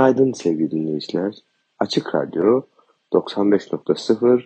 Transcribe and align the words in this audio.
Günaydın 0.00 0.32
sevgili 0.32 0.70
dinleyiciler. 0.70 1.34
Açık 1.78 2.14
Radyo 2.14 2.62
95.0 3.12 4.42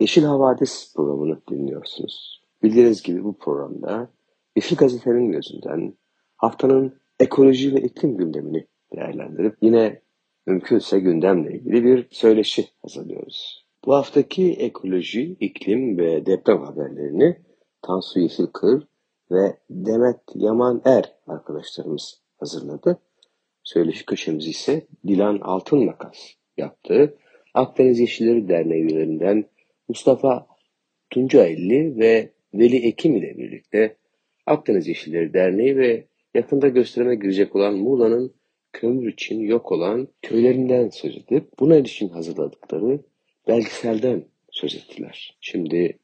Yeşil 0.00 0.24
Havadis 0.24 0.94
programını 0.96 1.40
dinliyorsunuz. 1.50 2.42
Bildiğiniz 2.62 3.02
gibi 3.02 3.24
bu 3.24 3.38
programda 3.38 4.10
Yeşil 4.56 4.76
Gazete'nin 4.76 5.32
gözünden 5.32 5.94
haftanın 6.36 7.00
ekoloji 7.20 7.74
ve 7.74 7.80
iklim 7.80 8.16
gündemini 8.16 8.66
değerlendirip 8.92 9.56
yine 9.60 10.02
mümkünse 10.46 11.00
gündemle 11.00 11.52
ilgili 11.52 11.84
bir 11.84 12.08
söyleşi 12.10 12.68
hazırlıyoruz. 12.82 13.66
Bu 13.84 13.94
haftaki 13.94 14.52
ekoloji, 14.52 15.36
iklim 15.40 15.98
ve 15.98 16.26
deprem 16.26 16.62
haberlerini 16.62 17.36
Tansu 17.82 18.20
Yeşilkır 18.20 18.88
ve 19.30 19.58
Demet 19.70 20.20
Yaman 20.34 20.82
Er 20.84 21.14
arkadaşlarımız 21.26 22.22
hazırladı. 22.38 22.98
Söyleşi 23.68 24.06
köşemizi 24.06 24.50
ise 24.50 24.86
Dilan 25.06 25.38
Altın 25.42 25.84
Makas 25.84 26.32
yaptı. 26.56 27.18
Akdeniz 27.54 28.00
Yeşilleri 28.00 28.48
Derneği 28.48 28.82
üyelerinden 28.82 29.44
Mustafa 29.88 30.46
Tuncaelli 31.10 31.98
ve 31.98 32.32
Veli 32.54 32.76
Ekim 32.76 33.16
ile 33.16 33.38
birlikte 33.38 33.96
Akdeniz 34.46 34.88
Yeşilleri 34.88 35.34
Derneği 35.34 35.76
ve 35.76 36.04
yakında 36.34 36.68
gösterime 36.68 37.14
girecek 37.14 37.56
olan 37.56 37.74
Muğla'nın 37.74 38.34
kömür 38.72 39.12
için 39.12 39.40
yok 39.40 39.72
olan 39.72 40.08
köylerinden 40.22 40.88
söz 40.88 41.16
edip 41.16 41.58
buna 41.60 41.76
ilişkin 41.76 42.08
hazırladıkları 42.08 43.00
belgeselden 43.48 44.24
söz 44.50 44.74
ettiler. 44.74 45.38
Şimdi 45.40 45.98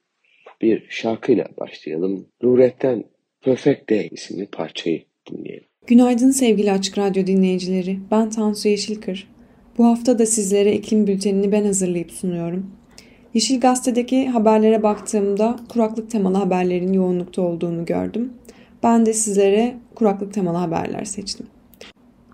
bir 0.62 0.86
şarkıyla 0.88 1.48
başlayalım. 1.58 2.26
Nuret'ten 2.42 3.04
Perfect 3.40 3.90
Day 3.90 4.08
isimli 4.12 4.46
parçayı 4.46 5.04
dinleyelim. 5.30 5.73
Günaydın 5.86 6.30
sevgili 6.30 6.72
Açık 6.72 6.98
Radyo 6.98 7.26
dinleyicileri. 7.26 7.98
Ben 8.10 8.30
Tansu 8.30 8.68
Yeşilkır. 8.68 9.28
Bu 9.78 9.84
hafta 9.84 10.18
da 10.18 10.26
sizlere 10.26 10.72
iklim 10.72 11.06
bültenini 11.06 11.52
ben 11.52 11.64
hazırlayıp 11.64 12.12
sunuyorum. 12.12 12.66
Yeşil 13.34 13.60
Gazete'deki 13.60 14.28
haberlere 14.28 14.82
baktığımda 14.82 15.56
kuraklık 15.68 16.10
temalı 16.10 16.36
haberlerin 16.36 16.92
yoğunlukta 16.92 17.42
olduğunu 17.42 17.84
gördüm. 17.84 18.32
Ben 18.82 19.06
de 19.06 19.12
sizlere 19.12 19.74
kuraklık 19.94 20.34
temalı 20.34 20.56
haberler 20.56 21.04
seçtim. 21.04 21.46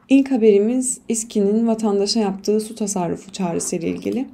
İlk 0.08 0.30
haberimiz 0.30 1.00
İSKİ'nin 1.08 1.66
vatandaşa 1.66 2.20
yaptığı 2.20 2.60
su 2.60 2.74
tasarrufu 2.74 3.32
çağrısı 3.32 3.76
ile 3.76 3.88
ilgili. 3.88 4.26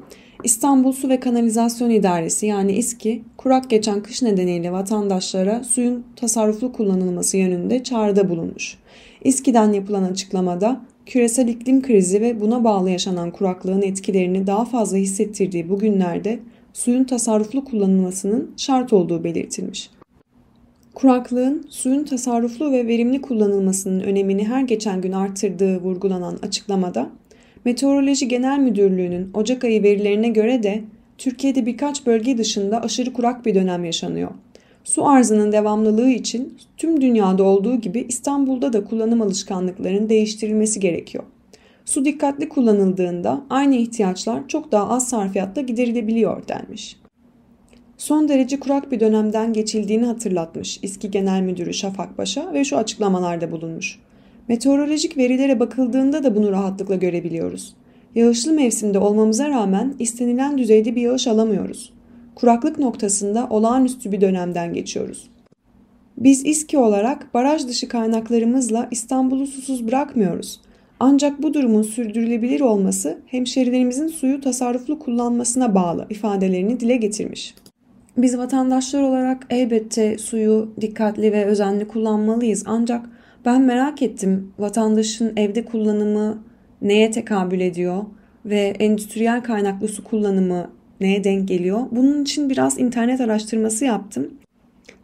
İstanbul 0.45 0.93
Su 0.93 1.09
ve 1.09 1.21
Kanalizasyon 1.21 1.91
İdaresi 1.91 2.47
yani 2.47 2.73
İSKİ, 2.73 3.23
kurak 3.37 3.71
geçen 3.71 4.03
kış 4.03 4.23
nedeniyle 4.23 4.73
vatandaşlara 4.73 5.65
suyun 5.65 6.05
tasarruflu 6.17 6.73
kullanılması 6.73 7.37
yönünde 7.37 7.83
çağrıda 7.83 8.29
bulunmuş. 8.29 8.79
İSKİ'den 9.27 9.73
yapılan 9.73 10.03
açıklamada 10.03 10.81
küresel 11.07 11.49
iklim 11.49 11.83
krizi 11.83 12.21
ve 12.21 12.41
buna 12.41 12.65
bağlı 12.65 12.91
yaşanan 12.91 13.31
kuraklığın 13.31 13.83
etkilerini 13.83 14.47
daha 14.47 14.65
fazla 14.65 14.97
hissettirdiği 14.97 15.69
bu 15.69 15.79
günlerde 15.79 16.39
suyun 16.73 17.05
tasarruflu 17.05 17.65
kullanılmasının 17.65 18.51
şart 18.57 18.93
olduğu 18.93 19.25
belirtilmiş. 19.25 19.91
Kuraklığın 20.95 21.67
suyun 21.71 22.05
tasarruflu 22.05 22.73
ve 22.73 22.87
verimli 22.87 23.21
kullanılmasının 23.21 24.01
önemini 24.01 24.49
her 24.49 24.63
geçen 24.63 25.01
gün 25.01 25.13
artırdığı 25.13 25.81
vurgulanan 25.81 26.39
açıklamada, 26.43 27.11
Meteoroloji 27.65 28.29
Genel 28.29 28.59
Müdürlüğü'nün 28.59 29.31
Ocak 29.35 29.65
ayı 29.65 29.83
verilerine 29.83 30.29
göre 30.29 30.63
de 30.63 30.85
Türkiye'de 31.19 31.67
birkaç 31.67 32.07
bölge 32.07 32.39
dışında 32.39 32.83
aşırı 32.83 33.13
kurak 33.13 33.47
bir 33.47 33.55
dönem 33.55 33.85
yaşanıyor. 33.85 34.31
Su 34.87 35.09
arzının 35.09 35.53
devamlılığı 35.53 36.11
için 36.11 36.59
tüm 36.77 37.01
dünyada 37.01 37.43
olduğu 37.43 37.77
gibi 37.77 38.07
İstanbul'da 38.09 38.73
da 38.73 38.85
kullanım 38.85 39.23
alışkanlıklarının 39.23 40.09
değiştirilmesi 40.09 40.81
gerekiyor. 40.81 41.25
Su 41.85 42.05
dikkatli 42.05 42.49
kullanıldığında 42.49 43.45
aynı 43.51 43.75
ihtiyaçlar 43.75 44.49
çok 44.49 44.73
daha 44.73 44.89
az 44.89 45.09
sarfiyatla 45.09 45.63
giderilebiliyor 45.63 46.49
denmiş. 46.49 46.97
Son 47.97 48.29
derece 48.29 48.61
kurak 48.61 48.93
bir 48.93 49.01
dönemden 49.01 49.53
geçildiğini 49.53 50.07
hatırlatmış 50.07 50.79
İSKİ 50.83 51.11
Genel 51.11 51.41
Müdürü 51.41 51.75
Şafak 51.75 52.19
Başa 52.19 52.53
ve 52.53 52.65
şu 52.65 52.77
açıklamalarda 52.77 53.53
bulunmuş. 53.53 53.99
Meteorolojik 54.49 55.17
verilere 55.17 55.61
bakıldığında 55.61 56.25
da 56.25 56.37
bunu 56.37 56.51
rahatlıkla 56.51 56.95
görebiliyoruz. 56.95 57.75
Yağışlı 58.15 58.53
mevsimde 58.53 58.99
olmamıza 58.99 59.49
rağmen 59.49 59.95
istenilen 59.99 60.59
düzeyde 60.59 60.97
bir 60.97 61.03
yağış 61.03 61.27
alamıyoruz. 61.27 61.96
Kuraklık 62.37 62.79
noktasında 62.79 63.47
olağanüstü 63.51 64.13
bir 64.13 64.21
dönemden 64.21 64.75
geçiyoruz. 64.75 65.31
Biz 66.19 66.47
İSKİ 66.47 66.79
olarak 66.79 67.35
baraj 67.35 67.67
dışı 67.67 67.89
kaynaklarımızla 67.89 68.89
İstanbul'u 68.91 69.47
susuz 69.47 69.87
bırakmıyoruz. 69.87 70.61
Ancak 71.01 71.43
bu 71.43 71.55
durumun 71.55 71.83
sürdürülebilir 71.83 72.61
olması 72.61 73.19
hemşerilerimizin 73.27 74.09
suyu 74.09 74.41
tasarruflu 74.41 74.99
kullanmasına 74.99 75.75
bağlı 75.75 76.07
ifadelerini 76.11 76.81
dile 76.81 76.97
getirmiş. 76.97 77.55
Biz 78.17 78.39
vatandaşlar 78.39 79.03
olarak 79.03 79.47
elbette 79.51 80.19
suyu 80.19 80.75
dikkatli 80.81 81.33
ve 81.33 81.45
özenli 81.45 81.89
kullanmalıyız 81.89 82.63
ancak 82.67 83.07
ben 83.45 83.63
merak 83.63 84.03
ettim 84.03 84.53
vatandaşın 84.59 85.33
evde 85.37 85.65
kullanımı 85.65 86.39
neye 86.83 87.11
tekabül 87.11 87.61
ediyor 87.61 88.05
ve 88.45 88.61
endüstriyel 88.79 89.43
kaynaklı 89.43 89.89
su 89.89 90.05
kullanımı 90.05 90.76
neye 91.01 91.25
denk 91.25 91.49
geliyor? 91.49 91.81
Bunun 91.91 92.23
için 92.23 92.51
biraz 92.51 92.79
internet 92.79 93.21
araştırması 93.21 93.85
yaptım. 93.85 94.31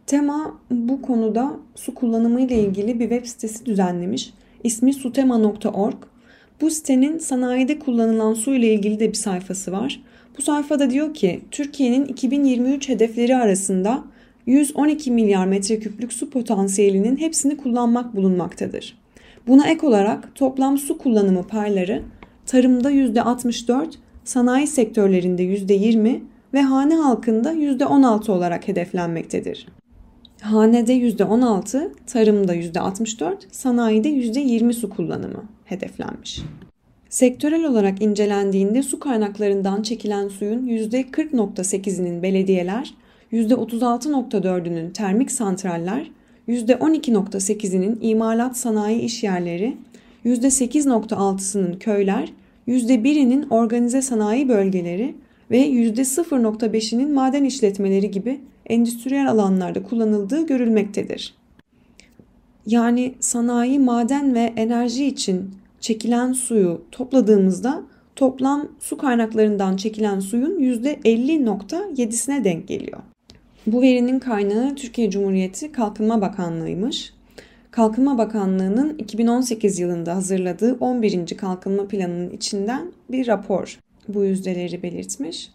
Tema 0.07 0.59
bu 0.71 1.01
konuda 1.01 1.51
su 1.75 1.95
kullanımı 1.95 2.41
ile 2.41 2.63
ilgili 2.63 2.99
bir 2.99 3.09
web 3.09 3.25
sitesi 3.25 3.65
düzenlemiş. 3.65 4.33
İsmi 4.63 4.93
sutema.org. 4.93 5.95
Bu 6.61 6.69
sitenin 6.69 7.17
sanayide 7.17 7.79
kullanılan 7.79 8.33
su 8.33 8.53
ile 8.53 8.73
ilgili 8.73 8.99
de 8.99 9.09
bir 9.09 9.17
sayfası 9.17 9.71
var. 9.71 10.01
Bu 10.37 10.41
sayfada 10.41 10.89
diyor 10.89 11.13
ki 11.13 11.41
Türkiye'nin 11.51 12.05
2023 12.05 12.89
hedefleri 12.89 13.35
arasında 13.35 14.03
112 14.45 15.11
milyar 15.11 15.45
metreküplük 15.45 16.13
su 16.13 16.29
potansiyelinin 16.29 17.17
hepsini 17.17 17.57
kullanmak 17.57 18.15
bulunmaktadır. 18.15 18.97
Buna 19.47 19.67
ek 19.67 19.87
olarak 19.87 20.35
toplam 20.35 20.77
su 20.77 20.97
kullanımı 20.97 21.43
payları 21.47 22.03
tarımda 22.45 22.91
%64, 22.91 23.87
sanayi 24.23 24.67
sektörlerinde 24.67 25.43
%20 25.43 26.19
ve 26.53 26.61
hane 26.61 26.95
halkında 26.95 27.53
%16 27.53 28.31
olarak 28.31 28.67
hedeflenmektedir. 28.67 29.67
Hanede 30.41 30.93
%16, 30.93 31.91
tarımda 32.07 32.55
%64, 32.55 33.35
sanayide 33.51 34.09
%20 34.09 34.73
su 34.73 34.89
kullanımı 34.89 35.43
hedeflenmiş. 35.65 36.41
Sektörel 37.09 37.65
olarak 37.65 38.01
incelendiğinde 38.01 38.83
su 38.83 38.99
kaynaklarından 38.99 39.81
çekilen 39.81 40.27
suyun 40.27 40.67
%40.8'inin 40.67 42.23
belediyeler, 42.23 42.93
%36.4'ünün 43.31 44.91
termik 44.91 45.31
santraller, 45.31 46.11
%12.8'inin 46.47 47.97
imalat 48.01 48.57
sanayi 48.57 49.01
işyerleri, 49.01 49.77
%8.6'sının 50.25 51.79
köyler, 51.79 52.33
%1'inin 52.67 53.49
organize 53.49 54.01
sanayi 54.01 54.49
bölgeleri 54.49 55.15
ve 55.51 55.67
%0.5'inin 55.67 57.13
maden 57.13 57.43
işletmeleri 57.43 58.11
gibi 58.11 58.39
endüstriyel 58.65 59.31
alanlarda 59.31 59.83
kullanıldığı 59.83 60.47
görülmektedir. 60.47 61.33
Yani 62.65 63.15
sanayi, 63.19 63.79
maden 63.79 64.35
ve 64.35 64.53
enerji 64.55 65.05
için 65.05 65.51
çekilen 65.79 66.33
suyu 66.33 66.81
topladığımızda 66.91 67.83
toplam 68.15 68.67
su 68.79 68.97
kaynaklarından 68.97 69.77
çekilen 69.77 70.19
suyun 70.19 70.59
%50.7'sine 70.59 72.43
denk 72.43 72.67
geliyor. 72.67 72.99
Bu 73.67 73.81
verinin 73.81 74.19
kaynağı 74.19 74.75
Türkiye 74.75 75.09
Cumhuriyeti 75.09 75.71
Kalkınma 75.71 76.21
Bakanlığı'ymış. 76.21 77.12
Kalkınma 77.75 78.17
Bakanlığı'nın 78.17 78.97
2018 78.97 79.79
yılında 79.79 80.15
hazırladığı 80.15 80.77
11. 80.79 81.37
Kalkınma 81.37 81.87
Planı'nın 81.87 82.29
içinden 82.29 82.91
bir 83.09 83.27
rapor 83.27 83.79
bu 84.07 84.23
yüzdeleri 84.23 84.83
belirtmiş. 84.83 85.51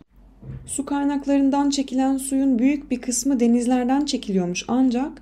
Su 0.67 0.87
kaynaklarından 0.87 1.71
çekilen 1.71 2.17
suyun 2.17 2.59
büyük 2.59 2.91
bir 2.91 3.01
kısmı 3.01 3.41
denizlerden 3.41 4.05
çekiliyormuş 4.05 4.65
ancak 4.69 5.13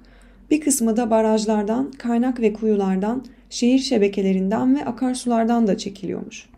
Bir 0.51 0.61
kısmı 0.61 0.97
da 0.97 1.11
barajlardan, 1.11 1.91
kaynak 1.91 2.41
ve 2.41 2.53
kuyulardan, 2.53 3.25
şehir 3.51 3.79
şebekelerinden 3.79 4.77
ve 4.77 4.85
akarsulardan 4.85 5.67
da 5.67 5.79
çekiliyormuş. 5.79 6.49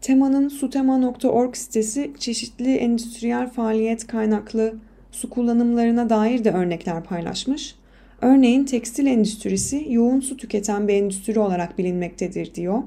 Tema'nın 0.00 0.48
sutema.org 0.48 1.54
sitesi 1.54 2.10
çeşitli 2.18 2.74
endüstriyel 2.74 3.50
faaliyet 3.50 4.06
kaynaklı 4.06 4.74
su 5.12 5.30
kullanımlarına 5.30 6.10
dair 6.10 6.44
de 6.44 6.50
örnekler 6.50 7.04
paylaşmış. 7.04 7.79
Örneğin 8.22 8.64
tekstil 8.64 9.06
endüstrisi 9.06 9.86
yoğun 9.90 10.20
su 10.20 10.36
tüketen 10.36 10.88
bir 10.88 10.94
endüstri 10.94 11.40
olarak 11.40 11.78
bilinmektedir 11.78 12.54
diyor. 12.54 12.82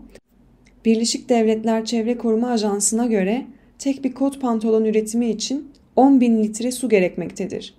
Birleşik 0.86 1.30
Devletler 1.30 1.86
Çevre 1.86 2.18
Koruma 2.18 2.50
Ajansı'na 2.50 3.06
göre 3.06 3.46
tek 3.80 4.04
bir 4.04 4.14
kot 4.14 4.42
pantolon 4.42 4.86
üretimi 4.86 5.30
için 5.30 5.72
10 5.96 6.22
bin 6.22 6.44
litre 6.44 6.72
su 6.72 6.90
gerekmektedir. 6.90 7.74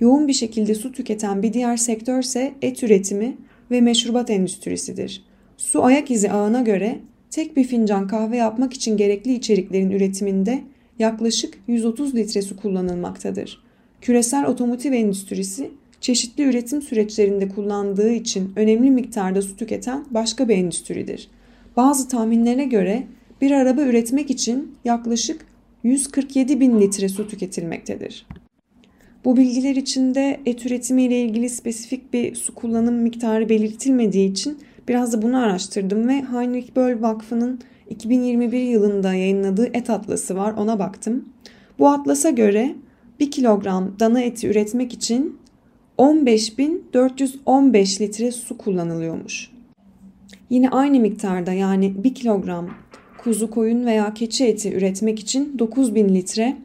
Yoğun 0.00 0.28
bir 0.28 0.32
şekilde 0.32 0.74
su 0.74 0.92
tüketen 0.92 1.42
bir 1.42 1.52
diğer 1.52 1.76
sektör 1.76 2.18
ise 2.18 2.54
et 2.62 2.82
üretimi 2.82 3.36
ve 3.70 3.80
meşrubat 3.80 4.30
endüstrisidir. 4.30 5.24
Su 5.56 5.84
ayak 5.84 6.10
izi 6.10 6.30
ağına 6.30 6.60
göre 6.60 6.98
tek 7.30 7.56
bir 7.56 7.64
fincan 7.64 8.06
kahve 8.06 8.36
yapmak 8.36 8.72
için 8.72 8.96
gerekli 8.96 9.34
içeriklerin 9.34 9.90
üretiminde 9.90 10.60
yaklaşık 10.98 11.58
130 11.68 12.14
litre 12.14 12.42
su 12.42 12.56
kullanılmaktadır. 12.56 13.62
Küresel 14.00 14.46
otomotiv 14.46 14.92
endüstrisi 14.92 15.70
çeşitli 16.00 16.44
üretim 16.44 16.82
süreçlerinde 16.82 17.48
kullandığı 17.48 18.12
için 18.12 18.52
önemli 18.56 18.90
miktarda 18.90 19.42
su 19.42 19.56
tüketen 19.56 20.04
başka 20.10 20.48
bir 20.48 20.56
endüstridir. 20.56 21.28
Bazı 21.76 22.08
tahminlere 22.08 22.64
göre 22.64 23.06
bir 23.40 23.50
araba 23.50 23.82
üretmek 23.82 24.30
için 24.30 24.74
yaklaşık 24.84 25.46
147 25.82 26.60
bin 26.60 26.80
litre 26.80 27.08
su 27.08 27.28
tüketilmektedir. 27.28 28.26
Bu 29.24 29.36
bilgiler 29.36 29.76
içinde 29.76 30.40
et 30.46 30.66
üretimi 30.66 31.02
ile 31.02 31.22
ilgili 31.22 31.50
spesifik 31.50 32.12
bir 32.12 32.34
su 32.34 32.54
kullanım 32.54 32.94
miktarı 32.94 33.48
belirtilmediği 33.48 34.30
için 34.30 34.58
biraz 34.88 35.12
da 35.12 35.22
bunu 35.22 35.42
araştırdım 35.42 36.08
ve 36.08 36.24
Heinrich 36.32 36.76
Böll 36.76 37.02
Vakfı'nın 37.02 37.60
2021 37.90 38.60
yılında 38.60 39.14
yayınladığı 39.14 39.66
et 39.66 39.90
atlası 39.90 40.36
var 40.36 40.52
ona 40.52 40.78
baktım. 40.78 41.28
Bu 41.78 41.88
atlasa 41.88 42.30
göre 42.30 42.74
1 43.20 43.30
kilogram 43.30 43.96
dana 44.00 44.20
eti 44.20 44.48
üretmek 44.48 44.92
için 44.92 45.38
15.415 45.98 48.00
litre 48.00 48.32
su 48.32 48.58
kullanılıyormuş. 48.58 49.50
Yine 50.50 50.70
aynı 50.70 51.00
miktarda 51.00 51.52
yani 51.52 52.04
1 52.04 52.14
kilogram 52.14 52.70
kuzu, 53.18 53.50
koyun 53.50 53.86
veya 53.86 54.14
keçi 54.14 54.46
eti 54.46 54.74
üretmek 54.74 55.18
için 55.18 55.58
9000 55.58 56.14
litre, 56.14 56.56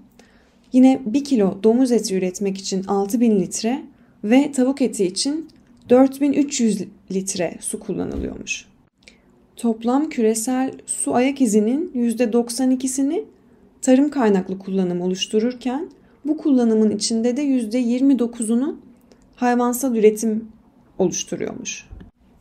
yine 0.74 1.02
1 1.06 1.24
kilo 1.24 1.58
domuz 1.64 1.92
eti 1.92 2.16
üretmek 2.16 2.58
için 2.58 2.84
6000 2.84 3.40
litre 3.40 3.82
ve 4.24 4.52
tavuk 4.52 4.82
eti 4.82 5.06
için 5.06 5.48
4300 5.90 6.84
litre 7.12 7.58
su 7.60 7.80
kullanılıyormuş. 7.80 8.66
Toplam 9.56 10.10
küresel 10.10 10.72
su 10.86 11.16
ayak 11.16 11.42
izinin 11.42 11.92
%92'sini 11.96 13.24
tarım 13.82 14.10
kaynaklı 14.10 14.60
kullanım 14.60 15.02
oluştururken 15.02 15.90
bu 16.26 16.38
kullanımın 16.38 16.90
içinde 16.90 17.38
de 17.38 17.46
%29'unu 17.46 18.76
hayvansal 19.44 19.96
üretim 19.96 20.48
oluşturuyormuş. 20.98 21.88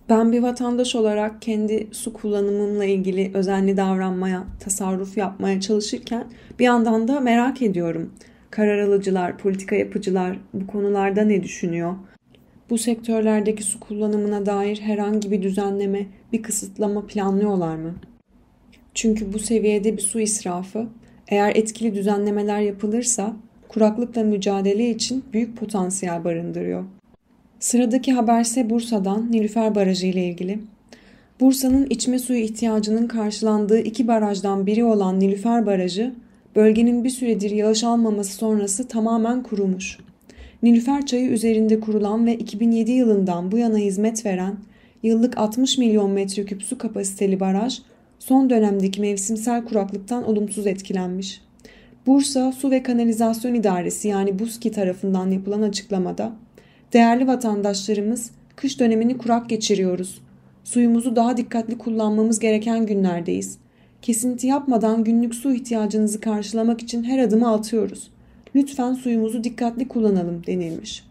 Ben 0.09 0.33
bir 0.33 0.43
vatandaş 0.43 0.95
olarak 0.95 1.43
kendi 1.43 1.89
su 1.93 2.13
kullanımımla 2.13 2.85
ilgili 2.85 3.31
özenli 3.35 3.77
davranmaya, 3.77 4.45
tasarruf 4.61 5.17
yapmaya 5.17 5.61
çalışırken 5.61 6.25
bir 6.59 6.65
yandan 6.65 7.09
da 7.09 7.21
merak 7.21 7.63
ediyorum. 7.63 8.13
Karar 8.51 8.79
alıcılar, 8.79 9.39
politika 9.39 9.77
yapıcılar 9.77 10.39
bu 10.55 10.67
konularda 10.67 11.23
ne 11.23 11.43
düşünüyor? 11.43 11.95
Bu 12.71 12.79
sektörlerdeki 12.79 13.63
su 13.63 13.81
kullanımına 13.81 14.47
dair 14.47 14.81
herhangi 14.81 15.31
bir 15.31 15.43
düzenleme, 15.43 16.07
bir 16.33 16.43
kısıtlama 16.43 17.07
planlıyorlar 17.07 17.77
mı? 17.77 17.95
Çünkü 18.95 19.33
bu 19.33 19.39
seviyede 19.39 19.97
bir 19.97 20.03
su 20.03 20.21
israfı 20.21 20.87
eğer 21.29 21.57
etkili 21.57 21.95
düzenlemeler 21.95 22.61
yapılırsa 22.61 23.37
kuraklıkla 23.75 24.23
mücadele 24.23 24.91
için 24.91 25.25
büyük 25.33 25.57
potansiyel 25.57 26.25
barındırıyor. 26.25 26.85
Sıradaki 27.61 28.13
haberse 28.13 28.71
Bursa'dan 28.71 29.33
Nilüfer 29.33 29.75
Barajı 29.75 30.07
ile 30.07 30.27
ilgili. 30.27 30.59
Bursa'nın 31.41 31.87
içme 31.91 32.19
suyu 32.19 32.39
ihtiyacının 32.39 33.07
karşılandığı 33.07 33.79
iki 33.79 34.09
barajdan 34.09 34.67
biri 34.67 34.85
olan 34.85 35.21
Nilüfer 35.21 35.67
Barajı, 35.67 36.13
bölgenin 36.57 37.05
bir 37.05 37.11
süredir 37.11 37.51
yağış 37.51 37.85
almaması 37.85 38.33
sonrası 38.33 38.89
tamamen 38.89 39.43
kurumuş. 39.43 39.99
Nilüfer 40.63 41.07
Çayı 41.07 41.29
üzerinde 41.29 41.81
kurulan 41.81 42.27
ve 42.27 42.35
2007 42.35 42.91
yılından 42.91 43.53
bu 43.53 43.59
yana 43.59 43.77
hizmet 43.77 44.27
veren 44.27 44.57
yıllık 45.03 45.39
60 45.39 45.79
milyon 45.79 46.11
metreküp 46.11 46.63
su 46.63 46.79
kapasiteli 46.79 47.41
baraj 47.41 47.79
son 48.19 48.51
dönemdeki 48.51 49.01
mevsimsel 49.01 49.65
kuraklıktan 49.65 50.25
olumsuz 50.25 50.67
etkilenmiş. 50.67 51.41
Bursa 52.07 52.53
Su 52.53 52.71
ve 52.71 52.83
Kanalizasyon 52.83 53.55
İdaresi 53.55 54.09
yani 54.09 54.39
BUSKİ 54.39 54.71
tarafından 54.71 55.31
yapılan 55.31 55.63
açıklamada 55.63 56.33
Değerli 56.93 57.27
vatandaşlarımız, 57.27 58.31
kış 58.57 58.81
dönemini 58.81 59.19
kurak 59.19 59.49
geçiriyoruz. 59.49 60.21
Suyumuzu 60.65 61.17
daha 61.17 61.37
dikkatli 61.37 61.79
kullanmamız 61.79 62.39
gereken 62.39 62.87
günlerdeyiz. 62.87 63.59
Kesinti 64.03 64.47
yapmadan 64.47 65.05
günlük 65.05 65.35
su 65.35 65.53
ihtiyacınızı 65.55 66.21
karşılamak 66.21 66.83
için 66.83 67.05
her 67.05 67.19
adımı 67.19 67.53
atıyoruz. 67.53 68.11
Lütfen 68.55 68.95
suyumuzu 68.95 69.45
dikkatli 69.45 69.89
kullanalım 69.89 70.47
denilmiş. 70.47 71.05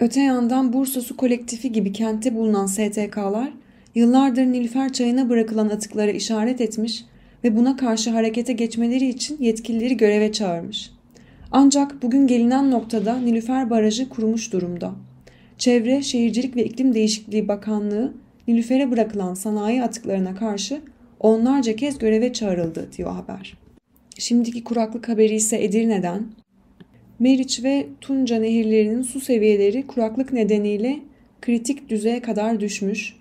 Öte 0.00 0.20
yandan 0.20 0.72
Bursa 0.72 1.00
Su 1.00 1.16
Kolektifi 1.16 1.72
gibi 1.72 1.92
kentte 1.92 2.34
bulunan 2.34 2.66
STK'lar 2.66 3.52
yıllardır 3.94 4.42
Nilüfer 4.42 4.92
çayına 4.92 5.28
bırakılan 5.28 5.68
atıklara 5.68 6.10
işaret 6.10 6.60
etmiş 6.60 7.04
ve 7.44 7.56
buna 7.56 7.76
karşı 7.76 8.10
harekete 8.10 8.52
geçmeleri 8.52 9.08
için 9.08 9.36
yetkilileri 9.40 9.96
göreve 9.96 10.32
çağırmış. 10.32 10.90
Ancak 11.52 12.02
bugün 12.02 12.26
gelinen 12.26 12.70
noktada 12.70 13.18
Nilüfer 13.18 13.70
Barajı 13.70 14.08
kurumuş 14.08 14.52
durumda. 14.52 14.92
Çevre, 15.58 16.02
Şehircilik 16.02 16.56
ve 16.56 16.64
İklim 16.64 16.94
Değişikliği 16.94 17.48
Bakanlığı 17.48 18.14
Nilüfer'e 18.48 18.90
bırakılan 18.90 19.34
sanayi 19.34 19.82
atıklarına 19.82 20.34
karşı 20.34 20.80
onlarca 21.20 21.76
kez 21.76 21.98
göreve 21.98 22.32
çağrıldı 22.32 22.88
diyor 22.98 23.12
haber. 23.12 23.58
Şimdiki 24.18 24.64
kuraklık 24.64 25.08
haberi 25.08 25.34
ise 25.34 25.64
Edirne'den. 25.64 26.26
Meriç 27.18 27.64
ve 27.64 27.86
Tunca 28.00 28.38
nehirlerinin 28.38 29.02
su 29.02 29.20
seviyeleri 29.20 29.86
kuraklık 29.86 30.32
nedeniyle 30.32 30.98
kritik 31.40 31.88
düzeye 31.88 32.22
kadar 32.22 32.60
düşmüş. 32.60 33.19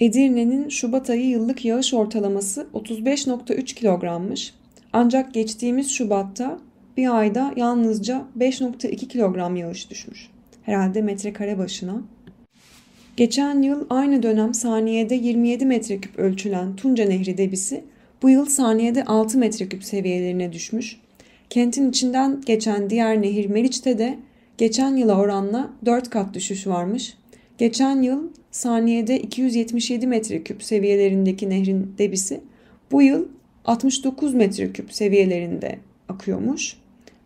Edirne'nin 0.00 0.68
Şubat 0.68 1.10
ayı 1.10 1.28
yıllık 1.28 1.64
yağış 1.64 1.94
ortalaması 1.94 2.66
35.3 2.74 3.64
kilogrammış. 3.64 4.54
Ancak 4.92 5.34
geçtiğimiz 5.34 5.90
Şubat'ta 5.90 6.58
bir 6.96 7.18
ayda 7.18 7.52
yalnızca 7.56 8.24
5.2 8.38 8.96
kilogram 9.08 9.56
yağış 9.56 9.90
düşmüş. 9.90 10.28
Herhalde 10.62 11.02
metrekare 11.02 11.58
başına. 11.58 12.02
Geçen 13.16 13.62
yıl 13.62 13.86
aynı 13.90 14.22
dönem 14.22 14.54
saniyede 14.54 15.14
27 15.14 15.66
metreküp 15.66 16.18
ölçülen 16.18 16.76
Tunca 16.76 17.04
Nehri 17.04 17.38
debisi 17.38 17.84
bu 18.22 18.30
yıl 18.30 18.46
saniyede 18.46 19.04
6 19.04 19.38
metreküp 19.38 19.84
seviyelerine 19.84 20.52
düşmüş. 20.52 20.96
Kentin 21.50 21.90
içinden 21.90 22.40
geçen 22.46 22.90
diğer 22.90 23.22
nehir 23.22 23.46
Meriç'te 23.46 23.98
de 23.98 24.18
geçen 24.58 24.96
yıla 24.96 25.18
oranla 25.18 25.70
4 25.84 26.10
kat 26.10 26.34
düşüş 26.34 26.66
varmış. 26.66 27.14
Geçen 27.58 28.02
yıl 28.02 28.30
saniyede 28.50 29.20
277 29.20 30.06
metreküp 30.06 30.62
seviyelerindeki 30.62 31.50
nehrin 31.50 31.94
debisi 31.98 32.40
bu 32.92 33.02
yıl 33.02 33.28
69 33.64 34.34
metreküp 34.34 34.92
seviyelerinde 34.92 35.78
akıyormuş. 36.08 36.76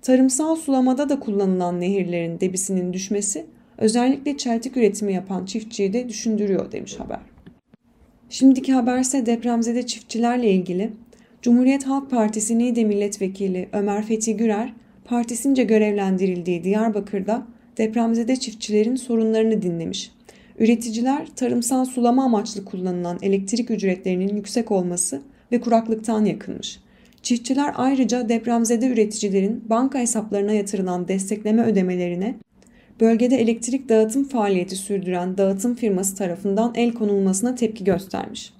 Tarımsal 0.02 0.56
sulamada 0.56 1.08
da 1.08 1.20
kullanılan 1.20 1.80
nehirlerin 1.80 2.40
debisinin 2.40 2.92
düşmesi 2.92 3.46
özellikle 3.78 4.36
çeltik 4.36 4.76
üretimi 4.76 5.12
yapan 5.12 5.44
çiftçiyi 5.44 5.92
de 5.92 6.08
düşündürüyor 6.08 6.72
demiş 6.72 7.00
haber. 7.00 7.20
Şimdiki 8.30 8.72
haberse 8.72 9.26
depremzede 9.26 9.86
çiftçilerle 9.86 10.50
ilgili. 10.50 10.90
Cumhuriyet 11.42 11.86
Halk 11.86 12.10
Partisi 12.10 12.58
Niğde 12.58 12.84
Milletvekili 12.84 13.68
Ömer 13.72 14.06
Fethi 14.06 14.36
Gürer, 14.36 14.72
partisince 15.04 15.64
görevlendirildiği 15.64 16.64
Diyarbakır'da 16.64 17.46
depremzede 17.78 18.36
çiftçilerin 18.36 18.96
sorunlarını 18.96 19.62
dinlemiş. 19.62 20.10
Üreticiler 20.58 21.26
tarımsal 21.36 21.84
sulama 21.84 22.24
amaçlı 22.24 22.64
kullanılan 22.64 23.18
elektrik 23.22 23.70
ücretlerinin 23.70 24.36
yüksek 24.36 24.70
olması 24.70 25.22
ve 25.52 25.60
kuraklıktan 25.60 26.24
yakınmış. 26.24 26.80
Çiftçiler 27.22 27.72
ayrıca 27.76 28.28
depremzede 28.28 28.86
üreticilerin 28.86 29.64
banka 29.70 29.98
hesaplarına 29.98 30.52
yatırılan 30.52 31.08
destekleme 31.08 31.62
ödemelerine 31.62 32.34
bölgede 33.00 33.36
elektrik 33.36 33.88
dağıtım 33.88 34.24
faaliyeti 34.24 34.76
sürdüren 34.76 35.38
dağıtım 35.38 35.74
firması 35.74 36.16
tarafından 36.16 36.72
el 36.74 36.92
konulmasına 36.92 37.54
tepki 37.54 37.84
göstermiş. 37.84 38.52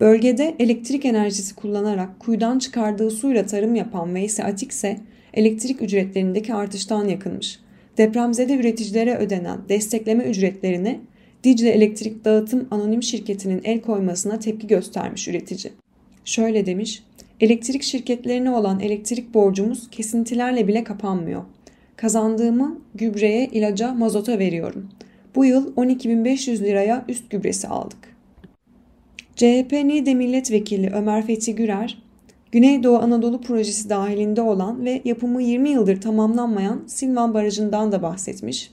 Bölgede 0.00 0.54
elektrik 0.58 1.04
enerjisi 1.04 1.54
kullanarak 1.54 2.20
kuyudan 2.20 2.58
çıkardığı 2.58 3.10
suyla 3.10 3.46
tarım 3.46 3.74
yapan 3.74 4.14
Veysi 4.14 4.44
Atik 4.44 4.70
ise 4.70 5.00
elektrik 5.34 5.82
ücretlerindeki 5.82 6.54
artıştan 6.54 7.08
yakınmış. 7.08 7.58
depremzede 7.98 8.56
üreticilere 8.56 9.16
ödenen 9.16 9.58
destekleme 9.68 10.24
ücretlerine 10.24 11.00
Dicle 11.44 11.70
Elektrik 11.70 12.24
Dağıtım 12.24 12.68
Anonim 12.70 13.02
Şirketi'nin 13.02 13.60
el 13.64 13.80
koymasına 13.80 14.38
tepki 14.38 14.66
göstermiş 14.66 15.28
üretici. 15.28 15.72
Şöyle 16.24 16.66
demiş, 16.66 17.02
elektrik 17.40 17.82
şirketlerine 17.82 18.50
olan 18.50 18.80
elektrik 18.80 19.34
borcumuz 19.34 19.90
kesintilerle 19.90 20.68
bile 20.68 20.84
kapanmıyor. 20.84 21.42
Kazandığımı 21.96 22.78
gübreye, 22.94 23.46
ilaca, 23.46 23.94
mazota 23.94 24.38
veriyorum. 24.38 24.88
Bu 25.34 25.44
yıl 25.44 25.74
12.500 25.74 26.64
liraya 26.64 27.04
üst 27.08 27.30
gübresi 27.30 27.68
aldık. 27.68 28.16
CHP 29.36 29.72
Niğde 29.72 30.14
Milletvekili 30.14 30.90
Ömer 30.90 31.26
Fethi 31.26 31.54
Gürer, 31.54 32.02
Güneydoğu 32.52 32.98
Anadolu 32.98 33.40
projesi 33.40 33.90
dahilinde 33.90 34.42
olan 34.42 34.84
ve 34.84 35.02
yapımı 35.04 35.42
20 35.42 35.70
yıldır 35.70 36.00
tamamlanmayan 36.00 36.82
Silvan 36.86 37.34
Barajı'ndan 37.34 37.92
da 37.92 38.02
bahsetmiş. 38.02 38.70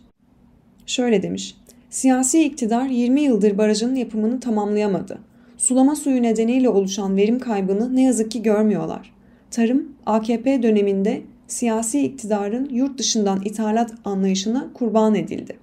Şöyle 0.85 1.23
demiş, 1.23 1.55
Siyasi 1.95 2.43
iktidar 2.43 2.85
20 2.85 3.21
yıldır 3.21 3.57
barajın 3.57 3.95
yapımını 3.95 4.39
tamamlayamadı. 4.39 5.19
Sulama 5.57 5.95
suyu 5.95 6.21
nedeniyle 6.21 6.69
oluşan 6.69 7.17
verim 7.17 7.39
kaybını 7.39 7.95
ne 7.95 8.03
yazık 8.03 8.31
ki 8.31 8.41
görmüyorlar. 8.41 9.13
Tarım, 9.51 9.89
AKP 10.05 10.63
döneminde 10.63 11.21
siyasi 11.47 12.01
iktidarın 12.01 12.69
yurt 12.71 12.99
dışından 12.99 13.41
ithalat 13.45 13.93
anlayışına 14.05 14.73
kurban 14.73 15.15
edildi. 15.15 15.57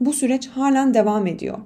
Bu 0.00 0.12
süreç 0.12 0.48
halen 0.48 0.94
devam 0.94 1.26
ediyor. 1.26 1.58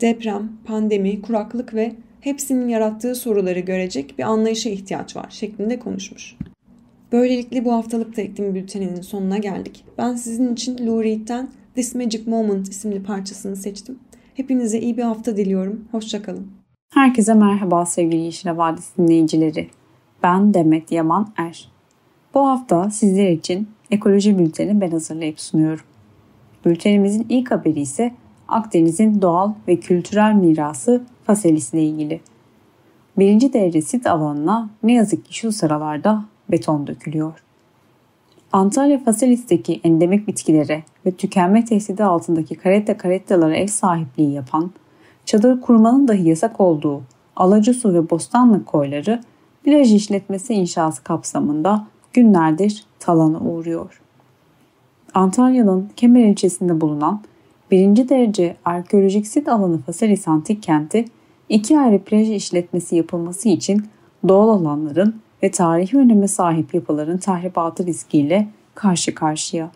Deprem, 0.00 0.52
pandemi, 0.64 1.22
kuraklık 1.22 1.74
ve 1.74 1.92
hepsinin 2.20 2.68
yarattığı 2.68 3.14
soruları 3.14 3.60
görecek 3.60 4.14
bir 4.18 4.22
anlayışa 4.22 4.70
ihtiyaç 4.70 5.16
var 5.16 5.26
şeklinde 5.30 5.78
konuşmuş. 5.78 6.36
Böylelikle 7.12 7.64
bu 7.64 7.72
haftalık 7.72 8.16
da 8.16 8.22
iklim 8.22 8.54
bülteninin 8.54 9.00
sonuna 9.00 9.38
geldik. 9.38 9.84
Ben 9.98 10.14
sizin 10.14 10.52
için 10.52 10.86
Lou 10.86 11.04
Reed'den 11.04 11.48
This 11.74 11.94
Magic 11.94 12.22
Moment 12.26 12.68
isimli 12.68 13.02
parçasını 13.02 13.56
seçtim. 13.56 13.98
Hepinize 14.34 14.78
iyi 14.78 14.96
bir 14.96 15.02
hafta 15.02 15.36
diliyorum. 15.36 15.84
Hoşçakalın. 15.90 16.46
Herkese 16.94 17.34
merhaba 17.34 17.86
sevgili 17.86 18.20
Yeşil 18.20 18.56
Vadisi 18.56 18.98
dinleyicileri. 18.98 19.68
Ben 20.22 20.54
Demet 20.54 20.92
Yaman 20.92 21.32
Er. 21.36 21.68
Bu 22.34 22.48
hafta 22.48 22.90
sizler 22.90 23.30
için 23.30 23.68
ekoloji 23.90 24.38
bülteni 24.38 24.80
ben 24.80 24.90
hazırlayıp 24.90 25.40
sunuyorum. 25.40 25.84
Bültenimizin 26.64 27.26
ilk 27.28 27.50
haberi 27.50 27.80
ise 27.80 28.14
Akdeniz'in 28.48 29.22
doğal 29.22 29.52
ve 29.68 29.76
kültürel 29.76 30.34
mirası 30.34 31.02
Faselis 31.24 31.74
ile 31.74 31.84
ilgili. 31.84 32.20
Birinci 33.18 33.52
derece 33.52 33.82
sit 33.82 34.06
alanına 34.06 34.70
ne 34.82 34.92
yazık 34.92 35.24
ki 35.24 35.34
şu 35.34 35.52
sıralarda 35.52 36.24
beton 36.50 36.86
dökülüyor. 36.86 37.44
Antalya 38.52 38.98
Faselis'teki 39.04 39.80
endemik 39.84 40.28
bitkilere 40.28 40.84
ve 41.06 41.10
tükenme 41.10 41.64
tehdidi 41.64 42.04
altındaki 42.04 42.54
karetta 42.54 42.96
karettalara 42.96 43.56
ev 43.56 43.66
sahipliği 43.66 44.32
yapan, 44.32 44.70
çadır 45.24 45.60
kurmanın 45.60 46.08
dahi 46.08 46.28
yasak 46.28 46.60
olduğu 46.60 47.02
Alacasu 47.36 47.94
ve 47.94 48.10
Bostanlık 48.10 48.66
koyları 48.66 49.20
plaj 49.64 49.94
işletmesi 49.94 50.54
inşası 50.54 51.04
kapsamında 51.04 51.86
günlerdir 52.12 52.84
talana 52.98 53.40
uğruyor. 53.40 54.00
Antalya'nın 55.14 55.90
Kemer 55.96 56.24
ilçesinde 56.24 56.80
bulunan 56.80 57.20
birinci 57.70 58.08
derece 58.08 58.56
arkeolojik 58.64 59.26
sit 59.26 59.48
alanı 59.48 59.78
Faselis 59.78 60.28
Antik 60.28 60.62
Kenti 60.62 61.04
iki 61.48 61.78
ayrı 61.78 61.98
plaj 61.98 62.30
işletmesi 62.30 62.96
yapılması 62.96 63.48
için 63.48 63.84
doğal 64.28 64.48
alanların 64.48 65.20
ve 65.42 65.50
tarihi 65.50 65.98
öneme 65.98 66.28
sahip 66.28 66.74
yapıların 66.74 67.18
tahribatı 67.18 67.86
riskiyle 67.86 68.48
karşı 68.74 69.14
karşıya. 69.14 69.70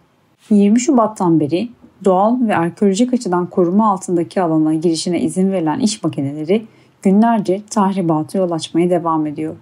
20 0.51 0.81
Şubat'tan 0.81 1.41
beri 1.41 1.69
doğal 2.05 2.37
ve 2.41 2.57
arkeolojik 2.57 3.15
açıdan 3.15 3.47
koruma 3.47 3.93
altındaki 3.93 4.43
alana 4.43 4.75
girişine 4.75 5.21
izin 5.21 5.53
verilen 5.53 5.81
iş 5.81 6.05
makineleri 6.05 6.67
günlerce 7.03 7.63
tahribata 7.71 8.39
yol 8.39 8.51
açmaya 8.51 8.91
devam 8.91 9.27
ediyor. 9.27 9.55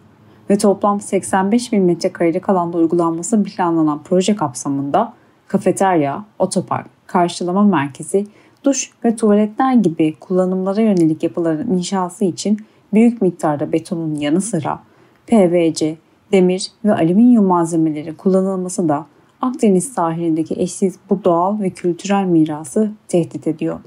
Ve 0.50 0.58
toplam 0.58 1.00
85 1.00 1.72
bin 1.72 1.82
metrekarelik 1.82 2.48
alanda 2.48 2.78
uygulanması 2.78 3.42
planlanan 3.42 4.00
proje 4.04 4.36
kapsamında 4.36 5.12
kafeterya, 5.48 6.24
otopark, 6.38 6.86
karşılama 7.06 7.62
merkezi, 7.62 8.26
duş 8.64 8.90
ve 9.04 9.16
tuvaletler 9.16 9.74
gibi 9.74 10.14
kullanımlara 10.20 10.80
yönelik 10.80 11.22
yapıların 11.22 11.70
inşası 11.70 12.24
için 12.24 12.58
büyük 12.92 13.22
miktarda 13.22 13.72
betonun 13.72 14.14
yanı 14.14 14.40
sıra 14.40 14.78
PVC, 15.26 15.96
demir 16.32 16.70
ve 16.84 16.94
alüminyum 16.94 17.44
malzemeleri 17.44 18.16
kullanılması 18.16 18.88
da 18.88 19.06
Akdeniz 19.42 19.92
sahilindeki 19.92 20.54
eşsiz 20.60 20.96
bu 21.10 21.24
doğal 21.24 21.60
ve 21.60 21.70
kültürel 21.70 22.24
mirası 22.24 22.90
tehdit 23.08 23.46
ediyor. 23.46 23.80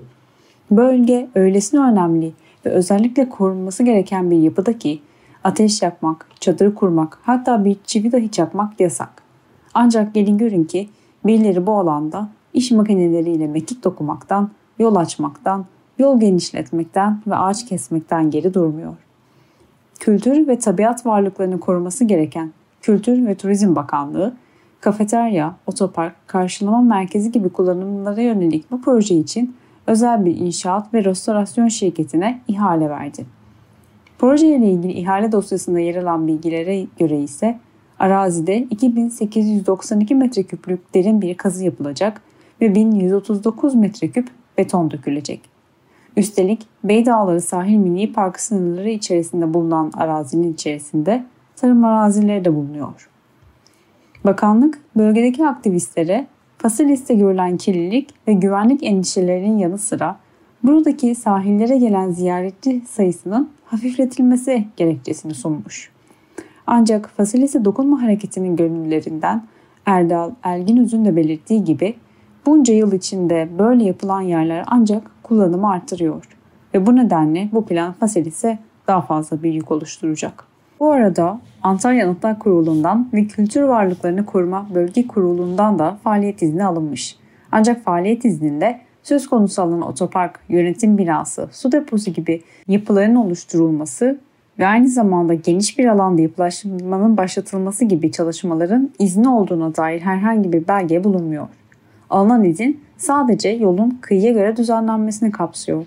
Bölge 0.72 1.30
öylesine 1.36 1.80
önemli 1.80 2.34
ve 2.66 2.70
özellikle 2.70 3.30
korunması 3.30 3.84
gereken 3.84 4.32
bir 4.32 4.38
yapıda 4.38 4.78
ki 4.78 5.02
ateş 5.44 5.82
yakmak, 5.82 6.28
çadır 6.40 6.76
kurmak 6.76 7.20
hatta 7.24 7.66
bir 7.66 7.78
çivi 7.86 8.12
dahi 8.12 8.32
çakmak 8.32 8.80
yasak. 8.80 9.24
Ancak 9.74 10.14
gelin 10.14 10.38
görün 10.38 10.64
ki 10.64 10.90
birileri 11.26 11.68
bu 11.68 11.72
alanda 11.72 12.30
iş 12.54 12.72
makineleriyle 12.72 13.48
mekik 13.48 13.84
dokumaktan, 13.84 14.52
yol 14.80 14.96
açmaktan, 14.96 15.66
yol 16.00 16.20
genişletmekten 16.20 17.22
ve 17.28 17.36
ağaç 17.36 17.66
kesmekten 17.66 18.32
geri 18.32 18.54
durmuyor 18.54 18.96
kültür 20.00 20.48
ve 20.48 20.60
tabiat 20.60 21.06
varlıklarını 21.06 21.60
koruması 21.60 22.04
gereken 22.06 22.52
Kültür 22.82 23.26
ve 23.26 23.36
Turizm 23.36 23.76
Bakanlığı, 23.76 24.34
kafeterya, 24.86 25.56
otopark, 25.68 26.28
karşılama 26.28 26.82
merkezi 26.82 27.32
gibi 27.32 27.50
kullanımlara 27.50 28.22
yönelik 28.22 28.72
bu 28.72 28.82
proje 28.82 29.16
için 29.16 29.56
özel 29.88 30.26
bir 30.26 30.38
inşaat 30.38 30.94
ve 30.94 31.04
restorasyon 31.04 31.68
şirketine 31.68 32.42
ihale 32.48 32.90
verdi. 32.90 33.26
Proje 34.18 34.48
ile 34.48 34.72
ilgili 34.72 34.94
ihale 34.94 35.32
dosyasında 35.32 35.80
yer 35.80 35.96
alan 35.96 36.28
bilgilere 36.28 36.86
göre 37.00 37.20
ise 37.20 37.60
arazide 38.00 38.58
2892 38.58 40.16
metreküplük 40.16 40.96
derin 40.96 41.22
bir 41.22 41.38
kazı 41.38 41.66
yapılacak 41.66 42.22
ve 42.62 42.76
1139 42.76 43.76
metreküp 43.76 44.28
beton 44.58 44.92
dökülecek. 44.92 45.42
Üstelik 46.18 46.68
Beydağları 46.84 47.42
Sahil 47.42 47.78
Milli 47.78 48.14
Parkı 48.14 48.44
sınırları 48.44 48.90
içerisinde 48.90 49.54
bulunan 49.54 49.92
arazinin 49.94 50.54
içerisinde 50.54 51.24
tarım 51.56 51.86
arazileri 51.86 52.46
de 52.46 52.56
bulunuyor. 52.56 53.15
Bakanlık 54.26 54.82
bölgedeki 54.98 55.48
aktivistlere 55.48 56.28
Fasilis'te 56.58 57.14
görülen 57.14 57.58
kirlilik 57.58 58.10
ve 58.28 58.34
güvenlik 58.34 58.84
endişelerinin 58.84 59.58
yanı 59.58 59.78
sıra 59.78 60.18
buradaki 60.64 61.16
sahillere 61.16 61.78
gelen 61.78 62.12
ziyaretçi 62.12 62.82
sayısının 62.88 63.50
hafifletilmesi 63.66 64.68
gerekçesini 64.78 65.34
sunmuş. 65.34 65.92
Ancak 66.68 67.10
Fasilis'e 67.10 67.66
dokunma 67.66 68.02
hareketinin 68.02 68.56
gönüllülerinden 68.56 69.44
Erdal 69.86 70.32
Elginöz'ün 70.46 71.06
de 71.06 71.16
belirttiği 71.16 71.64
gibi 71.64 71.96
bunca 72.46 72.74
yıl 72.74 72.92
içinde 72.92 73.50
böyle 73.60 73.84
yapılan 73.84 74.22
yerler 74.22 74.64
ancak 74.68 75.12
kullanımı 75.24 75.70
artırıyor 75.70 76.28
ve 76.74 76.86
bu 76.86 76.96
nedenle 76.96 77.50
bu 77.52 77.66
plan 77.66 77.94
Faselis'e 77.94 78.60
daha 78.88 79.02
fazla 79.02 79.44
bir 79.44 79.54
yük 79.54 79.72
oluşturacak. 79.72 80.55
Bu 80.80 80.92
arada 80.92 81.40
Antalya 81.64 82.08
Anıtlar 82.08 82.40
Kurulu'ndan 82.40 83.10
ve 83.14 83.28
Kültür 83.28 83.62
Varlıklarını 83.62 84.26
Koruma 84.26 84.68
Bölge 84.76 85.08
Kurulu'ndan 85.08 85.80
da 85.80 85.98
faaliyet 86.04 86.42
izni 86.42 86.66
alınmış. 86.66 87.18
Ancak 87.52 87.84
faaliyet 87.84 88.26
izninde 88.26 88.80
söz 89.04 89.30
konusu 89.30 89.62
alan 89.62 89.82
otopark, 89.82 90.40
yönetim 90.50 90.98
binası, 90.98 91.50
su 91.52 91.72
deposu 91.72 92.12
gibi 92.12 92.42
yapıların 92.68 93.16
oluşturulması 93.16 94.20
ve 94.60 94.68
aynı 94.68 94.88
zamanda 94.88 95.34
geniş 95.34 95.80
bir 95.80 95.86
alanda 95.86 96.22
yapılaşmanın 96.22 97.18
başlatılması 97.18 97.86
gibi 97.86 98.12
çalışmaların 98.12 98.92
izni 99.00 99.30
olduğuna 99.30 99.76
dair 99.76 100.02
herhangi 100.02 100.54
bir 100.54 100.68
belge 100.68 101.04
bulunmuyor. 101.04 101.48
Alınan 102.10 102.44
izin 102.44 102.82
sadece 102.98 103.50
yolun 103.50 103.98
kıyıya 104.02 104.32
göre 104.32 104.58
düzenlenmesini 104.58 105.32
kapsıyor. 105.32 105.86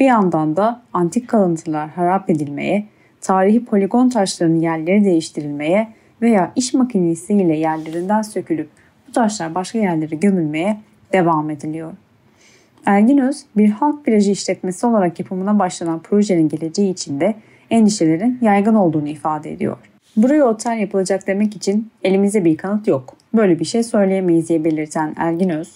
Bir 0.00 0.06
yandan 0.06 0.56
da 0.56 0.82
antik 0.92 1.28
kalıntılar 1.28 1.88
harap 1.88 2.30
edilmeye, 2.30 2.86
tarihi 3.20 3.64
poligon 3.64 4.08
taşlarının 4.08 4.60
yerleri 4.60 5.04
değiştirilmeye 5.04 5.88
veya 6.22 6.52
iş 6.56 6.74
makinesiyle 6.74 7.56
yerlerinden 7.56 8.22
sökülüp 8.22 8.68
bu 9.08 9.12
taşlar 9.12 9.54
başka 9.54 9.78
yerlere 9.78 10.16
gömülmeye 10.16 10.80
devam 11.12 11.50
ediliyor. 11.50 11.92
Erginöz 12.86 13.44
bir 13.56 13.68
halk 13.68 14.04
plajı 14.04 14.30
işletmesi 14.30 14.86
olarak 14.86 15.20
yapımına 15.20 15.58
başlanan 15.58 16.02
projenin 16.02 16.48
geleceği 16.48 16.92
için 16.92 17.20
de 17.20 17.34
endişelerin 17.70 18.38
yaygın 18.42 18.74
olduğunu 18.74 19.08
ifade 19.08 19.52
ediyor. 19.52 19.76
Buraya 20.16 20.44
otel 20.44 20.78
yapılacak 20.78 21.26
demek 21.26 21.56
için 21.56 21.90
elimizde 22.02 22.44
bir 22.44 22.56
kanıt 22.56 22.88
yok. 22.88 23.16
Böyle 23.34 23.58
bir 23.58 23.64
şey 23.64 23.82
söyleyemeyiz 23.82 24.48
diye 24.48 24.64
belirten 24.64 25.14
Erginöz, 25.16 25.72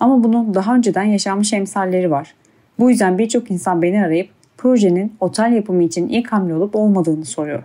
ama 0.00 0.24
bunun 0.24 0.54
daha 0.54 0.74
önceden 0.74 1.04
yaşanmış 1.04 1.52
emsalleri 1.52 2.10
var. 2.10 2.34
Bu 2.78 2.90
yüzden 2.90 3.18
birçok 3.18 3.50
insan 3.50 3.82
beni 3.82 4.04
arayıp 4.04 4.28
projenin 4.64 5.12
otel 5.20 5.52
yapımı 5.52 5.82
için 5.82 6.08
ilk 6.08 6.32
hamle 6.32 6.54
olup 6.54 6.76
olmadığını 6.76 7.24
soruyor. 7.24 7.62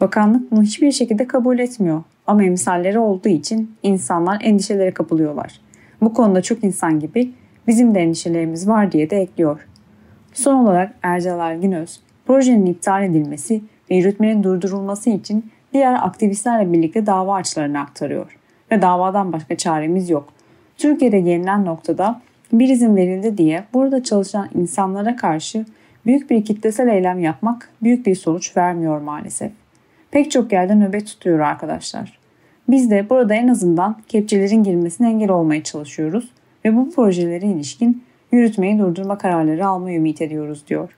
Bakanlık 0.00 0.52
bunu 0.52 0.62
hiçbir 0.62 0.92
şekilde 0.92 1.26
kabul 1.26 1.58
etmiyor 1.58 2.02
ama 2.26 2.44
emsalleri 2.44 2.98
olduğu 2.98 3.28
için 3.28 3.76
insanlar 3.82 4.40
endişelere 4.44 4.90
kapılıyorlar. 4.90 5.60
Bu 6.00 6.14
konuda 6.14 6.42
çok 6.42 6.64
insan 6.64 7.00
gibi 7.00 7.32
bizim 7.66 7.94
de 7.94 8.00
endişelerimiz 8.00 8.68
var 8.68 8.92
diye 8.92 9.10
de 9.10 9.16
ekliyor. 9.16 9.68
Son 10.32 10.54
olarak 10.54 10.94
Erdal 11.02 11.50
Erginöz, 11.50 12.00
projenin 12.26 12.66
iptal 12.66 13.04
edilmesi 13.04 13.62
ve 13.90 13.94
yürütmenin 13.94 14.42
durdurulması 14.42 15.10
için 15.10 15.50
diğer 15.72 15.94
aktivistlerle 15.94 16.72
birlikte 16.72 17.06
dava 17.06 17.34
açılarını 17.34 17.80
aktarıyor. 17.80 18.38
Ve 18.70 18.82
davadan 18.82 19.32
başka 19.32 19.56
çaremiz 19.56 20.10
yok. 20.10 20.28
Türkiye'de 20.76 21.20
gelinen 21.20 21.64
noktada 21.64 22.20
bir 22.52 22.68
izin 22.68 22.96
verildi 22.96 23.38
diye 23.38 23.64
burada 23.74 24.02
çalışan 24.02 24.48
insanlara 24.54 25.16
karşı 25.16 25.64
büyük 26.08 26.30
bir 26.30 26.44
kitlesel 26.44 26.88
eylem 26.88 27.18
yapmak 27.18 27.70
büyük 27.82 28.06
bir 28.06 28.14
sonuç 28.14 28.56
vermiyor 28.56 29.00
maalesef. 29.00 29.52
Pek 30.10 30.30
çok 30.30 30.52
yerde 30.52 30.74
nöbet 30.74 31.06
tutuyor 31.06 31.38
arkadaşlar. 31.38 32.18
Biz 32.68 32.90
de 32.90 33.10
burada 33.10 33.34
en 33.34 33.48
azından 33.48 33.96
kepçelerin 34.08 34.62
girmesine 34.62 35.08
engel 35.08 35.30
olmaya 35.30 35.62
çalışıyoruz 35.62 36.30
ve 36.64 36.76
bu 36.76 36.90
projelere 36.90 37.46
ilişkin 37.46 38.02
yürütmeyi 38.32 38.78
durdurma 38.78 39.18
kararları 39.18 39.66
almayı 39.66 39.98
ümit 39.98 40.22
ediyoruz 40.22 40.64
diyor. 40.68 40.96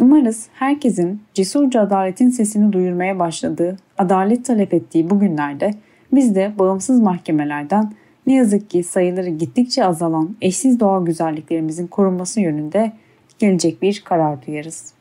Umarız 0.00 0.46
herkesin 0.54 1.20
cesurca 1.34 1.80
adaletin 1.80 2.28
sesini 2.28 2.72
duyurmaya 2.72 3.18
başladığı, 3.18 3.76
adalet 3.98 4.44
talep 4.44 4.74
ettiği 4.74 5.10
bu 5.10 5.20
günlerde 5.20 5.74
biz 6.12 6.34
de 6.34 6.52
bağımsız 6.58 7.00
mahkemelerden 7.00 7.92
ne 8.26 8.34
yazık 8.34 8.70
ki 8.70 8.82
sayıları 8.82 9.30
gittikçe 9.30 9.84
azalan 9.84 10.36
eşsiz 10.40 10.80
doğal 10.80 11.06
güzelliklerimizin 11.06 11.86
korunması 11.86 12.40
yönünde 12.40 12.92
gelecek 13.38 13.82
bir 13.82 14.02
karar 14.04 14.46
duyarız. 14.46 14.92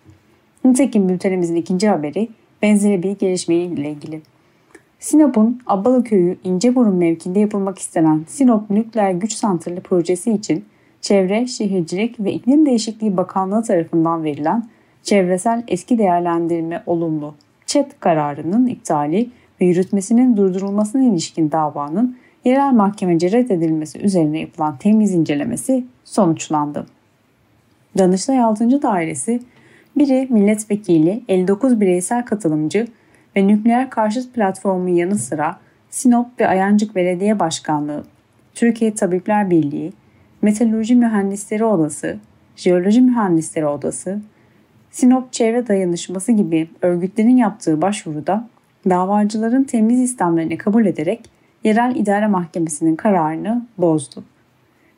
Nitekim 0.65 1.09
bültenimizin 1.09 1.55
ikinci 1.55 1.89
haberi 1.89 2.29
benzeri 2.61 3.03
bir 3.03 3.11
gelişme 3.11 3.55
ile 3.55 3.89
ilgili. 3.89 4.21
Sinop'un 4.99 5.61
Abbalı 5.67 6.03
Köyü 6.03 6.37
İnceburun 6.43 6.95
mevkinde 6.95 7.39
yapılmak 7.39 7.79
istenen 7.79 8.25
Sinop 8.27 8.69
Nükleer 8.69 9.11
Güç 9.11 9.33
Santrali 9.33 9.81
projesi 9.81 10.31
için 10.31 10.65
Çevre, 11.01 11.47
Şehircilik 11.47 12.19
ve 12.19 12.33
İklim 12.33 12.65
Değişikliği 12.65 13.17
Bakanlığı 13.17 13.63
tarafından 13.63 14.23
verilen 14.23 14.69
çevresel 15.03 15.63
eski 15.67 15.97
değerlendirme 15.97 16.83
olumlu 16.85 17.35
ÇED 17.65 17.91
kararının 17.99 18.67
iptali 18.67 19.29
ve 19.61 19.65
yürütmesinin 19.65 20.37
durdurulmasına 20.37 21.03
ilişkin 21.03 21.51
davanın 21.51 22.17
yerel 22.45 22.73
mahkemece 22.73 23.31
reddedilmesi 23.31 23.99
üzerine 23.99 24.39
yapılan 24.39 24.77
temiz 24.77 25.13
incelemesi 25.13 25.85
sonuçlandı. 26.03 26.85
Danıştay 27.97 28.39
6. 28.39 28.81
Dairesi 28.81 29.39
biri 29.97 30.27
milletvekili 30.29 31.23
59 31.27 31.81
bireysel 31.81 32.25
katılımcı 32.25 32.87
ve 33.35 33.47
nükleer 33.47 33.89
karşıt 33.89 34.33
platformun 34.33 34.87
yanı 34.87 35.15
sıra 35.15 35.59
Sinop 35.89 36.39
ve 36.39 36.47
Ayancık 36.47 36.95
Belediye 36.95 37.39
Başkanlığı, 37.39 38.03
Türkiye 38.53 38.93
Tabipler 38.93 39.49
Birliği, 39.49 39.93
Metalurji 40.41 40.95
Mühendisleri 40.95 41.65
Odası, 41.65 42.17
Jeoloji 42.55 43.01
Mühendisleri 43.01 43.67
Odası, 43.67 44.21
Sinop 44.91 45.33
Çevre 45.33 45.67
Dayanışması 45.67 46.31
gibi 46.31 46.69
örgütlerin 46.81 47.37
yaptığı 47.37 47.81
başvuruda 47.81 48.47
davacıların 48.89 49.63
temiz 49.63 49.99
istemlerini 49.99 50.57
kabul 50.57 50.85
ederek 50.85 51.29
yerel 51.63 51.95
idare 51.95 52.27
mahkemesinin 52.27 52.95
kararını 52.95 53.65
bozdu. 53.77 54.23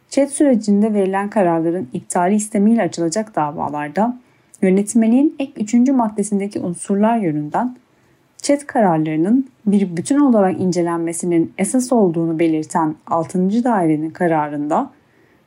ÇED 0.10 0.28
sürecinde 0.28 0.94
verilen 0.94 1.30
kararların 1.30 1.88
iptali 1.94 2.36
istemiyle 2.36 2.82
açılacak 2.82 3.36
davalarda 3.36 4.20
yönetmeliğin 4.62 5.36
ek 5.40 5.52
3. 5.62 5.74
maddesindeki 5.74 6.60
unsurlar 6.60 7.18
yönünden 7.18 7.76
ÇED 8.38 8.62
kararlarının 8.62 9.48
bir 9.66 9.98
bütün 9.98 10.20
olarak 10.20 10.60
incelenmesinin 10.60 11.54
esas 11.58 11.92
olduğunu 11.92 12.40
belirten 12.40 12.96
6. 13.08 13.64
dairenin 13.64 14.10
kararında 14.10 14.92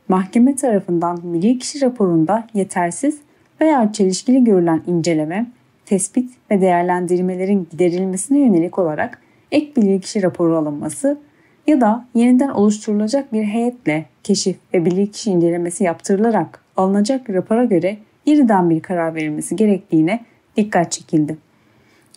mahkeme 0.08 0.56
tarafından 0.56 1.20
bilirkişi 1.24 1.80
raporunda 1.80 2.46
yetersiz 2.54 3.18
veya 3.60 3.92
çelişkili 3.92 4.44
görülen 4.44 4.82
inceleme, 4.86 5.46
tespit 5.86 6.30
ve 6.50 6.60
değerlendirmelerin 6.60 7.68
giderilmesine 7.70 8.38
yönelik 8.38 8.78
olarak 8.78 9.18
ek 9.52 9.76
bilirkişi 9.76 10.22
raporu 10.22 10.56
alınması 10.56 11.18
ya 11.66 11.80
da 11.80 12.04
yeniden 12.14 12.48
oluşturulacak 12.48 13.32
bir 13.32 13.44
heyetle 13.44 14.06
keşif 14.24 14.56
ve 14.74 14.84
bilirkişi 14.84 15.30
incelemesi 15.30 15.84
yaptırılarak 15.84 16.60
alınacak 16.76 17.30
rapora 17.30 17.64
göre 17.64 17.96
yeniden 18.26 18.70
bir 18.70 18.80
karar 18.80 19.14
verilmesi 19.14 19.56
gerektiğine 19.56 20.24
dikkat 20.56 20.92
çekildi. 20.92 21.36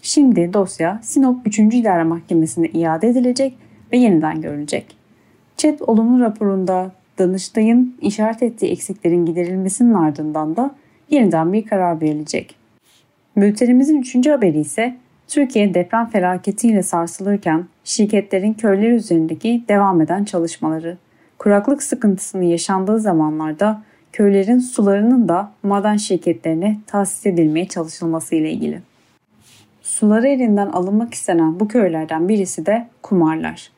Şimdi 0.01 0.53
dosya 0.53 0.99
Sinop 1.03 1.47
3. 1.47 1.59
İdare 1.59 2.03
Mahkemesi'ne 2.03 2.67
iade 2.67 3.07
edilecek 3.07 3.57
ve 3.91 3.97
yeniden 3.97 4.41
görülecek. 4.41 4.95
ÇED 5.57 5.79
olumlu 5.79 6.23
raporunda 6.23 6.91
Danıştay'ın 7.17 7.95
işaret 8.01 8.43
ettiği 8.43 8.71
eksiklerin 8.71 9.25
giderilmesinin 9.25 9.93
ardından 9.93 10.55
da 10.55 10.75
yeniden 11.09 11.53
bir 11.53 11.65
karar 11.65 12.01
verilecek. 12.01 12.55
Bültenimizin 13.37 14.01
üçüncü 14.01 14.29
haberi 14.29 14.59
ise 14.59 14.95
Türkiye 15.27 15.73
deprem 15.73 16.09
felaketiyle 16.09 16.83
sarsılırken 16.83 17.65
şirketlerin 17.83 18.53
köyler 18.53 18.91
üzerindeki 18.91 19.63
devam 19.67 20.01
eden 20.01 20.23
çalışmaları. 20.23 20.97
Kuraklık 21.43 21.84
sıkıntısının 21.84 22.43
yaşandığı 22.43 22.99
zamanlarda 22.99 23.82
köylerin 24.12 24.60
sularının 24.60 25.27
da 25.27 25.51
maden 25.63 25.97
şirketlerine 25.97 26.79
tahsis 26.88 27.25
edilmeye 27.25 27.67
çalışılması 27.67 28.36
ile 28.36 28.51
ilgili. 28.51 28.82
Suları 29.82 30.27
elinden 30.27 30.67
alınmak 30.67 31.13
istenen 31.13 31.60
bu 31.60 31.67
köylerden 31.67 32.29
birisi 32.29 32.65
de 32.65 32.88
Kumarlar. 33.01 33.71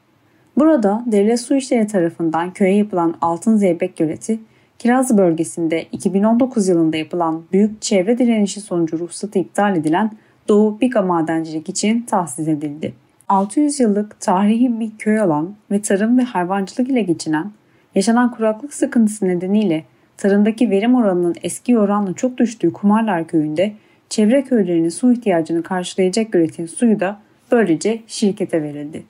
Burada 0.57 1.03
devlet 1.05 1.41
su 1.41 1.55
işleri 1.55 1.87
tarafından 1.87 2.53
köye 2.53 2.75
yapılan 2.75 3.15
Altın 3.21 3.57
Zeybek 3.57 3.97
Göleti, 3.97 4.39
Kiraz 4.79 5.17
bölgesinde 5.17 5.83
2019 5.91 6.67
yılında 6.67 6.97
yapılan 6.97 7.43
büyük 7.53 7.81
çevre 7.81 8.17
direnişi 8.17 8.61
sonucu 8.61 8.99
ruhsatı 8.99 9.39
iptal 9.39 9.77
edilen 9.77 10.11
Doğu 10.47 10.81
Biga 10.81 11.01
madencilik 11.01 11.69
için 11.69 12.01
tahsis 12.01 12.47
edildi. 12.47 13.04
600 13.29 13.79
yıllık 13.79 14.19
tarihi 14.19 14.79
bir 14.79 14.97
köy 14.97 15.21
olan 15.21 15.55
ve 15.71 15.81
tarım 15.81 16.17
ve 16.17 16.23
hayvancılık 16.23 16.89
ile 16.89 17.01
geçinen, 17.01 17.51
yaşanan 17.95 18.31
kuraklık 18.31 18.73
sıkıntısı 18.73 19.27
nedeniyle 19.27 19.83
tarımdaki 20.17 20.69
verim 20.69 20.95
oranının 20.95 21.35
eski 21.43 21.79
oranla 21.79 22.13
çok 22.13 22.37
düştüğü 22.37 22.73
Kumarlar 22.73 23.27
Köyü'nde 23.27 23.73
çevre 24.09 24.43
köylerinin 24.43 24.89
su 24.89 25.13
ihtiyacını 25.13 25.63
karşılayacak 25.63 26.31
göletin 26.31 26.65
suyu 26.65 26.99
da 26.99 27.19
böylece 27.51 28.01
şirkete 28.07 28.63
verildi. 28.63 29.03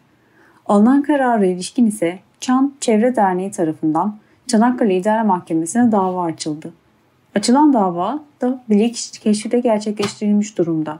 Alınan 0.66 1.04
karara 1.04 1.46
ilişkin 1.46 1.86
ise 1.86 2.20
Çan 2.40 2.74
Çevre 2.82 3.16
Derneği 3.16 3.52
tarafından 3.52 4.18
Çanakkale 4.48 4.98
İdare 4.98 5.24
Mahkemesi'ne 5.24 5.92
dava 5.92 6.24
açıldı. 6.24 6.74
Açılan 7.36 7.74
dava 7.74 8.24
da 8.42 8.64
bilirkişi 8.70 9.22
keşfi 9.22 9.62
gerçekleştirilmiş 9.62 10.58
durumda. 10.58 11.00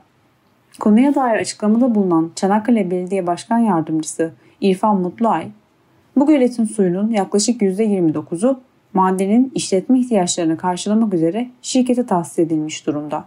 Konuya 0.80 1.16
dair 1.16 1.40
açıklamada 1.40 1.96
bulunan 1.96 2.32
Çanakkale 2.36 2.92
Belediye 2.92 3.28
Başkan 3.28 3.58
Yardımcısı 3.58 4.34
İrfan 4.62 5.02
Mutluay, 5.02 5.48
bu 6.16 6.28
göletin 6.28 6.66
suyunun 6.66 7.12
yaklaşık 7.12 7.62
%29'u 7.62 8.60
madenin 8.94 9.52
işletme 9.56 10.00
ihtiyaçlarını 10.00 10.58
karşılamak 10.58 11.14
üzere 11.14 11.50
şirkete 11.62 12.06
tahsis 12.06 12.40
edilmiş 12.40 12.88
durumda. 12.88 13.26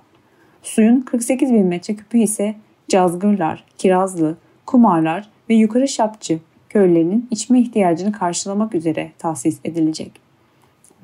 Suyun 0.62 1.00
48 1.00 1.52
bin 1.52 1.66
metreküpü 1.66 2.18
ise 2.18 2.54
Cazgırlar, 2.88 3.64
Kirazlı, 3.78 4.36
Kumarlar 4.66 5.28
ve 5.50 5.54
Yukarı 5.54 5.88
Şapçı 5.88 6.38
köylerinin 6.68 7.28
içme 7.30 7.60
ihtiyacını 7.60 8.12
karşılamak 8.12 8.74
üzere 8.74 9.12
tahsis 9.18 9.58
edilecek. 9.64 10.12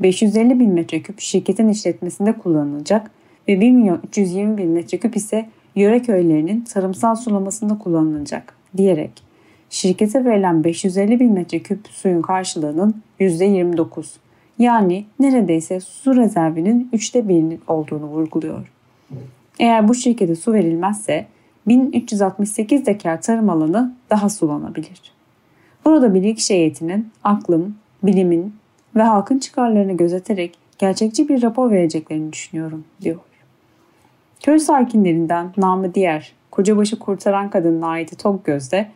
550 0.01 0.61
bin 0.61 0.71
metreküp 0.71 1.21
şirketin 1.21 1.69
işletmesinde 1.69 2.33
kullanılacak 2.33 3.11
ve 3.49 3.61
1 3.61 3.71
milyon 3.71 4.01
320 4.09 4.59
bin 4.59 4.71
metreküp 4.71 5.17
ise 5.17 5.49
yöre 5.75 6.03
köylerinin 6.03 6.61
tarımsal 6.61 7.15
sulamasında 7.15 7.79
kullanılacak 7.79 8.55
diyerek 8.77 9.23
şirkete 9.71 10.25
verilen 10.25 10.65
550 10.65 11.21
bin 11.21 11.33
metreküp 11.33 11.89
suyun 11.89 12.23
karşılığının 12.23 13.03
%29 13.21 14.07
yani 14.59 15.05
neredeyse 15.21 15.81
su 15.81 16.17
rezervinin 16.17 16.89
üçte 16.93 17.29
birinin 17.29 17.61
olduğunu 17.69 18.05
vurguluyor. 18.07 18.73
Eğer 19.59 19.89
bu 19.89 19.95
şirkete 19.95 20.37
su 20.37 20.53
verilmezse 20.53 21.27
1368 21.67 22.87
dekar 22.87 23.23
tarım 23.23 23.51
alanı 23.51 23.95
daha 24.11 24.29
sulanabilir. 24.29 25.15
Burada 25.85 26.15
bilirkişi 26.15 26.55
heyetinin 26.55 27.09
aklım, 27.25 27.77
bilimin 28.03 28.55
ve 28.97 29.03
halkın 29.03 29.39
çıkarlarını 29.39 29.93
gözeterek 29.93 30.59
gerçekçi 30.79 31.29
bir 31.29 31.43
rapor 31.43 31.71
vereceklerini 31.71 32.33
düşünüyorum 32.33 32.85
diyor. 33.01 33.21
Köy 34.45 34.59
sakinlerinden 34.59 35.53
namı 35.57 35.95
diğer 35.95 36.33
kocabaşı 36.51 36.99
kurtaran 36.99 37.51
kadının 37.51 37.83
aiti 37.83 38.17
Tok 38.17 38.45
Göz'de 38.45 38.89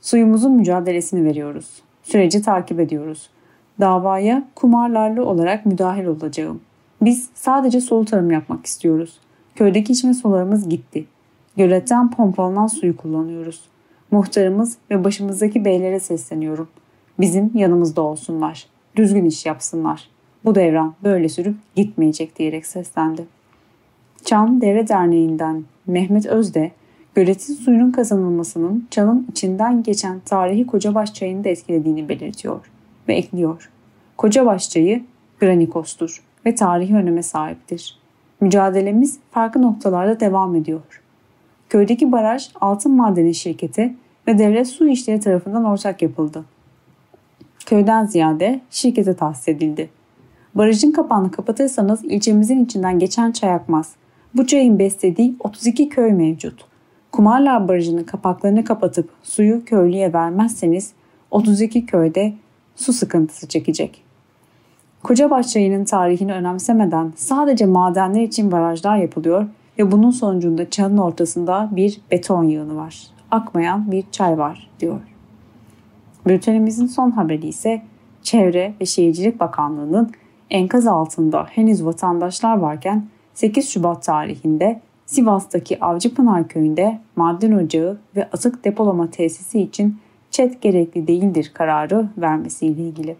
suyumuzun 0.00 0.52
mücadelesini 0.52 1.24
veriyoruz. 1.24 1.82
Süreci 2.02 2.42
takip 2.42 2.80
ediyoruz. 2.80 3.30
Davaya 3.80 4.48
kumarlarlı 4.54 5.26
olarak 5.26 5.66
müdahil 5.66 6.04
olacağım. 6.04 6.60
Biz 7.02 7.28
sadece 7.34 7.80
sulu 7.80 8.04
tarım 8.04 8.30
yapmak 8.30 8.66
istiyoruz. 8.66 9.18
Köydeki 9.54 9.92
içme 9.92 10.14
sularımız 10.14 10.68
gitti. 10.68 11.04
Göletten 11.56 12.10
pompalanan 12.10 12.66
suyu 12.66 12.96
kullanıyoruz. 12.96 13.64
Muhtarımız 14.10 14.76
ve 14.90 15.04
başımızdaki 15.04 15.64
beylere 15.64 16.00
sesleniyorum. 16.00 16.68
Bizim 17.20 17.50
yanımızda 17.54 18.02
olsunlar. 18.02 18.66
düzgün 18.96 19.24
iş 19.24 19.46
yapsınlar. 19.46 20.08
Bu 20.44 20.54
devran 20.54 20.94
böyle 21.04 21.28
sürüp 21.28 21.56
gitmeyecek 21.74 22.38
diyerek 22.38 22.66
seslendi. 22.66 23.24
Çan 24.24 24.60
Devre 24.60 24.88
Derneği'nden 24.88 25.64
Mehmet 25.86 26.26
Özde, 26.26 26.70
göletin 27.14 27.54
suyunun 27.54 27.90
kazanılmasının 27.90 28.86
çanın 28.90 29.26
içinden 29.30 29.82
geçen 29.82 30.20
tarihi 30.20 30.66
Kocabaş 30.66 31.14
çayını 31.14 31.44
da 31.44 31.48
etkilediğini 31.48 32.08
belirtiyor 32.08 32.60
ve 33.08 33.14
ekliyor. 33.14 33.70
Kocabaş 34.16 34.70
çayı 34.70 35.04
granikostur 35.40 36.22
ve 36.46 36.54
tarihi 36.54 36.94
öneme 36.94 37.22
sahiptir. 37.22 37.98
Mücadelemiz 38.40 39.18
farklı 39.30 39.62
noktalarda 39.62 40.20
devam 40.20 40.56
ediyor. 40.56 41.02
Köydeki 41.68 42.12
baraj 42.12 42.50
altın 42.60 42.92
madeni 42.92 43.34
şirketi 43.34 43.94
ve 44.26 44.38
devlet 44.38 44.68
su 44.68 44.88
işleri 44.88 45.20
tarafından 45.20 45.64
ortak 45.64 46.02
yapıldı. 46.02 46.44
Köyden 47.66 48.06
ziyade 48.06 48.60
şirkete 48.70 49.16
tahsis 49.16 49.48
edildi. 49.48 49.90
Barajın 50.54 50.92
kapağını 50.92 51.30
kapatırsanız 51.30 52.04
ilçemizin 52.04 52.64
içinden 52.64 52.98
geçen 52.98 53.32
çay 53.32 53.52
akmaz. 53.52 53.94
Bu 54.34 54.46
çayın 54.46 54.78
beslediği 54.78 55.36
32 55.40 55.88
köy 55.88 56.12
mevcut. 56.12 56.64
Kumarlar 57.12 57.68
Barajı'nın 57.68 58.04
kapaklarını 58.04 58.64
kapatıp 58.64 59.10
suyu 59.22 59.64
köylüye 59.64 60.12
vermezseniz 60.12 60.92
32 61.30 61.86
köyde 61.86 62.34
su 62.76 62.92
sıkıntısı 62.92 63.48
çekecek. 63.48 64.04
Kocabaş 65.02 65.48
çayının 65.48 65.84
tarihini 65.84 66.32
önemsemeden 66.32 67.12
sadece 67.16 67.66
madenler 67.66 68.22
için 68.22 68.52
barajlar 68.52 68.96
yapılıyor 68.96 69.46
ve 69.78 69.92
bunun 69.92 70.10
sonucunda 70.10 70.70
çanın 70.70 70.98
ortasında 70.98 71.68
bir 71.72 72.00
beton 72.10 72.44
yığını 72.44 72.76
var. 72.76 73.06
Akmayan 73.30 73.90
bir 73.90 74.04
çay 74.12 74.38
var 74.38 74.70
diyor. 74.80 75.00
Bültenimizin 76.26 76.86
son 76.86 77.10
haberi 77.10 77.46
ise 77.46 77.82
Çevre 78.22 78.74
ve 78.80 78.86
Şehircilik 78.86 79.40
Bakanlığı'nın 79.40 80.12
enkaz 80.50 80.86
altında 80.86 81.46
henüz 81.50 81.84
vatandaşlar 81.84 82.56
varken 82.56 83.04
8 83.34 83.68
Şubat 83.68 84.02
tarihinde 84.02 84.80
Sivas'taki 85.06 85.84
Avcıpınar 85.84 86.48
köyünde 86.48 87.00
maden 87.16 87.52
ocağı 87.52 87.98
ve 88.16 88.24
atık 88.24 88.64
depolama 88.64 89.10
tesisi 89.10 89.60
için 89.60 89.98
çet 90.30 90.62
gerekli 90.62 91.06
değildir 91.06 91.50
kararı 91.54 92.08
vermesiyle 92.18 92.82
ilgili. 92.82 93.16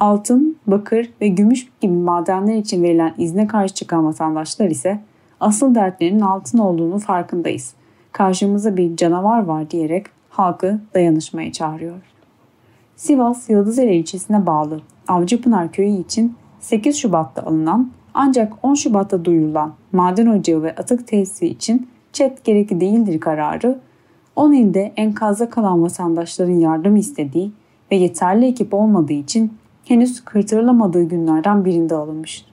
Altın, 0.00 0.56
bakır 0.66 1.10
ve 1.20 1.28
gümüş 1.28 1.68
gibi 1.80 1.92
madenler 1.92 2.56
için 2.56 2.82
verilen 2.82 3.14
izne 3.18 3.46
karşı 3.46 3.74
çıkan 3.74 4.04
vatandaşlar 4.04 4.66
ise 4.66 5.00
asıl 5.40 5.74
dertlerinin 5.74 6.20
altın 6.20 6.58
olduğunu 6.58 6.98
farkındayız. 6.98 7.74
Karşımızda 8.12 8.76
bir 8.76 8.96
canavar 8.96 9.44
var 9.44 9.70
diyerek 9.70 10.06
halkı 10.30 10.80
dayanışmaya 10.94 11.52
çağırıyor. 11.52 11.96
Sivas 12.96 13.50
Yıldızeli 13.50 13.94
ilçesine 13.94 14.46
bağlı 14.46 14.80
Avcıpınar 15.08 15.72
köyü 15.72 16.00
için 16.00 16.36
8 16.60 16.96
Şubat'ta 16.96 17.42
alınan 17.42 17.90
ancak 18.14 18.52
10 18.62 18.74
Şubat'ta 18.74 19.24
duyurulan 19.24 19.72
maden 19.92 20.26
ocağı 20.26 20.62
ve 20.62 20.74
atık 20.74 21.06
tesisi 21.06 21.46
için 21.46 21.88
çet 22.12 22.44
gerekli 22.44 22.80
değildir 22.80 23.20
kararı 23.20 23.78
10 24.36 24.52
ilde 24.52 24.92
enkazda 24.96 25.50
kalan 25.50 25.82
vatandaşların 25.82 26.52
yardım 26.52 26.96
istediği 26.96 27.52
ve 27.90 27.96
yeterli 27.96 28.46
ekip 28.46 28.74
olmadığı 28.74 29.12
için 29.12 29.52
henüz 29.84 30.24
kırtırılamadığı 30.24 31.02
günlerden 31.02 31.64
birinde 31.64 31.94
alınmıştır. 31.94 32.52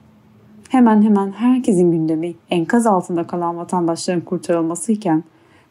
Hemen 0.68 1.02
hemen 1.02 1.32
herkesin 1.32 1.92
gündemi 1.92 2.34
enkaz 2.50 2.86
altında 2.86 3.26
kalan 3.26 3.56
vatandaşların 3.56 4.20
kurtarılması 4.20 4.92
iken 4.92 5.24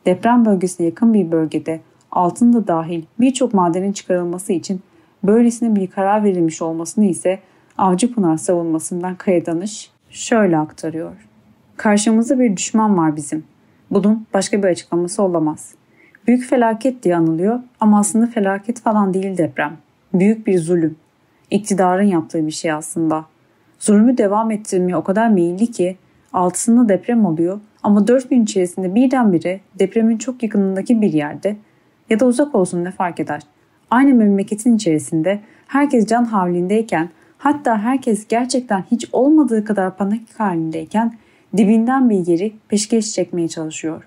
deprem 0.05 0.45
bölgesine 0.45 0.87
yakın 0.87 1.13
bir 1.13 1.31
bölgede 1.31 1.81
altın 2.11 2.53
da 2.53 2.67
dahil 2.67 3.03
birçok 3.19 3.53
madenin 3.53 3.91
çıkarılması 3.91 4.53
için 4.53 4.81
böylesine 5.23 5.75
bir 5.75 5.87
karar 5.87 6.23
verilmiş 6.23 6.61
olmasını 6.61 7.05
ise 7.05 7.39
Avcıpınar 7.79 8.37
savunmasından 8.37 9.15
Kaya 9.15 9.45
Danış 9.45 9.91
şöyle 10.09 10.57
aktarıyor. 10.57 11.11
Karşımızda 11.77 12.39
bir 12.39 12.57
düşman 12.57 12.97
var 12.97 13.15
bizim. 13.15 13.43
Bunun 13.91 14.25
başka 14.33 14.63
bir 14.63 14.67
açıklaması 14.67 15.23
olamaz. 15.23 15.73
Büyük 16.27 16.43
felaket 16.43 17.03
diye 17.03 17.15
anılıyor 17.15 17.59
ama 17.79 17.99
aslında 17.99 18.27
felaket 18.27 18.81
falan 18.81 19.13
değil 19.13 19.37
deprem. 19.37 19.77
Büyük 20.13 20.47
bir 20.47 20.59
zulüm. 20.59 20.95
İktidarın 21.51 22.03
yaptığı 22.03 22.47
bir 22.47 22.51
şey 22.51 22.71
aslında. 22.71 23.25
Zulmü 23.79 24.17
devam 24.17 24.51
ettirmeye 24.51 24.95
o 24.95 25.03
kadar 25.03 25.29
meyilli 25.29 25.71
ki 25.71 25.97
altısında 26.33 26.89
deprem 26.89 27.25
oluyor 27.25 27.59
ama 27.83 28.07
dört 28.07 28.29
gün 28.29 28.43
içerisinde 28.43 28.95
birdenbire 28.95 29.59
depremin 29.79 30.17
çok 30.17 30.43
yakınındaki 30.43 31.01
bir 31.01 31.13
yerde 31.13 31.57
ya 32.09 32.19
da 32.19 32.25
uzak 32.25 32.55
olsun 32.55 32.83
ne 32.83 32.91
fark 32.91 33.19
eder. 33.19 33.41
Aynı 33.91 34.13
memleketin 34.13 34.75
içerisinde 34.75 35.39
herkes 35.67 36.07
can 36.07 36.25
havlindeyken 36.25 37.09
hatta 37.39 37.77
herkes 37.77 38.27
gerçekten 38.27 38.83
hiç 38.91 39.09
olmadığı 39.11 39.65
kadar 39.65 39.97
panik 39.97 40.39
halindeyken 40.39 41.17
dibinden 41.57 42.09
bir 42.09 42.27
yeri 42.27 42.53
peşkeş 42.67 43.13
çekmeye 43.13 43.47
çalışıyor. 43.47 44.03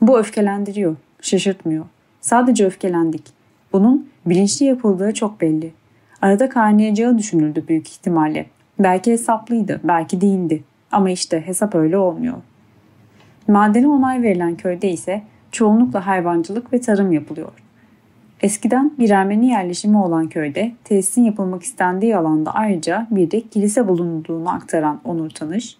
Bu 0.00 0.18
öfkelendiriyor, 0.18 0.96
şaşırtmıyor. 1.20 1.84
Sadece 2.20 2.66
öfkelendik. 2.66 3.22
Bunun 3.72 4.08
bilinçli 4.26 4.66
yapıldığı 4.66 5.14
çok 5.14 5.40
belli. 5.40 5.72
Arada 6.22 6.48
kaynayacağı 6.48 7.18
düşünüldü 7.18 7.64
büyük 7.68 7.88
ihtimalle. 7.88 8.46
Belki 8.78 9.12
hesaplıydı, 9.12 9.80
belki 9.84 10.20
değildi. 10.20 10.64
Ama 10.92 11.10
işte 11.10 11.46
hesap 11.46 11.74
öyle 11.74 11.98
olmuyor. 11.98 12.36
Madene 13.48 13.88
onay 13.88 14.22
verilen 14.22 14.56
köyde 14.56 14.90
ise 14.90 15.22
çoğunlukla 15.52 16.06
hayvancılık 16.06 16.72
ve 16.72 16.80
tarım 16.80 17.12
yapılıyor. 17.12 17.52
Eskiden 18.44 18.92
bir 18.98 19.10
Ermeni 19.10 19.48
yerleşimi 19.48 19.98
olan 19.98 20.28
köyde 20.28 20.72
tesisin 20.84 21.22
yapılmak 21.22 21.62
istendiği 21.62 22.16
alanda 22.16 22.54
ayrıca 22.54 23.06
bir 23.10 23.30
de 23.30 23.40
kilise 23.40 23.88
bulunduğunu 23.88 24.50
aktaran 24.50 25.00
Onur 25.04 25.30
Tanış, 25.30 25.76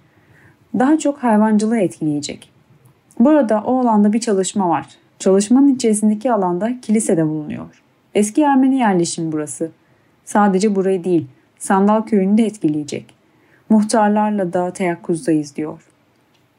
daha 0.79 0.99
çok 0.99 1.19
hayvancılığı 1.19 1.79
etkileyecek. 1.79 2.51
Burada 3.19 3.63
o 3.67 3.81
alanda 3.81 4.13
bir 4.13 4.21
çalışma 4.21 4.69
var. 4.69 4.87
Çalışmanın 5.19 5.75
içerisindeki 5.75 6.33
alanda 6.33 6.81
kilise 6.81 7.17
de 7.17 7.27
bulunuyor. 7.27 7.83
Eski 8.15 8.43
Ermeni 8.43 8.79
yerleşimi 8.79 9.33
burası. 9.33 9.71
Sadece 10.25 10.77
burayı 10.77 11.05
değil, 11.05 11.27
Sandal 11.59 12.03
köyünü 12.03 12.39
de 12.39 12.47
etkileyecek. 12.47 13.15
Muhtarlarla 13.69 14.53
da 14.53 14.73
teyakkuzdayız 14.73 15.57
diyor. 15.57 15.89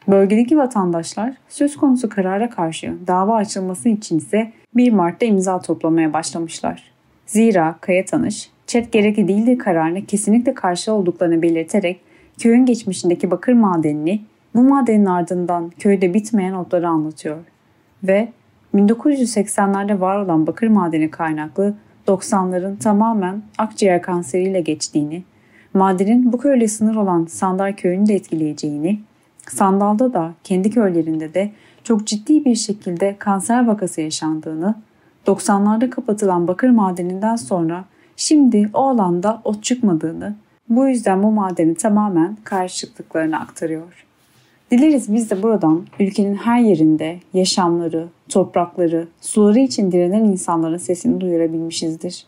Bölgedeki 0.08 0.58
vatandaşlar 0.58 1.34
söz 1.50 1.78
konusu 1.78 2.10
karara 2.10 2.50
karşı 2.50 2.94
dava 3.08 3.36
açılması 3.36 3.90
için 3.90 4.18
ise 4.18 4.52
1 4.76 4.92
Mart'ta 4.92 5.26
imza 5.26 5.62
toplamaya 5.62 6.14
başlamışlar. 6.14 6.84
Zira 7.26 7.76
Kaya 7.82 8.06
Tanış, 8.06 8.50
çet 8.68 8.92
gerekli 8.92 9.28
değildir 9.28 9.58
kararına 9.58 10.06
kesinlikle 10.06 10.54
karşı 10.54 10.94
olduklarını 10.94 11.42
belirterek 11.42 12.02
köyün 12.40 12.66
geçmişindeki 12.66 13.32
bakır 13.32 13.54
madenini 13.54 14.22
bu 14.56 14.64
madenin 14.64 15.06
ardından 15.06 15.70
köyde 15.70 16.14
bitmeyen 16.14 16.54
otları 16.54 16.88
anlatıyor. 16.88 17.38
Ve 18.04 18.30
1980'lerde 18.76 20.00
var 20.00 20.20
olan 20.20 20.48
bakır 20.48 20.68
madeni 20.68 21.12
kaynaklı 21.12 21.74
90'ların 22.08 22.78
tamamen 22.78 23.42
akciğer 23.58 24.02
kanseriyle 24.02 24.62
geçtiğini, 24.62 25.24
madenin 25.74 26.34
bu 26.34 26.38
köyle 26.38 26.68
sınır 26.68 26.96
olan 26.96 27.26
Sandal 27.26 27.74
köyünü 27.74 28.08
de 28.08 28.14
etkileyeceğini, 28.14 29.00
Sandal'da 29.50 30.14
da 30.14 30.34
kendi 30.44 30.70
köylerinde 30.70 31.34
de 31.34 31.52
çok 31.86 32.08
ciddi 32.08 32.46
bir 32.46 32.56
şekilde 32.56 33.16
kanser 33.20 33.68
vakası 33.68 34.02
yaşandığını, 34.02 34.76
90'larda 35.28 35.90
kapatılan 35.90 36.48
bakır 36.48 36.70
madeninden 36.70 37.36
sonra 37.36 37.86
şimdi 38.16 38.70
o 38.74 38.80
alanda 38.80 39.42
ot 39.44 39.64
çıkmadığını, 39.64 40.36
bu 40.70 40.88
yüzden 40.88 41.24
bu 41.24 41.32
madeni 41.32 41.76
tamamen 41.76 42.38
karşı 42.44 42.78
çıktıklarını 42.78 43.40
aktarıyor. 43.40 44.06
Dileriz 44.72 45.14
biz 45.14 45.32
de 45.32 45.44
buradan 45.44 45.86
ülkenin 46.00 46.36
her 46.36 46.60
yerinde 46.60 47.20
yaşamları, 47.34 48.08
toprakları, 48.30 49.08
suları 49.22 49.60
için 49.60 49.92
direnen 49.92 50.24
insanların 50.24 50.78
sesini 50.78 51.22
duyurabilmişizdir. 51.22 52.26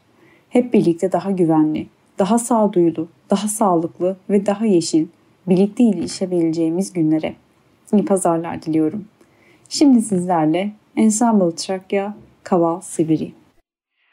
Hep 0.49 0.73
birlikte 0.73 1.11
daha 1.11 1.31
güvenli, 1.31 1.87
daha 2.19 2.39
sağduyulu, 2.39 3.07
daha 3.29 3.47
sağlıklı 3.47 4.17
ve 4.29 4.45
daha 4.45 4.65
yeşil, 4.65 5.07
birlikte 5.47 5.83
iyileşebileceğimiz 5.83 6.93
günlere. 6.93 7.35
İyi 7.93 8.05
pazarlar 8.05 8.61
diliyorum. 8.61 9.05
Şimdi 9.69 10.01
sizlerle 10.01 10.67
Ensemble 10.97 11.55
Trakya 11.55 12.13
Kaval 12.43 12.81
Sibiri. 12.81 13.31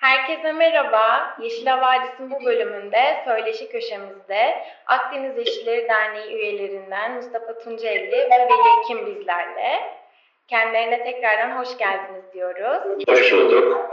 Herkese 0.00 0.52
merhaba. 0.52 1.36
Yeşil 1.42 1.66
Havadis'in 1.66 2.30
bu 2.30 2.44
bölümünde 2.44 3.22
söyleşi 3.24 3.68
köşemizde 3.68 4.54
Akdeniz 4.86 5.38
Yeşilleri 5.38 5.88
Derneği 5.88 6.34
üyelerinden 6.34 7.14
Mustafa 7.14 7.58
Tuncelli 7.58 8.12
ve 8.12 8.30
Veli 8.30 8.82
Ekim 8.82 9.06
bizlerle. 9.06 9.80
Kendilerine 10.48 11.04
tekrardan 11.04 11.58
hoş 11.58 11.78
geldiniz 11.78 12.24
diyoruz. 12.34 13.04
Hoş 13.08 13.32
bulduk. 13.32 13.90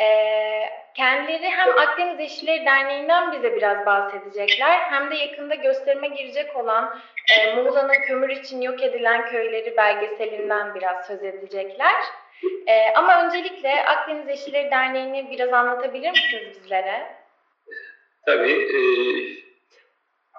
Ee, 0.00 0.62
kendileri 0.94 1.50
hem 1.50 1.78
Akdeniz 1.78 2.20
Yeşilleri 2.20 2.66
Derneği'nden 2.66 3.32
bize 3.32 3.56
biraz 3.56 3.86
bahsedecekler 3.86 4.78
hem 4.78 5.10
de 5.10 5.14
yakında 5.14 5.54
gösterime 5.54 6.08
girecek 6.08 6.56
olan 6.56 7.00
e, 7.38 7.54
Muğla'nın 7.54 8.00
kömür 8.06 8.28
için 8.28 8.60
yok 8.60 8.82
edilen 8.82 9.26
köyleri 9.26 9.76
belgeselinden 9.76 10.74
biraz 10.74 11.06
söz 11.06 11.24
edecekler. 11.24 11.94
Ee, 12.66 12.92
ama 12.94 13.24
öncelikle 13.24 13.84
Akdeniz 13.84 14.28
Yeşilleri 14.28 14.70
Derneği'ni 14.70 15.30
biraz 15.30 15.52
anlatabilir 15.52 16.10
misiniz 16.10 16.58
bizlere? 16.64 17.06
Tabii. 18.26 18.52
E, 18.52 18.80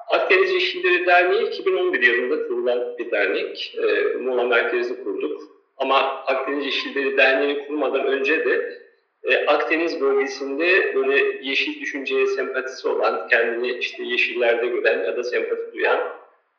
Akdeniz 0.10 0.52
Yeşilleri 0.52 1.06
Derneği 1.06 1.48
2011 1.48 2.02
yılında 2.02 2.48
kurulan 2.48 2.98
bir 2.98 3.12
dernek. 3.12 3.76
E, 3.78 4.18
Muğla 4.18 4.44
merkezli 4.44 5.04
kurduk. 5.04 5.42
Ama 5.78 6.24
Akdeniz 6.26 6.66
Yeşilleri 6.66 7.18
Derneği'ni 7.18 7.68
kurmadan 7.68 8.06
önce 8.06 8.46
de 8.46 8.82
e, 9.24 9.46
Akdeniz 9.46 10.02
bölgesinde 10.02 10.96
böyle 10.96 11.38
yeşil 11.42 11.82
düşünceye 11.82 12.28
sempatisi 12.28 12.88
olan, 12.88 13.28
kendini 13.28 13.72
işte 13.72 14.04
yeşillerde 14.04 14.68
gören 14.68 15.04
ya 15.04 15.18
da 15.18 15.24
sempati 15.24 15.74
duyan 15.74 16.00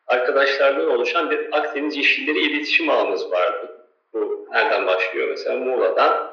arkadaşlardan 0.06 0.90
oluşan 0.90 1.30
bir 1.30 1.48
Akdeniz 1.52 1.96
Yeşilleri 1.96 2.38
iletişim 2.38 2.90
ağımız 2.90 3.30
vardı. 3.30 3.86
Bu 4.12 4.48
nereden 4.52 4.86
başlıyor? 4.86 5.28
Mesela 5.28 5.56
Muğla'dan 5.56 6.32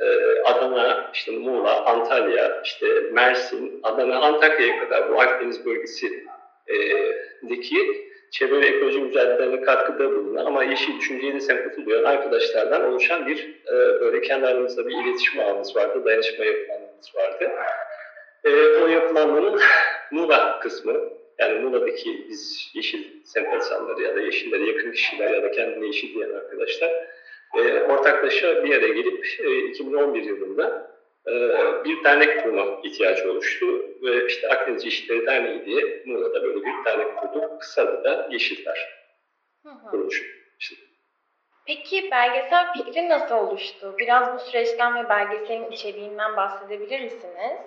e, 0.00 0.06
Adana, 0.44 1.10
işte 1.14 1.32
Muğla, 1.32 1.84
Antalya, 1.84 2.62
işte 2.64 2.86
Mersin, 3.12 3.80
Adana, 3.82 4.20
Antakya'ya 4.20 4.80
kadar 4.80 5.12
bu 5.12 5.20
Akdeniz 5.20 5.66
bölgesindeki 5.66 8.05
çevre 8.30 8.60
ve 8.60 8.66
ekoloji 8.66 8.98
mücadelelerine 8.98 9.60
katkıda 9.60 10.10
bulunan 10.10 10.46
ama 10.46 10.64
yeşil 10.64 10.98
düşünceye 10.98 11.34
de 11.34 11.40
sempati 11.40 11.86
duyan 11.86 12.04
arkadaşlardan 12.04 12.84
oluşan 12.84 13.26
bir 13.26 13.62
e, 13.66 14.00
böyle 14.00 14.20
kendi 14.20 14.46
aramızda 14.46 14.86
bir 14.86 15.04
iletişim 15.04 15.40
ağımız 15.40 15.76
vardı, 15.76 16.04
dayanışma 16.04 16.44
yapılanmamız 16.44 17.14
vardı. 17.14 17.50
E, 18.44 18.50
o 18.82 18.86
yapılanmanın 18.86 19.60
Muğla 20.10 20.60
kısmı, 20.60 20.94
yani 21.38 21.58
Muğla'daki 21.58 22.26
biz 22.28 22.70
yeşil 22.74 23.24
sempatizanları 23.24 24.02
ya 24.02 24.16
da 24.16 24.20
yeşillere 24.20 24.64
yakın 24.64 24.92
kişiler 24.92 25.30
ya 25.30 25.42
da 25.42 25.50
kendine 25.50 25.86
yeşil 25.86 26.14
diyen 26.14 26.30
arkadaşlar 26.30 26.90
e, 27.54 27.82
ortaklaşa 27.82 28.64
bir 28.64 28.68
yere 28.68 28.88
gelip 28.88 29.26
e, 29.40 29.58
2011 29.58 30.22
yılında 30.22 30.95
bir 31.84 32.04
dernek 32.04 32.42
kurma 32.42 32.66
ihtiyacı 32.82 33.30
oluştu. 33.30 33.66
Ve 34.02 34.26
işte 34.26 34.48
Akdeniz 34.48 34.84
Yeşilleri 34.84 35.26
Derneği 35.26 35.64
diye 35.66 36.02
Muğla'da 36.06 36.42
böyle 36.42 36.60
bir 36.60 36.84
dernek 36.84 37.16
kurduk. 37.16 37.60
Kısa 37.60 38.04
da 38.04 38.28
Yeşiller 38.30 38.96
kuruluşu. 39.90 40.24
İşte. 40.58 40.76
Peki 41.66 42.10
belgesel 42.10 42.72
fikri 42.72 43.08
nasıl 43.08 43.34
oluştu? 43.34 43.94
Biraz 43.98 44.34
bu 44.34 44.38
süreçten 44.38 45.04
ve 45.04 45.08
belgeselin 45.08 45.70
içeriğinden 45.70 46.36
bahsedebilir 46.36 47.00
misiniz? 47.00 47.60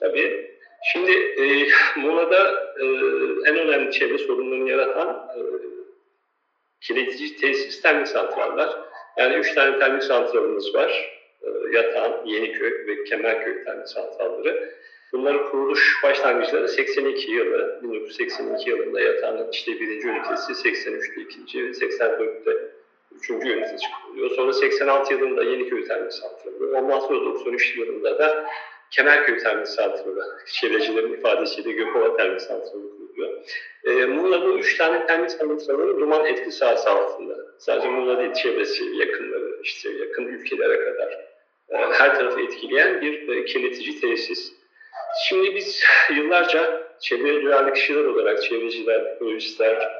Tabii. 0.00 0.56
Şimdi 0.92 1.12
e, 1.12 1.68
Muğla'da 2.00 2.72
e, 2.80 2.84
en 3.50 3.58
önemli 3.58 3.92
çevre 3.92 4.18
sorunlarını 4.18 4.70
yaratan 4.70 5.08
e, 5.08 5.40
kirletici 6.80 7.36
tesis 7.36 7.82
termik 7.82 8.08
santraller. 8.08 8.68
Yani 9.16 9.34
üç 9.34 9.54
tane 9.54 9.78
termik 9.78 10.02
santralımız 10.02 10.74
var. 10.74 11.15
E, 11.46 11.76
Yatağan, 11.76 12.26
Yeniköy 12.26 12.86
ve 12.86 13.04
Kemerköy 13.04 13.64
termik 13.64 13.88
santralleri. 13.88 14.72
Bunların 15.12 15.50
kuruluş 15.50 16.00
başlangıçları 16.02 16.68
82 16.68 17.32
yılı. 17.32 17.80
1982 17.82 18.70
yılında 18.70 19.00
Yatağan'ın 19.00 19.50
işte 19.50 19.72
birinci 19.72 20.08
ünitesi, 20.08 20.52
83'te 20.52 21.20
ikinci 21.20 21.64
ve 21.64 21.70
84'te 21.70 22.70
üçüncü 23.16 23.48
ünitesi 23.48 23.86
kuruluyor. 24.02 24.30
Sonra 24.30 24.52
86 24.52 25.14
yılında 25.14 25.42
Yeniköy 25.42 25.88
termik 25.88 26.12
santralı. 26.12 26.78
Ondan 26.78 27.00
sonra 27.00 27.20
93 27.20 27.76
yılında 27.76 28.18
da 28.18 28.46
Kemerköy 28.90 29.38
Termik 29.38 29.68
Santralı, 29.68 30.38
çevrecilerin 30.46 31.12
ifadesiyle 31.12 31.72
Gökova 31.72 32.16
Termik 32.16 32.40
Santralı 32.40 32.90
kuruluyor. 32.90 33.42
E, 33.84 34.06
Muğla 34.06 34.42
bu 34.42 34.58
üç 34.58 34.76
tane 34.76 35.06
termik 35.06 35.30
santralın 35.30 36.00
duman 36.00 36.26
etki 36.26 36.50
sahası 36.50 36.90
altında. 36.90 37.36
Sadece 37.58 37.88
Muğla 37.88 38.18
değil, 38.18 38.32
çevresi, 38.32 38.84
yakınları, 38.84 39.60
işte 39.62 39.90
yakın 39.90 40.26
ülkelere 40.26 40.84
kadar 40.84 41.26
her 41.72 42.14
tarafı 42.14 42.40
etkileyen 42.40 43.00
bir 43.00 43.28
e, 43.28 43.44
kirletici 43.44 44.00
tesis. 44.00 44.52
Şimdi 45.28 45.54
biz 45.54 45.82
yıllarca 46.16 46.86
çevre 47.00 47.42
duyarlı 47.42 47.72
kişiler 47.72 48.04
olarak, 48.04 48.42
çevreciler, 48.42 49.00
ekolojistler, 49.00 49.92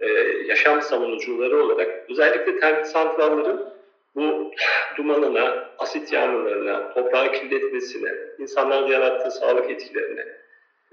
e, 0.00 0.08
yaşam 0.46 0.82
savunucuları 0.82 1.64
olarak 1.64 2.10
özellikle 2.10 2.60
termik 2.60 2.86
santralların 2.86 3.74
bu 4.14 4.50
dumanına, 4.96 5.70
asit 5.78 6.12
yağmurlarına, 6.12 6.94
toprağı 6.94 7.32
kirletmesine, 7.32 8.14
insanlarda 8.38 8.92
yarattığı 8.92 9.30
sağlık 9.30 9.70
etkilerine, 9.70 10.26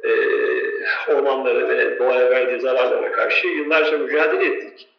e, 0.04 0.12
ormanlara 1.14 1.70
ve 1.70 2.00
doğaya 2.00 2.30
verdiği 2.30 2.60
zararlara 2.60 3.12
karşı 3.12 3.48
yıllarca 3.48 3.98
mücadele 3.98 4.46
ettik. 4.46 4.90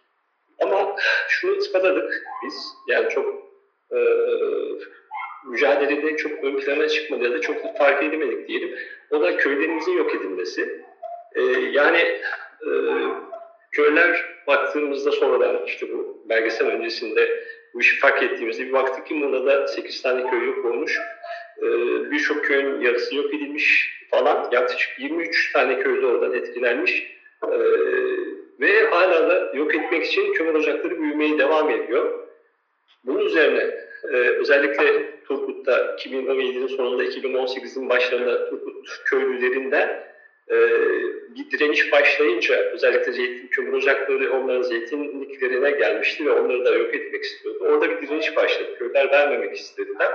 Ama 0.62 0.96
şunu 1.28 1.56
ispatladık 1.56 2.22
biz, 2.44 2.74
yani 2.88 3.08
çok 3.08 3.34
e, 3.92 3.98
mücadelede 5.46 6.16
çok 6.16 6.44
ön 6.44 6.56
plana 6.56 6.88
çıkmadı 6.88 7.24
ya 7.24 7.32
da 7.32 7.40
çok 7.40 7.78
fark 7.78 8.02
edemedik 8.02 8.48
diyelim. 8.48 8.78
O 9.10 9.20
da 9.20 9.36
köylerimizin 9.36 9.92
yok 9.92 10.14
edilmesi. 10.14 10.82
E, 11.34 11.42
yani 11.72 11.98
e, 12.62 12.70
köyler 13.72 14.24
baktığımızda 14.46 15.12
sonradan 15.12 15.66
işte 15.66 15.92
bu 15.92 16.24
belgesel 16.28 16.68
öncesinde 16.68 17.44
bu 17.74 17.80
işi 17.80 17.98
fark 17.98 18.22
ettiğimizde 18.22 18.66
bir 18.66 18.72
baktık 18.72 19.06
ki 19.06 19.14
Muğla'da 19.14 19.68
8 19.68 20.02
tane 20.02 20.30
köy 20.30 20.46
yok 20.46 20.64
olmuş. 20.64 20.98
Ee, 21.62 21.66
Birçok 22.10 22.44
köyün 22.44 22.80
yarısı 22.80 23.16
yok 23.16 23.34
edilmiş 23.34 23.98
falan. 24.10 24.48
Yaklaşık 24.52 24.98
23 24.98 25.52
tane 25.52 25.80
köyde 25.80 26.06
oradan 26.06 26.34
etkilenmiş. 26.34 27.12
Ee, 27.44 27.48
ve 28.60 28.86
hala 28.86 29.30
da 29.30 29.52
yok 29.54 29.74
etmek 29.74 30.04
için 30.04 30.32
kömür 30.32 30.54
ocakları 30.54 31.02
büyümeye 31.02 31.38
devam 31.38 31.70
ediyor. 31.70 32.28
Bunun 33.04 33.26
üzerine 33.26 33.74
e, 34.04 34.16
özellikle 34.16 35.17
Turgut'ta 35.28 35.96
2017'nin 35.98 36.66
sonunda 36.66 37.04
2018'in 37.04 37.88
başlarında 37.88 38.50
Turgut 38.50 38.88
köylülerinden 39.04 40.08
e, 40.50 40.56
bir 41.34 41.50
direniş 41.50 41.92
başlayınca 41.92 42.56
özellikle 42.56 43.12
zeytin 43.12 43.48
kömür 43.48 43.72
ocakları 43.72 44.32
onların 44.32 44.62
zeytinliklerine 44.62 45.70
gelmişti 45.70 46.26
ve 46.26 46.30
onları 46.30 46.64
da 46.64 46.74
yok 46.74 46.94
etmek 46.94 47.24
istiyordu. 47.24 47.58
Orada 47.64 47.90
bir 47.90 48.08
direniş 48.08 48.36
başladı. 48.36 48.78
Köyler 48.78 49.10
vermemek 49.10 49.56
istediler. 49.56 50.12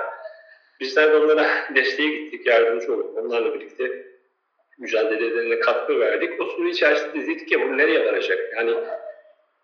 Bizler 0.80 1.12
de 1.12 1.16
onlara 1.16 1.48
desteğe 1.76 2.10
gittik, 2.10 2.48
yardımcı 2.48 2.94
olduk. 2.94 3.18
Onlarla 3.18 3.54
birlikte 3.54 4.06
mücadelelerine 4.80 5.60
katkı 5.60 6.00
verdik. 6.00 6.42
O 6.42 6.46
süre 6.46 6.70
içerisinde 6.70 7.28
dedik 7.28 7.48
ki 7.48 7.62
bu 7.62 7.78
nereye 7.78 8.06
varacak? 8.06 8.40
Yani 8.56 8.76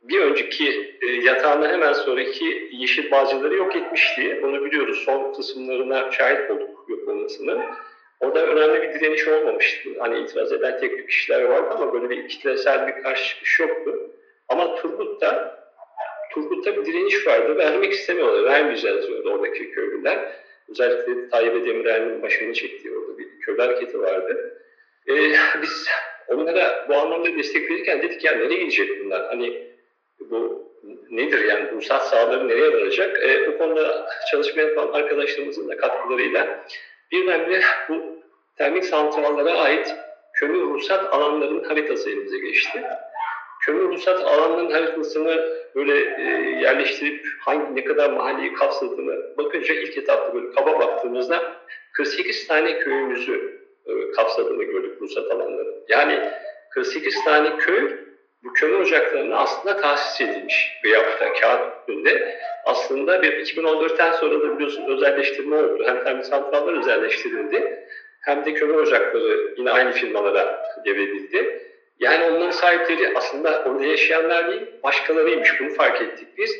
bir 0.01 0.21
önceki 0.21 0.97
e, 1.01 1.07
yatağında 1.07 1.67
hemen 1.67 1.93
sonraki 1.93 2.69
yeşil 2.71 3.11
bağcıları 3.11 3.55
yok 3.55 3.75
etmişti. 3.75 4.41
Onu 4.43 4.65
biliyoruz. 4.65 5.03
Son 5.05 5.33
kısımlarına 5.33 6.11
şahit 6.11 6.51
olduk 6.51 6.85
yok 6.89 7.07
olmasının. 7.07 7.61
Orada 8.19 8.45
önemli 8.47 8.81
bir 8.81 8.99
direniş 8.99 9.27
olmamıştı. 9.27 9.89
Hani 9.99 10.19
itiraz 10.19 10.51
eden 10.51 10.79
tek 10.79 10.97
tük 10.97 11.09
kişiler 11.09 11.43
vardı 11.43 11.69
ama 11.71 11.93
böyle 11.93 12.09
bir 12.09 12.27
kitlesel 12.27 12.87
bir 12.87 13.03
karşı 13.03 13.35
çıkış 13.35 13.59
yoktu. 13.59 14.11
Ama 14.47 14.75
Turgut'ta 14.75 15.59
Turgut'ta 16.33 16.77
bir 16.77 16.85
direniş 16.85 17.27
vardı. 17.27 17.57
Vermek 17.57 17.93
istemiyorlar. 17.93 18.43
Vermeyeceğiz 18.43 19.07
diyordu 19.07 19.29
oradaki 19.29 19.71
köylüler. 19.71 20.19
Özellikle 20.69 21.29
Tayyip 21.29 21.65
Demirel'in 21.65 22.21
başını 22.21 22.53
çektiği 22.53 22.97
orada 22.97 23.17
bir 23.17 23.39
köylü 23.39 23.61
hareketi 23.61 24.01
vardı. 24.01 24.61
Ee, 25.07 25.33
biz 25.61 25.87
onlara 26.27 26.85
bu 26.89 26.95
anlamda 26.95 27.37
destek 27.37 27.71
verirken 27.71 28.01
dedik 28.01 28.23
ya 28.23 28.31
nereye 28.31 28.59
gidecek 28.59 29.05
bunlar? 29.05 29.27
Hani 29.27 29.68
bu 30.19 30.69
nedir 31.09 31.45
yani 31.45 31.71
ruhsat 31.71 32.07
sahaları 32.07 32.47
nereye 32.47 32.73
varacak? 32.73 33.23
Ee, 33.23 33.47
bu 33.47 33.57
konuda 33.57 34.09
çalışma 34.31 34.61
yapan 34.61 34.87
arkadaşlarımızın 34.87 35.69
da 35.69 35.77
katkılarıyla 35.77 36.65
birdenbire 37.11 37.61
bu 37.89 38.19
termik 38.57 38.85
santrallara 38.85 39.51
ait 39.51 39.95
kömür 40.33 40.61
ruhsat 40.61 41.13
alanlarının 41.13 41.63
haritası 41.63 42.09
elimize 42.09 42.37
geçti. 42.37 42.83
Kömür 43.61 43.89
ruhsat 43.89 44.23
alanlarının 44.23 44.71
haritasını 44.71 45.49
böyle 45.75 45.93
e, 45.95 46.59
yerleştirip 46.61 47.27
hangi 47.39 47.75
ne 47.75 47.83
kadar 47.83 48.09
mahalleyi 48.09 48.53
kapsadığını 48.53 49.37
bakınca 49.37 49.73
ilk 49.73 49.97
etapta 49.97 50.33
böyle 50.33 50.51
kaba 50.51 50.79
baktığımızda 50.79 51.53
48 51.93 52.47
tane 52.47 52.79
köyümüzü 52.79 53.61
e, 53.85 54.11
kapsadığını 54.11 54.63
gördük 54.63 55.01
ruhsat 55.01 55.31
alanları. 55.31 55.83
Yani 55.87 56.31
48 56.69 57.23
tane 57.23 57.57
köy 57.57 58.08
bu 58.43 58.53
kömür 58.53 58.79
ocaklarına 58.79 59.37
aslında 59.37 59.81
tahsis 59.81 60.21
edilmiş 60.21 60.79
veya 60.83 60.99
da 61.19 61.33
kağıt 61.33 61.79
üstünde 61.79 62.39
aslında 62.65 63.21
bir 63.21 63.31
2014'ten 63.31 64.11
sonra 64.11 64.41
da 64.41 64.55
biliyorsunuz 64.55 64.89
özelleştirme 64.89 65.55
oldu. 65.55 65.83
Hem 65.85 66.03
termik 66.03 66.25
santraller 66.25 66.79
özelleştirildi 66.79 67.87
hem 68.21 68.45
de 68.45 68.53
kömür 68.53 68.75
ocakları 68.75 69.53
yine 69.57 69.71
aynı 69.71 69.91
firmalara 69.91 70.65
devredildi. 70.85 71.65
Yani 71.99 72.25
onların 72.25 72.51
sahipleri 72.51 73.17
aslında 73.17 73.63
orada 73.63 73.85
yaşayanlar 73.85 74.51
değil, 74.51 74.61
başkalarıymış. 74.83 75.59
Bunu 75.59 75.69
fark 75.69 76.01
ettik 76.01 76.27
biz. 76.37 76.55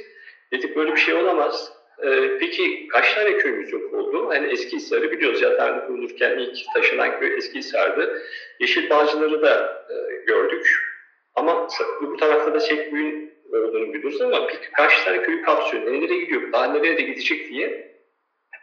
Dedik 0.52 0.76
böyle 0.76 0.92
bir 0.92 1.00
şey 1.00 1.14
olamaz. 1.14 1.74
Ee, 2.04 2.38
peki 2.40 2.88
kaç 2.88 3.14
tane 3.14 3.38
köyümüz 3.38 3.74
yok 3.74 3.94
oldu? 3.94 4.30
Hani 4.30 4.48
eski 4.48 4.76
Hisar'ı 4.76 5.12
biliyoruz. 5.12 5.42
Yatağını 5.42 5.88
kurulurken 5.88 6.38
ilk 6.38 6.58
taşınan 6.74 7.20
köy 7.20 7.38
eski 7.38 7.58
Hisar'dı. 7.58 8.22
Yeşil 8.60 8.90
Bağcıları 8.90 9.42
da 9.42 9.86
e, 9.90 10.26
gördük. 10.26 10.89
Ama 11.36 11.68
bu 12.02 12.18
tarafta 12.18 12.54
da 12.54 12.60
Sekbüyün 12.60 13.34
olduğunu 13.54 13.94
biliyoruz 13.94 14.22
ama 14.22 14.48
peki 14.48 14.72
kaç 14.72 15.04
tane 15.04 15.22
köyü 15.22 15.42
kapsıyor? 15.42 15.86
Nerelere 15.86 16.18
gidiyor? 16.18 16.52
Daha 16.52 16.66
nereye 16.66 16.98
de 16.98 17.02
gidecek 17.02 17.50
diye 17.50 17.90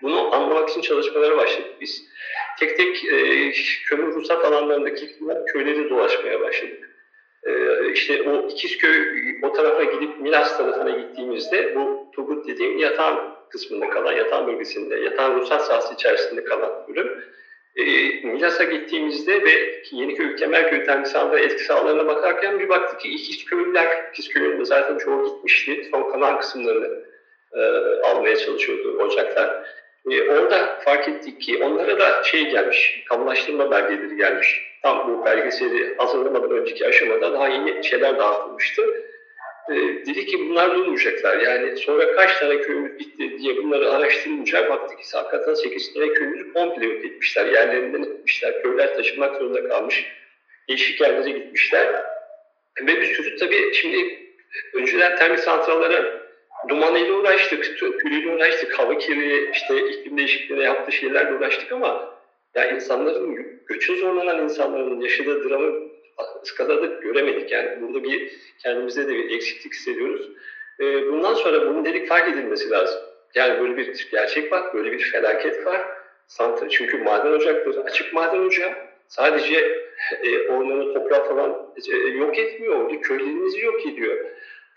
bunu 0.02 0.34
anlamak 0.34 0.68
için 0.68 0.80
çalışmalara 0.80 1.36
başladık 1.36 1.70
biz. 1.80 2.02
tek 2.58 2.76
tek 2.76 3.04
e, 3.04 3.52
kömür 3.88 4.14
ruhsat 4.14 4.44
alanlarındaki 4.44 5.18
köyleri 5.46 5.90
dolaşmaya 5.90 6.40
başladık. 6.40 6.90
E, 7.44 7.52
işte 7.92 8.22
o 8.22 8.48
İkizköy 8.48 9.38
o 9.42 9.52
tarafa 9.52 9.84
gidip 9.84 10.20
Milas 10.20 10.58
tarafına 10.58 10.90
gittiğimizde 10.90 11.74
bu 11.74 12.10
Turgut 12.12 12.48
dediğim 12.48 12.78
yatağın 12.78 13.18
kısmında 13.50 13.90
kalan, 13.90 14.12
yatağın 14.12 14.46
bölgesinde, 14.46 14.96
yatağın 14.96 15.40
ruhsat 15.40 15.66
sahası 15.66 15.94
içerisinde 15.94 16.44
kalan 16.44 16.88
bölüm. 16.88 17.24
E, 17.76 17.82
Milas'a 18.22 18.64
gittiğimizde 18.64 19.44
ve 19.44 19.80
Yeniköy, 19.90 20.36
Kemerköy 20.36 20.84
termisalda 20.84 21.38
eski 21.38 21.64
sahalarına 21.64 22.06
bakarken 22.06 22.58
bir 22.58 22.68
baktık 22.68 23.00
ki 23.00 23.08
İkizköylüler, 23.08 23.86
İkizköy'ün 24.12 24.60
de 24.60 24.64
zaten 24.64 24.98
çoğu 24.98 25.24
gitmişti. 25.24 25.88
Son 25.90 26.10
kalan 26.10 26.38
kısımlarını 26.38 27.04
e, 27.52 27.60
almaya 28.02 28.36
çalışıyordu 28.36 28.98
ocaklar. 28.98 29.62
E, 30.10 30.22
orada 30.22 30.78
fark 30.84 31.08
ettik 31.08 31.40
ki 31.40 31.64
onlara 31.64 31.98
da 31.98 32.22
şey 32.22 32.50
gelmiş, 32.50 33.04
kamulaştırma 33.08 33.70
belgeleri 33.70 34.16
gelmiş. 34.16 34.62
Tam 34.82 35.08
bu 35.08 35.24
belgeseli 35.24 35.96
hazırlamadan 35.96 36.50
önceki 36.50 36.86
aşamada 36.86 37.32
daha 37.32 37.48
yeni 37.48 37.84
şeyler 37.84 38.18
dağıtılmıştı. 38.18 38.82
E, 39.70 39.74
dedi 40.06 40.26
ki 40.26 40.40
bunlar 40.40 40.74
durmayacaklar. 40.74 41.40
Yani 41.40 41.76
sonra 41.76 42.16
kaç 42.16 42.38
tane 42.38 42.60
köyümüz 42.60 42.98
bitti 42.98 43.38
diye 43.38 43.56
bunları 43.56 43.90
araştırınca 43.92 44.70
baktık 44.70 44.98
ki 44.98 45.04
hakikaten 45.12 45.54
8 45.54 45.94
tane 45.94 46.12
köyümüzü 46.12 46.52
komple 46.52 46.86
yok 46.86 47.04
etmişler. 47.04 47.46
Yerlerinden 47.46 48.02
etmişler. 48.02 48.62
Köyler 48.62 48.94
taşınmak 48.94 49.36
zorunda 49.36 49.68
kalmış. 49.68 50.06
Değişik 50.68 51.00
yerlere 51.00 51.30
gitmişler. 51.30 52.02
Ve 52.80 53.00
bir 53.00 53.14
sürü 53.14 53.36
tabii 53.36 53.74
şimdi 53.74 54.18
önceden 54.74 55.16
termik 55.16 55.38
santrallara 55.38 56.26
dumanıyla 56.68 57.14
uğraştık, 57.14 57.78
külüyle 57.98 58.34
uğraştık, 58.34 58.78
hava 58.78 58.98
kirliliği, 58.98 59.50
işte 59.52 59.88
iklim 59.88 60.18
değişikliğine 60.18 60.64
yaptığı 60.64 60.92
şeylerle 60.92 61.34
uğraştık 61.34 61.72
ama 61.72 62.16
ya 62.54 62.70
insanların, 62.70 63.60
göçü 63.66 63.96
zorlanan 63.96 64.44
insanların 64.44 65.00
yaşadığı 65.00 65.50
dramı 65.50 65.85
ıskaladık, 66.42 67.02
göremedik. 67.02 67.52
Yani 67.52 67.82
burada 67.82 68.04
bir 68.04 68.32
kendimizde 68.62 69.08
de 69.08 69.14
bir 69.14 69.30
eksiklik 69.30 69.74
hissediyoruz. 69.74 70.30
Ee, 70.80 71.06
bundan 71.06 71.34
sonra 71.34 71.66
bunun 71.66 71.84
dedik 71.84 72.08
fark 72.08 72.28
edilmesi 72.28 72.70
lazım. 72.70 73.00
Yani 73.34 73.60
böyle 73.60 73.76
bir 73.76 74.08
gerçek 74.12 74.52
var, 74.52 74.74
böyle 74.74 74.92
bir 74.92 74.98
felaket 74.98 75.66
var. 75.66 75.82
Çünkü 76.70 76.98
maden 76.98 77.32
ocakları 77.32 77.80
açık 77.80 78.12
maden 78.12 78.38
ocağı. 78.38 78.72
Sadece 79.08 79.82
e, 80.22 80.48
ormanı, 80.48 80.94
toprağı 80.94 81.28
falan 81.28 81.72
e, 81.92 81.96
yok 81.96 82.38
etmiyor, 82.38 82.76
orada 82.76 83.00
köylerimizi 83.00 83.60
yok 83.60 83.86
ediyor 83.86 84.26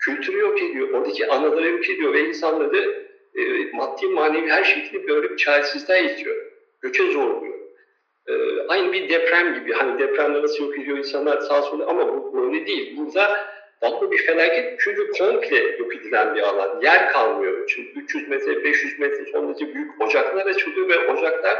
kültürü 0.00 0.38
yok 0.38 0.62
ediyor, 0.62 0.88
oradaki 0.88 1.28
anaları 1.28 1.68
yok 1.68 1.90
ediyor 1.90 2.12
ve 2.12 2.28
insanları 2.28 3.06
e, 3.34 3.70
maddi 3.72 4.06
manevi 4.06 4.48
her 4.48 4.64
şekilde 4.64 5.08
böyle 5.08 5.30
bir 5.30 5.36
çaresizliğe 5.36 6.04
itiyor. 6.04 6.36
Göçe 6.80 7.12
zorluyor. 7.12 7.49
E, 8.30 8.66
aynı 8.68 8.92
bir 8.92 9.08
deprem 9.08 9.54
gibi. 9.54 9.72
Hani 9.72 9.98
depremde 9.98 10.42
nasıl 10.42 10.64
yok 10.64 10.78
ediyor 10.78 10.98
insanlar 10.98 11.40
sağ 11.40 11.62
sola 11.62 11.86
ama 11.86 12.08
bu 12.08 12.36
böyle 12.36 12.66
değil. 12.66 12.96
Burada 12.96 13.46
tatlı 13.80 14.10
bir 14.10 14.18
felaket 14.18 14.80
çünkü 14.80 15.10
komple 15.18 15.58
yok 15.78 15.96
edilen 15.96 16.34
bir 16.34 16.40
alan. 16.40 16.80
Yer 16.80 17.12
kalmıyor. 17.12 17.66
Çünkü 17.68 18.00
300 18.00 18.28
metre, 18.28 18.64
500 18.64 18.98
metre 18.98 19.24
son 19.32 19.48
derece 19.48 19.74
büyük 19.74 20.02
ocaklar 20.02 20.46
açılıyor 20.46 20.88
ve 20.88 21.12
ocaklar 21.12 21.58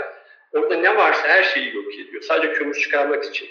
orada 0.52 0.76
ne 0.76 0.96
varsa 0.96 1.28
her 1.28 1.42
şeyi 1.42 1.74
yok 1.74 1.94
ediyor. 1.94 2.22
Sadece 2.22 2.52
kömür 2.52 2.74
çıkarmak 2.74 3.24
için. 3.24 3.48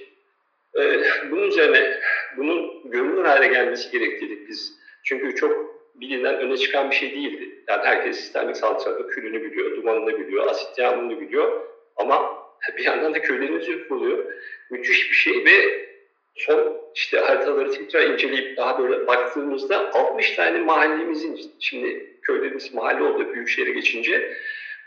Ee, 0.80 1.04
bunun 1.32 1.48
üzerine 1.48 2.00
bunun 2.38 2.92
görünür 2.92 3.26
hale 3.26 3.48
gelmesi 3.48 3.92
gerektiğini 3.92 4.48
biz 4.48 4.74
çünkü 5.04 5.36
çok 5.36 5.80
bilinen 5.96 6.36
öne 6.36 6.58
çıkan 6.58 6.92
bir 6.92 6.96
şey 6.96 7.12
değildi. 7.12 7.64
Yani 7.68 7.86
herkes 7.86 8.18
sistemik 8.18 8.58
santralda 8.58 9.08
külünü 9.08 9.44
biliyor, 9.44 9.78
dumanını 9.78 10.20
biliyor, 10.20 10.48
asit 10.48 10.78
yağmurunu 10.78 11.22
biliyor. 11.22 11.62
Ama 11.96 12.38
bir 12.78 12.86
yandan 12.86 13.13
da 13.13 13.22
köylerimiz 13.22 13.67
yok 13.67 13.91
oluyor. 13.91 14.34
Müthiş 14.69 15.10
bir 15.10 15.15
şey 15.15 15.45
ve 15.45 15.89
son 16.36 16.78
işte 16.95 17.19
haritaları 17.19 17.72
tekrar 17.72 18.02
inceleyip 18.02 18.58
daha 18.58 18.80
böyle 18.80 19.08
baktığımızda 19.08 19.93
60 19.93 20.36
tane 20.36 20.60
mahallemizin, 20.60 21.52
şimdi 21.60 22.15
köylerimiz 22.22 22.74
mahalle 22.74 23.04
oldu 23.04 23.34
büyük 23.34 23.50
şehre 23.50 23.72
geçince, 23.72 24.34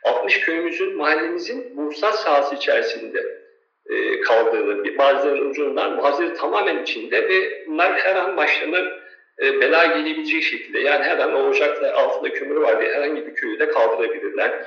60 0.02 0.40
köyümüzün, 0.40 0.96
mahallemizin 0.96 1.76
Bursa 1.76 2.12
sahası 2.12 2.54
içerisinde 2.54 3.42
e, 3.90 4.20
kaldığını, 4.20 4.98
bazılarının 4.98 5.50
ucundan, 5.50 5.98
bazıları 5.98 6.34
tamamen 6.34 6.82
içinde 6.82 7.28
ve 7.28 7.66
bunlar 7.66 7.92
her 7.92 8.16
an 8.16 8.36
başlarına 8.36 9.02
e, 9.42 9.60
bela 9.60 9.86
gelebilecek 9.86 10.42
şekilde 10.42 10.78
yani 10.78 11.04
her 11.04 11.18
an 11.18 11.34
o 11.34 11.48
ocakta 11.48 11.94
altında 11.94 12.32
kömür 12.32 12.56
var 12.56 12.80
diye 12.80 12.94
herhangi 12.94 13.26
bir 13.26 13.34
köyü 13.34 13.58
de 13.58 13.68
kaldırabilirler. 13.68 14.64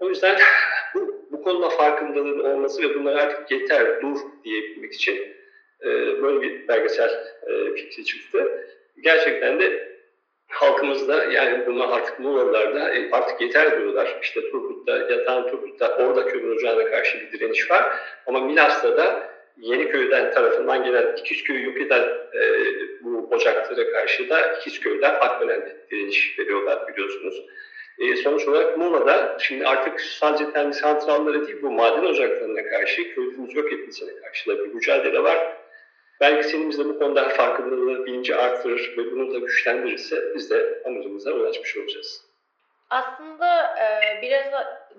O 0.00 0.08
yüzden 0.08 0.38
bu, 0.94 1.21
bu 1.42 1.44
konuda 1.44 1.68
farkındalığın 1.68 2.38
olması 2.38 2.82
ve 2.82 2.94
bunlar 2.94 3.16
artık 3.16 3.50
yeter, 3.50 4.02
dur 4.02 4.18
diyebilmek 4.44 4.92
için 4.92 5.16
e, 5.84 5.88
böyle 6.22 6.42
bir 6.42 6.68
belgesel 6.68 7.10
e, 7.46 7.74
fikri 7.74 8.04
çıktı. 8.04 8.66
Gerçekten 9.00 9.60
de 9.60 9.92
halkımızda 10.48 11.24
yani 11.24 11.66
bunlar 11.66 11.88
artık 11.88 12.18
Muğla'larda 12.18 12.94
e, 12.94 13.10
artık 13.10 13.40
yeter 13.40 13.80
diyorlar. 13.80 14.18
İşte 14.22 14.50
Turgut'ta, 14.50 14.96
yatan 14.96 15.50
Turgut'ta 15.50 15.96
orada 15.96 16.26
kömür 16.26 16.56
ocağına 16.56 16.90
karşı 16.90 17.20
bir 17.20 17.38
direniş 17.38 17.70
var. 17.70 17.96
Ama 18.26 18.40
Milas'ta 18.40 18.96
da 18.96 19.32
Yeniköy'den 19.56 20.32
tarafından 20.32 20.84
gelen 20.84 21.16
İkizköy'ü 21.16 21.66
yok 21.66 21.80
eden 21.80 22.08
e, 22.34 22.40
bu 23.00 23.28
ocaklara 23.30 23.92
karşı 23.92 24.30
da 24.30 24.52
İkizköy'den 24.52 25.14
Akbelen'de 25.14 25.76
direniş 25.90 26.38
veriyorlar 26.38 26.88
biliyorsunuz. 26.88 27.46
E, 27.98 28.16
sonuç 28.16 28.48
olarak 28.48 28.78
Muğla'da 28.78 29.36
şimdi 29.40 29.66
artık 29.66 30.00
sadece 30.00 30.52
termik 30.52 30.74
santralları 30.74 31.46
değil 31.46 31.62
bu 31.62 31.70
maden 31.70 32.04
ocaklarına 32.04 32.70
karşı 32.70 33.14
köyümüzü 33.14 33.58
yok 33.58 33.72
etmesine 33.72 34.20
karşı 34.20 34.50
da 34.50 34.58
bir 34.58 34.74
mücadele 34.74 35.22
var. 35.22 35.56
Belgeselimiz 36.20 36.78
de 36.78 36.84
bu 36.84 36.98
konuda 36.98 37.28
farkındalığı, 37.28 38.06
bilinci 38.06 38.36
artırır 38.36 38.94
ve 38.98 39.12
bunu 39.12 39.34
da 39.34 39.38
güçlendirirse 39.38 40.34
biz 40.34 40.50
de 40.50 40.82
amacımıza 40.86 41.32
ulaşmış 41.32 41.76
olacağız. 41.76 42.24
Aslında 42.90 43.76
e, 43.78 44.22
biraz 44.22 44.46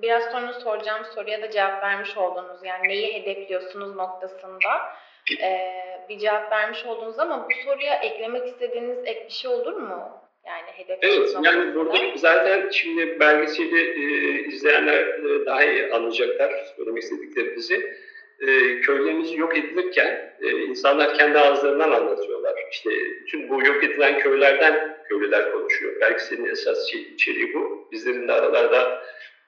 biraz 0.02 0.24
sonra 0.32 0.54
soracağım 0.54 1.06
soruya 1.16 1.42
da 1.42 1.52
cevap 1.52 1.84
vermiş 1.84 2.18
oldunuz. 2.18 2.60
Yani 2.64 2.88
neyi 2.88 3.14
hedefliyorsunuz 3.14 3.96
noktasında 3.96 4.70
e, 5.42 5.74
bir 6.10 6.20
cevap 6.20 6.52
vermiş 6.52 6.86
oldunuz 6.86 7.20
ama 7.20 7.48
bu 7.50 7.54
soruya 7.66 7.96
eklemek 7.96 8.48
istediğiniz 8.48 8.98
ek 9.06 9.26
bir 9.26 9.34
şey 9.34 9.52
olur 9.52 9.74
mu? 9.74 10.23
Yani 10.46 10.72
hedef 10.76 10.98
Evet, 11.02 11.36
yani 11.44 11.76
burada 11.76 11.98
zaten 12.16 12.70
şimdi 12.70 13.20
belgeseli 13.20 13.80
e, 13.80 14.40
izleyenler 14.48 15.00
e, 15.00 15.46
daha 15.46 15.64
iyi 15.64 15.94
anlayacaklar 15.94 16.52
söylemek 16.76 17.04
istediklerimizi. 17.04 17.96
E, 18.40 18.80
köylerimiz 18.82 19.38
yok 19.38 19.58
edilirken 19.58 20.34
e, 20.42 20.52
insanlar 20.52 21.14
kendi 21.14 21.40
ağızlarından 21.40 21.92
anlatıyorlar. 21.92 22.54
İşte 22.72 22.90
bütün 23.22 23.50
bu 23.50 23.66
yok 23.66 23.84
edilen 23.84 24.20
köylerden 24.20 24.98
köylüler 25.10 25.52
konuşuyor. 25.52 26.02
Belgeselin 26.02 26.46
esas 26.46 26.88
şey, 26.92 27.02
içeriği 27.02 27.54
bu. 27.54 27.88
Bizlerin 27.92 28.28
de 28.28 28.34
aralarda 28.34 29.04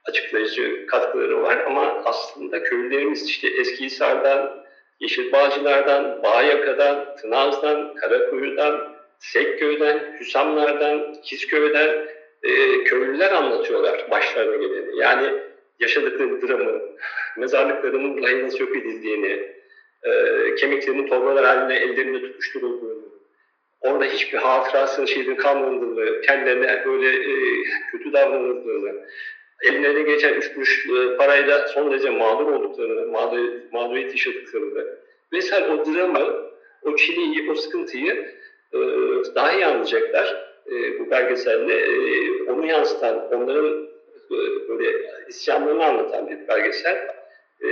açıklayıcı 0.06 0.88
katkıları 0.88 1.42
var 1.42 1.58
ama 1.58 2.02
aslında 2.06 2.64
köylülerimiz 2.64 3.30
işte 3.30 3.48
Eskihisar'dan, 3.48 4.66
Yeşilbağcılar'dan, 5.00 6.24
Bağyaka'dan, 6.24 7.16
Tınaz'dan, 7.16 7.96
Karakuyu'dan, 7.96 8.95
Sekköy'den, 9.20 10.18
Hüsamlar'dan, 10.20 11.14
İkizköy'den 11.14 12.08
e, 12.44 12.84
köylüler 12.84 13.32
anlatıyorlar 13.32 14.12
başlarına 14.12 14.56
geleni. 14.56 15.00
Yani 15.00 15.34
yaşadıkları 15.80 16.42
dramı, 16.42 16.82
mezarlıklarının 17.38 18.24
dahi 18.24 18.44
nasıl 18.44 18.60
yok 18.60 18.78
edildiğini, 18.78 19.56
e, 20.04 20.56
kemiklerinin 20.56 21.08
torbalar 21.08 21.46
halinde 21.46 21.76
ellerinde 21.76 22.22
tutuşturulduğunu, 22.22 23.06
orada 23.82 24.06
hiçbir 24.06 24.38
hatırası 24.38 25.08
şeyin 25.08 25.36
kalmadığını, 25.36 26.22
kendilerine 26.22 26.86
böyle 26.86 27.08
e, 27.08 27.64
kötü 27.92 28.14
davranıldığını, 28.14 29.06
ellerine 29.64 30.02
geçen 30.02 30.34
üç 30.34 30.54
kuruş 30.54 30.88
e, 30.90 31.18
parayla 31.18 31.68
son 31.68 31.92
derece 31.92 32.10
mağdur 32.10 32.48
olduklarını, 32.48 33.08
mağdur, 33.08 33.40
mağduriyet 33.72 34.12
yaşadıklarını 34.12 34.86
vesaire 35.34 35.68
o 35.68 35.86
dramı, 35.86 36.52
o 36.82 36.96
çileyi, 36.96 37.52
o 37.52 37.56
sıkıntıyı 37.56 38.36
e, 38.74 38.78
daha 39.36 39.54
iyi 39.54 39.66
anlayacaklar 39.66 40.56
e, 40.68 41.00
bu 41.00 41.12
belgeselle. 41.12 41.74
E, 41.74 42.44
onu 42.52 42.66
yansıtan, 42.66 43.34
onların 43.34 43.88
e, 44.32 44.38
böyle 44.70 44.92
isyanlarını 45.28 45.86
anlatan 45.86 46.30
bir 46.30 46.48
belgesel. 46.48 47.08
E, 47.64 47.68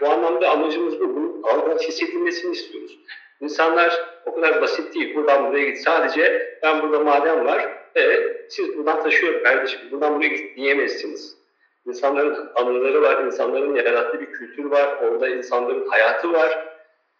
bu 0.00 0.08
anlamda 0.08 0.50
amacımız 0.50 1.00
bu. 1.00 1.16
Bunun 1.16 1.42
algıdan 1.42 1.78
hissedilmesini 1.78 2.52
istiyoruz. 2.52 2.98
İnsanlar 3.40 4.06
o 4.26 4.34
kadar 4.34 4.62
basit 4.62 4.94
değil. 4.94 5.14
Buradan 5.14 5.50
buraya 5.50 5.68
git. 5.68 5.78
Sadece 5.78 6.56
ben 6.62 6.82
burada 6.82 7.00
maden 7.00 7.46
var. 7.46 7.68
Evet, 7.94 8.46
siz 8.48 8.76
buradan 8.76 9.02
taşıyor 9.02 9.42
kardeşim. 9.42 9.80
Buradan 9.90 10.16
buraya 10.16 10.28
git 10.28 10.56
diyemezsiniz. 10.56 11.38
İnsanların 11.86 12.50
anıları 12.54 13.02
var, 13.02 13.24
insanların 13.24 13.74
yarattığı 13.74 14.20
bir 14.20 14.26
kültür 14.26 14.64
var. 14.64 14.96
Orada 15.02 15.28
insanların 15.28 15.88
hayatı 15.88 16.32
var. 16.32 16.67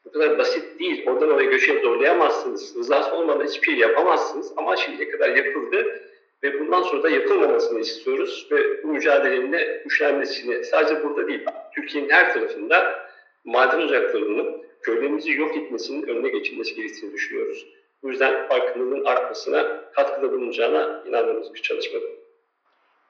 Bu 0.08 0.12
kadar 0.12 0.38
basit 0.38 0.80
değil. 0.80 1.06
Oradan 1.06 1.30
oraya 1.30 1.50
göçe 1.50 1.80
zorlayamazsınız. 1.80 2.76
Rızası 2.76 3.14
olmadan 3.14 3.46
hiçbir 3.46 3.66
şey 3.66 3.76
yapamazsınız. 3.76 4.52
Ama 4.56 4.76
şimdiye 4.76 5.10
kadar 5.10 5.36
yapıldı 5.36 6.02
ve 6.42 6.60
bundan 6.60 6.82
sonra 6.82 7.02
da 7.02 7.10
yapılmamasını 7.10 7.80
istiyoruz 7.80 8.48
ve 8.50 8.82
bu 8.82 8.88
mücadelenin 8.88 9.52
de 9.52 9.82
güçlenmesini 9.84 10.64
sadece 10.64 11.04
burada 11.04 11.28
değil, 11.28 11.44
Türkiye'nin 11.74 12.10
her 12.10 12.34
tarafında 12.34 13.08
maden 13.44 13.80
ocaklarının 13.80 14.62
köylerimizi 14.82 15.32
yok 15.32 15.56
etmesinin 15.56 16.08
önüne 16.08 16.28
geçilmesi 16.28 16.74
gerektiğini 16.74 17.12
düşünüyoruz. 17.12 17.66
Bu 18.02 18.10
yüzden 18.10 18.48
farkındalığın 18.48 19.04
artmasına 19.04 19.90
katkıda 19.94 20.32
bulunacağına 20.32 21.04
inandığımız 21.08 21.54
bir 21.54 21.62
çalışma. 21.62 22.00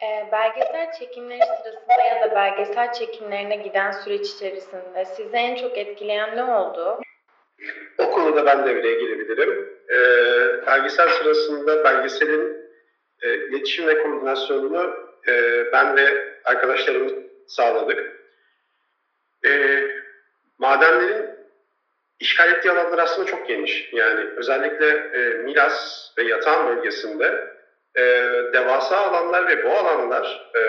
E, 0.02 0.28
belgesel 0.32 0.92
çekimleri 0.98 1.40
sırasında 1.62 2.02
ya 2.04 2.30
da 2.30 2.34
belgesel 2.34 2.92
çekimlerine 2.92 3.56
giden 3.56 3.90
süreç 3.90 4.30
içerisinde 4.30 5.04
sizi 5.04 5.36
en 5.36 5.56
çok 5.56 5.78
etkileyen 5.78 6.36
ne 6.36 6.44
oldu? 6.44 7.00
O 7.98 8.10
konuda 8.10 8.46
ben 8.46 8.66
devreye 8.66 9.00
girebilirim. 9.00 9.78
E, 9.88 9.96
belgesel 10.66 11.08
sırasında 11.08 11.84
belgeselin 11.84 12.70
e, 13.22 13.34
iletişim 13.34 13.86
ve 13.86 14.02
koordinasyonunu 14.02 14.94
e, 15.28 15.64
ben 15.72 15.96
ve 15.96 16.34
arkadaşlarımız 16.44 17.12
sağladık. 17.46 18.28
E, 19.46 19.82
madenlerin 20.58 21.26
işgal 22.20 22.52
ettiği 22.52 22.70
alanlar 22.70 22.98
aslında 22.98 23.26
çok 23.26 23.48
geniş. 23.48 23.90
Yani 23.92 24.20
özellikle 24.36 24.86
e, 24.88 25.34
Milas 25.34 26.10
ve 26.18 26.22
Yatağan 26.22 26.66
bölgesinde 26.66 27.57
e, 27.98 28.02
devasa 28.52 28.96
alanlar 28.96 29.48
ve 29.48 29.64
bu 29.64 29.70
alanlar 29.70 30.50
e, 30.56 30.62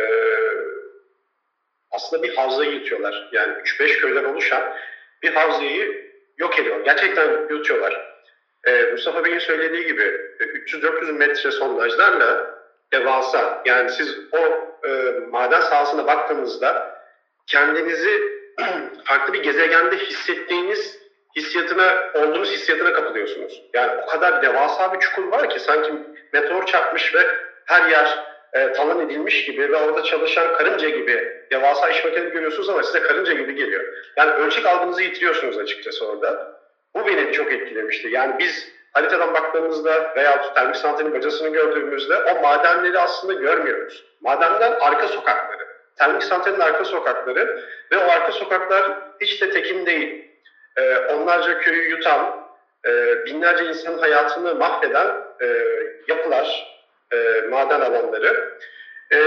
aslında 1.91 2.23
bir 2.23 2.35
havzayı 2.35 2.71
yutuyorlar. 2.71 3.29
Yani 3.31 3.53
3-5 3.53 3.97
köyden 3.97 4.23
oluşan 4.23 4.73
bir 5.23 5.33
havzayı 5.33 6.11
yok 6.37 6.59
ediyor. 6.59 6.85
Gerçekten 6.85 7.47
yutuyorlar. 7.49 8.19
E, 8.63 8.83
Mustafa 8.83 9.25
Bey'in 9.25 9.39
söylediği 9.39 9.85
gibi 9.85 10.03
300-400 10.39 11.11
metre 11.11 11.51
sondajlarla 11.51 12.59
devasa. 12.93 13.61
Yani 13.65 13.89
siz 13.89 14.17
o 14.31 14.37
e, 14.87 15.19
maden 15.29 15.61
sahasına 15.61 16.07
baktığınızda 16.07 16.99
kendinizi 17.47 18.21
farklı 19.03 19.33
bir 19.33 19.43
gezegende 19.43 19.97
hissettiğiniz 19.97 20.98
hissiyatına, 21.35 22.11
olduğunuz 22.13 22.51
hissiyatına 22.51 22.93
kapılıyorsunuz. 22.93 23.61
Yani 23.73 24.01
o 24.03 24.05
kadar 24.05 24.41
devasa 24.41 24.93
bir 24.93 24.99
çukur 24.99 25.31
var 25.31 25.49
ki 25.49 25.59
sanki 25.59 25.93
meteor 26.33 26.65
çarpmış 26.65 27.15
ve 27.15 27.27
her 27.65 27.89
yer 27.89 28.29
e, 28.53 28.71
talan 28.71 28.99
edilmiş 28.99 29.45
gibi 29.45 29.71
ve 29.71 29.75
orada 29.75 30.03
çalışan 30.03 30.57
karınca 30.57 30.89
gibi 30.89 31.45
devasa 31.51 31.89
iş 31.89 32.05
makinesi 32.05 32.31
görüyorsunuz 32.31 32.69
ama 32.69 32.83
size 32.83 33.01
karınca 33.01 33.33
gibi 33.33 33.55
geliyor. 33.55 33.83
Yani 34.17 34.31
ölçek 34.31 34.65
algınızı 34.65 35.03
yitiriyorsunuz 35.03 35.57
açıkçası 35.57 36.07
orada. 36.07 36.59
Bu 36.95 37.07
beni 37.07 37.31
çok 37.31 37.53
etkilemişti. 37.53 38.07
Yani 38.07 38.35
biz 38.39 38.71
haritadan 38.93 39.33
baktığımızda 39.33 40.15
veya 40.15 40.53
termik 40.53 40.75
santralin 40.75 41.13
bacasını 41.13 41.49
gördüğümüzde 41.49 42.17
o 42.17 42.41
madenleri 42.41 42.99
aslında 42.99 43.33
görmüyoruz. 43.33 44.03
Madenler 44.21 44.77
arka 44.81 45.07
sokakları. 45.07 45.67
Termik 45.97 46.23
santralin 46.23 46.59
arka 46.59 46.85
sokakları 46.85 47.63
ve 47.91 47.97
o 47.97 48.11
arka 48.11 48.31
sokaklar 48.31 48.97
hiç 49.21 49.41
de 49.41 49.49
tekin 49.49 49.85
değil 49.85 50.28
e, 50.79 50.97
onlarca 51.13 51.59
köyü 51.59 51.89
yutan, 51.89 52.47
e, 52.85 53.25
binlerce 53.25 53.65
insanın 53.65 53.97
hayatını 53.97 54.55
mahveden 54.55 55.07
e, 55.41 55.47
yapılar, 56.07 56.77
e, 57.13 57.41
maden 57.49 57.81
alanları. 57.81 58.57
E, 59.13 59.19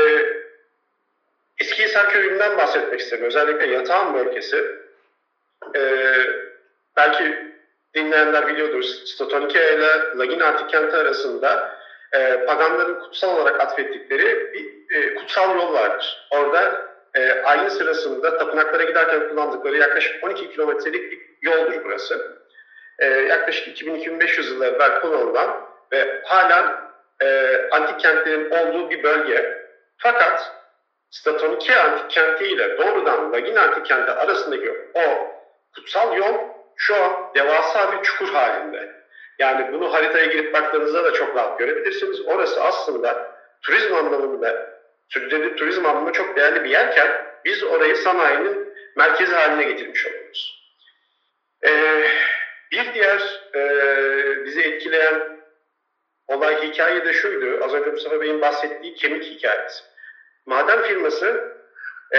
Eskihisar 1.58 2.10
Köyü'nden 2.10 2.58
bahsetmek 2.58 3.00
isterim. 3.00 3.24
Özellikle 3.24 3.66
Yatağan 3.66 4.14
bölgesi. 4.14 4.64
E, 5.76 5.80
belki 6.96 7.52
dinleyenler 7.94 8.46
biliyordur. 8.46 8.82
Statonike 8.82 9.74
ile 9.74 9.88
Laginati 10.16 10.66
kenti 10.66 10.96
arasında 10.96 11.78
e, 12.12 12.44
paganların 12.46 13.00
kutsal 13.00 13.36
olarak 13.36 13.60
atfettikleri 13.60 14.52
bir 14.52 14.96
e, 14.96 15.14
kutsal 15.14 15.56
yol 15.56 15.72
vardır. 15.72 16.26
Orada 16.30 16.91
e, 17.14 17.42
aynı 17.44 17.70
sırasında 17.70 18.38
tapınaklara 18.38 18.84
giderken 18.84 19.28
kullandıkları 19.28 19.76
yaklaşık 19.76 20.24
12 20.24 20.50
kilometrelik 20.50 21.12
bir 21.12 21.20
yoldur 21.42 21.84
burası. 21.84 22.42
E, 22.98 23.06
yaklaşık 23.06 23.82
2000-2500 23.82 24.54
yıl 24.54 24.62
evvel 24.62 25.00
kullanılan 25.00 25.68
ve 25.92 26.22
halen 26.24 26.76
e, 27.22 27.58
antik 27.70 28.00
kentlerin 28.00 28.50
olduğu 28.50 28.90
bir 28.90 29.02
bölge. 29.02 29.62
Fakat 29.98 30.52
Statonike 31.10 31.76
antik 31.76 32.10
kenti 32.10 32.44
ile 32.44 32.78
doğrudan 32.78 33.32
Lagin 33.32 33.56
antik 33.56 33.86
kenti 33.86 34.12
arasındaki 34.12 34.90
o 34.94 35.00
kutsal 35.74 36.16
yol 36.16 36.34
şu 36.76 36.96
an 36.96 37.12
devasa 37.34 37.92
bir 37.92 38.02
çukur 38.02 38.28
halinde. 38.28 39.02
Yani 39.38 39.72
bunu 39.72 39.92
haritaya 39.92 40.26
girip 40.26 40.54
baktığınızda 40.54 41.04
da 41.04 41.12
çok 41.12 41.36
rahat 41.36 41.58
görebilirsiniz. 41.58 42.20
Orası 42.26 42.62
aslında 42.62 43.32
turizm 43.62 43.94
anlamında, 43.94 44.71
sürdürülebilir 45.12 45.56
turizm 45.56 45.86
anlamında 45.86 46.12
çok 46.12 46.36
değerli 46.36 46.64
bir 46.64 46.70
yerken 46.70 47.26
biz 47.44 47.64
orayı 47.64 47.96
sanayinin 47.96 48.74
merkezi 48.96 49.34
haline 49.34 49.64
getirmiş 49.64 50.06
oluyoruz. 50.06 50.62
Ee, 51.66 52.04
bir 52.72 52.94
diğer 52.94 53.40
e, 53.54 54.44
bizi 54.44 54.62
etkileyen 54.62 55.42
olay 56.28 56.62
hikaye 56.62 57.04
de 57.04 57.12
şuydu. 57.12 57.64
Az 57.64 57.74
önce 57.74 57.90
Mustafa 57.90 58.20
Bey'in 58.20 58.40
bahsettiği 58.40 58.94
kemik 58.94 59.24
hikayesi. 59.24 59.84
Maden 60.46 60.82
firması 60.82 61.56
e, 62.10 62.18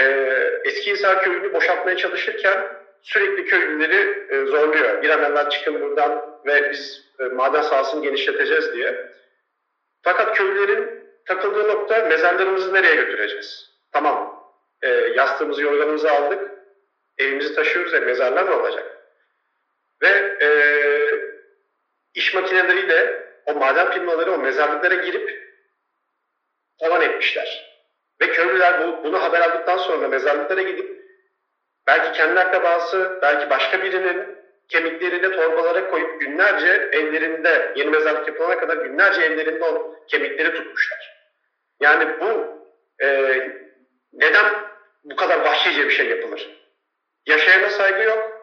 Eskihisar 0.64 1.22
köyünü 1.22 1.52
boşaltmaya 1.52 1.96
çalışırken 1.96 2.66
sürekli 3.02 3.46
köylüleri 3.46 4.26
e, 4.30 4.46
zorluyor. 4.46 5.02
Bir 5.02 5.10
an 5.10 5.22
evvel 5.22 5.50
çıkın 5.50 5.80
buradan 5.80 6.40
ve 6.46 6.70
biz 6.70 7.04
e, 7.20 7.22
maden 7.22 7.62
sahasını 7.62 8.02
genişleteceğiz 8.02 8.72
diye. 8.72 9.10
Fakat 10.02 10.36
köylülerin 10.36 11.03
takıldığı 11.24 11.68
nokta 11.68 12.04
mezarlarımızı 12.04 12.74
nereye 12.74 12.94
götüreceğiz? 12.94 13.70
Tamam, 13.92 14.44
e, 14.82 14.88
yastığımızı, 14.88 15.62
yorganımızı 15.62 16.10
aldık, 16.10 16.50
evimizi 17.18 17.54
taşıyoruz 17.54 17.92
ya 17.92 18.00
mezarlar 18.00 18.46
ne 18.46 18.50
olacak? 18.50 18.84
Ve 20.02 20.08
e, 20.42 20.48
iş 22.14 22.34
makineleriyle 22.34 23.24
o 23.46 23.54
maden 23.54 23.90
firmaları 23.90 24.32
o 24.32 24.38
mezarlıklara 24.38 24.94
girip 24.94 25.54
tavan 26.80 27.02
etmişler. 27.02 27.74
Ve 28.20 28.32
köylüler 28.32 28.80
bu, 28.80 29.04
bunu 29.04 29.22
haber 29.22 29.40
aldıktan 29.40 29.76
sonra 29.76 30.08
mezarlıklara 30.08 30.62
gidip 30.62 31.04
belki 31.86 32.12
kendi 32.12 32.40
akrabası, 32.40 33.18
belki 33.22 33.50
başka 33.50 33.82
birinin 33.82 34.38
kemiklerini 34.68 35.36
torbalara 35.36 35.90
koyup 35.90 36.20
günlerce 36.20 36.88
evlerinde, 36.92 37.72
yeni 37.76 37.90
mezarlık 37.90 38.28
yapılana 38.28 38.58
kadar 38.58 38.76
günlerce 38.76 39.22
evlerinde 39.22 39.64
o 39.64 39.96
kemikleri 40.08 40.54
tutmuşlar. 40.54 41.13
Yani 41.80 42.20
bu 42.20 42.58
e, 43.04 43.38
neden 44.12 44.54
bu 45.04 45.16
kadar 45.16 45.40
vahşice 45.40 45.84
bir 45.84 45.90
şey 45.90 46.08
yapılır? 46.08 46.64
Yaşayana 47.26 47.70
saygı 47.70 48.02
yok, 48.02 48.34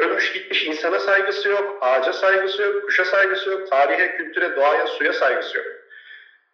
Ölmüş 0.00 0.32
gitmiş 0.32 0.66
insana 0.66 1.00
saygısı 1.00 1.48
yok, 1.48 1.78
ağaca 1.80 2.12
saygısı 2.12 2.62
yok, 2.62 2.84
kuşa 2.84 3.04
saygısı 3.04 3.50
yok, 3.50 3.70
tarihe, 3.70 4.16
kültüre, 4.16 4.56
doğaya, 4.56 4.86
suya 4.86 5.12
saygısı 5.12 5.58
yok. 5.58 5.66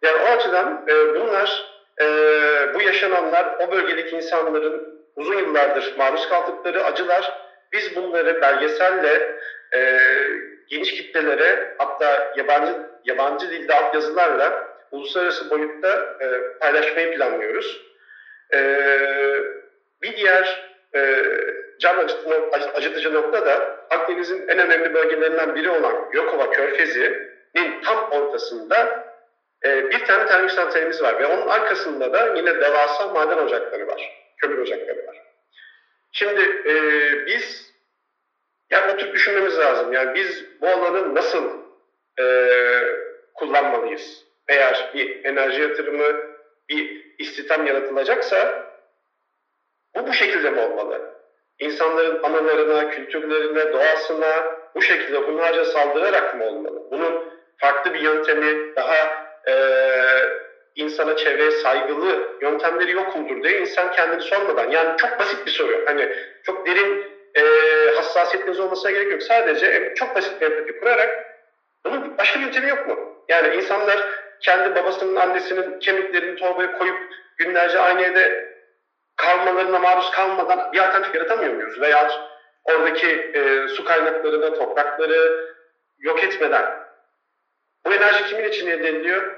Yani 0.01 0.17
o 0.21 0.25
açıdan 0.25 0.85
e, 0.87 1.15
bunlar, 1.15 1.65
e, 2.01 2.05
bu 2.73 2.81
yaşananlar 2.81 3.55
o 3.59 3.71
bölgedeki 3.71 4.15
insanların 4.15 5.03
uzun 5.15 5.37
yıllardır 5.37 5.97
maruz 5.97 6.29
kaldıkları 6.29 6.83
acılar, 6.83 7.47
biz 7.71 7.95
bunları 7.95 8.41
belgeselle 8.41 9.39
e, 9.75 9.99
geniş 10.67 10.91
kitlelere 10.91 11.75
hatta 11.77 12.33
yabancı 12.37 12.73
yabancı 13.05 13.49
dilde 13.49 13.73
altyazılarla 13.73 14.66
uluslararası 14.91 15.49
boyutta 15.49 16.17
e, 16.21 16.57
paylaşmayı 16.59 17.15
planlıyoruz. 17.15 17.81
E, 18.53 18.59
bir 20.01 20.17
diğer 20.17 20.73
e, 20.95 21.23
can 21.79 22.07
acıtıcı 22.73 23.13
nokta 23.13 23.45
da 23.45 23.85
Akdeniz'in 23.89 24.47
en 24.47 24.59
önemli 24.59 24.93
bölgelerinden 24.93 25.55
biri 25.55 25.69
olan 25.69 26.09
Gökova 26.11 26.51
Körfezi'nin 26.51 27.81
tam 27.81 28.11
ortasında 28.11 29.07
e, 29.65 29.89
bir 29.89 30.05
tane 30.05 30.25
termik 30.25 30.51
santralimiz 30.51 31.01
var 31.01 31.19
ve 31.19 31.25
onun 31.25 31.47
arkasında 31.47 32.13
da 32.13 32.33
yine 32.35 32.61
devasa 32.61 33.07
maden 33.07 33.37
ocakları 33.37 33.87
var, 33.87 34.11
kömür 34.37 34.57
ocakları 34.57 35.07
var. 35.07 35.23
Şimdi 36.11 36.41
e, 36.41 36.75
biz 37.25 37.73
yani 38.69 38.93
oturup 38.93 39.13
düşünmemiz 39.13 39.57
lazım. 39.57 39.93
Yani 39.93 40.15
biz 40.15 40.45
bu 40.61 40.67
alanı 40.67 41.15
nasıl 41.15 41.49
e, 42.19 42.25
kullanmalıyız? 43.33 44.26
Eğer 44.49 44.89
bir 44.93 45.19
enerji 45.23 45.61
yatırımı, 45.61 46.13
bir 46.69 47.07
istihdam 47.17 47.65
yaratılacaksa 47.65 48.67
bu 49.95 50.07
bu 50.07 50.13
şekilde 50.13 50.49
mi 50.49 50.59
olmalı? 50.59 51.17
insanların 51.59 52.19
analarına, 52.23 52.87
kültürlerine, 52.87 53.71
doğasına 53.73 54.45
bu 54.75 54.81
şekilde 54.81 55.17
hunharca 55.17 55.65
saldırarak 55.65 56.33
mı 56.35 56.43
olmalı? 56.43 56.83
Bunun 56.91 57.19
farklı 57.57 57.93
bir 57.93 57.99
yöntemi, 57.99 58.57
daha 58.75 59.11
e, 59.49 59.53
insana, 60.75 61.15
çevreye 61.15 61.51
saygılı 61.51 62.37
yöntemleri 62.41 62.91
yok 62.91 63.15
mudur 63.15 63.43
diye 63.43 63.59
insan 63.59 63.89
kendini 63.89 64.21
sormadan. 64.21 64.69
Yani 64.69 64.93
çok 64.97 65.19
basit 65.19 65.45
bir 65.45 65.51
soru. 65.51 65.81
Hani 65.85 66.09
çok 66.43 66.65
derin 66.65 66.97
e, 67.37 67.41
hassasiyetiniz 67.95 68.59
olmasına 68.59 68.91
gerek 68.91 69.11
yok. 69.11 69.23
Sadece 69.23 69.93
çok 69.95 70.15
basit 70.15 70.41
bir 70.41 70.45
empati 70.45 70.73
kurarak 70.75 71.09
bunun 71.85 72.17
başka 72.17 72.39
bir 72.39 72.43
yöntemi 72.45 72.67
yok 72.69 72.85
mu? 72.87 72.99
Yani 73.29 73.55
insanlar 73.55 74.26
kendi 74.41 74.75
babasının, 74.75 75.15
annesinin 75.15 75.79
kemiklerini 75.79 76.39
torbaya 76.39 76.77
koyup 76.77 76.97
günlerce 77.37 77.79
aynı 77.79 78.01
evde 78.01 78.57
kalmalarına 79.15 79.79
maruz 79.79 80.11
kalmadan 80.11 80.73
bir 80.73 80.79
alternatif 80.79 81.15
yaratamıyor 81.15 81.53
muyuz? 81.53 81.81
Veya 81.81 82.11
oradaki 82.63 83.07
e, 83.07 83.67
su 83.67 83.85
kaynaklarını, 83.85 84.53
toprakları 84.53 85.47
yok 85.99 86.23
etmeden. 86.23 86.65
Bu 87.85 87.93
enerji 87.93 88.25
kimin 88.25 88.49
için 88.49 88.67
elde 88.67 88.89
ediliyor? 88.89 89.37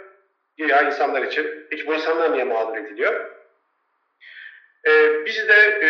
Ya 0.58 0.82
insanlar 0.82 1.22
için. 1.22 1.68
Peki 1.70 1.88
bu 1.88 1.94
insanlar 1.94 2.34
niye 2.34 2.44
mağdur 2.44 2.78
ediliyor? 2.78 3.32
E, 4.88 5.26
biz 5.26 5.48
de 5.48 5.80
e, 5.84 5.90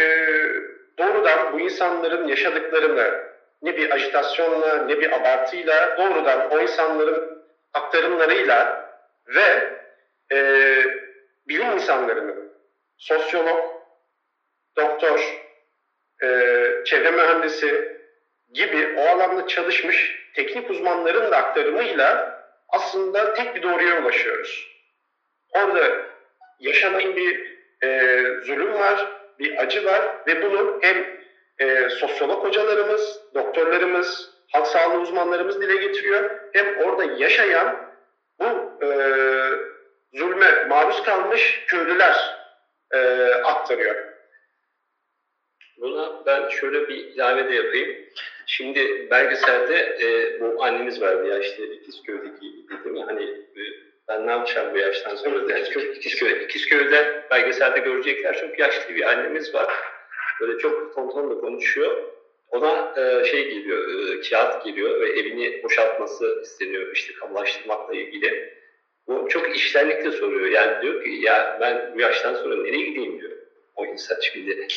doğrudan 0.97 1.53
bu 1.53 1.59
insanların 1.59 2.27
yaşadıklarını 2.27 3.29
ne 3.61 3.77
bir 3.77 3.91
ajitasyonla 3.91 4.75
ne 4.75 4.99
bir 4.99 5.11
abartıyla 5.11 5.97
doğrudan 5.97 6.49
o 6.51 6.59
insanların 6.59 7.43
aktarımlarıyla 7.73 8.88
ve 9.35 9.79
e, 10.31 10.37
bilim 11.47 11.71
insanlarının 11.71 12.51
sosyolog, 12.97 13.65
doktor, 14.77 15.41
e, 16.23 16.27
çevre 16.85 17.11
mühendisi 17.11 17.97
gibi 18.53 18.95
o 18.97 19.01
alanda 19.01 19.47
çalışmış 19.47 20.19
teknik 20.35 20.69
uzmanların 20.69 21.31
da 21.31 21.37
aktarımıyla 21.37 22.39
aslında 22.69 23.33
tek 23.33 23.55
bir 23.55 23.63
doğruya 23.63 24.01
ulaşıyoruz. 24.01 24.67
Orada 25.53 26.09
yaşanan 26.59 27.15
bir 27.15 27.59
e, 27.83 28.21
zulüm 28.43 28.73
var, 28.73 29.07
bir 29.39 29.57
acı 29.57 29.85
var 29.85 30.01
ve 30.27 30.41
bunu 30.41 30.79
hem 30.81 31.19
e, 31.59 31.89
sosyolog 31.89 32.43
hocalarımız, 32.43 33.21
doktorlarımız, 33.33 34.29
halk 34.51 34.67
sağlığı 34.67 34.99
uzmanlarımız 35.01 35.61
dile 35.61 35.75
getiriyor. 35.75 36.39
Hem 36.53 36.77
orada 36.77 37.03
yaşayan 37.03 37.88
bu 38.39 38.85
e, 38.85 38.89
zulme 40.13 40.65
maruz 40.69 41.03
kalmış 41.03 41.63
köylüler 41.67 42.35
e, 42.91 42.99
aktarıyor. 43.43 43.95
Buna 45.77 46.25
ben 46.25 46.49
şöyle 46.49 46.87
bir 46.87 46.95
ilave 46.95 47.49
de 47.49 47.55
yapayım. 47.55 48.05
Şimdi 48.45 49.07
belgeselde 49.11 49.75
e, 50.01 50.39
bu 50.39 50.63
annemiz 50.63 51.01
vardı 51.01 51.27
ya 51.27 51.39
işte 51.39 51.63
İkizköy'deki 51.63 52.41
değil 52.69 52.95
mi? 52.95 53.03
Hani 53.03 53.23
e, 53.23 53.61
ben 54.07 54.27
ne 54.27 54.31
yapacağım 54.31 54.73
bu 54.73 54.77
yaştan 54.77 55.15
sonra? 55.15 55.53
Yani 55.53 55.69
çok 55.69 55.83
İkizköy, 55.83 56.43
İkizköy'de 56.43 57.23
belgeselde 57.31 57.79
görecekler 57.79 58.37
çok 58.37 58.59
yaşlı 58.59 58.95
bir 58.95 59.09
annemiz 59.09 59.53
var. 59.53 59.73
Böyle 60.41 60.59
çok 60.59 60.95
tontonla 60.95 61.41
konuşuyor. 61.41 62.18
Ona 62.49 62.93
e, 62.97 63.25
şey 63.25 63.49
geliyor, 63.49 64.09
e, 64.09 64.21
kağıt 64.21 64.65
geliyor 64.65 65.01
ve 65.01 65.09
evini 65.09 65.63
boşaltması 65.63 66.39
isteniyor 66.43 66.91
işte 66.93 67.13
kamulaştırmakla 67.13 67.95
ilgili. 67.95 68.59
Bu 69.07 69.29
çok 69.29 69.55
iştenlikle 69.55 70.11
soruyor. 70.11 70.47
Yani 70.47 70.81
diyor 70.81 71.03
ki 71.03 71.09
ya 71.09 71.57
ben 71.61 71.91
bu 71.95 71.99
yaştan 71.99 72.35
sonra 72.35 72.55
nereye 72.55 72.85
gideyim 72.85 73.21
diyor 73.21 73.31
o 73.75 73.85
insan 73.85 74.17
şimdi. 74.21 74.67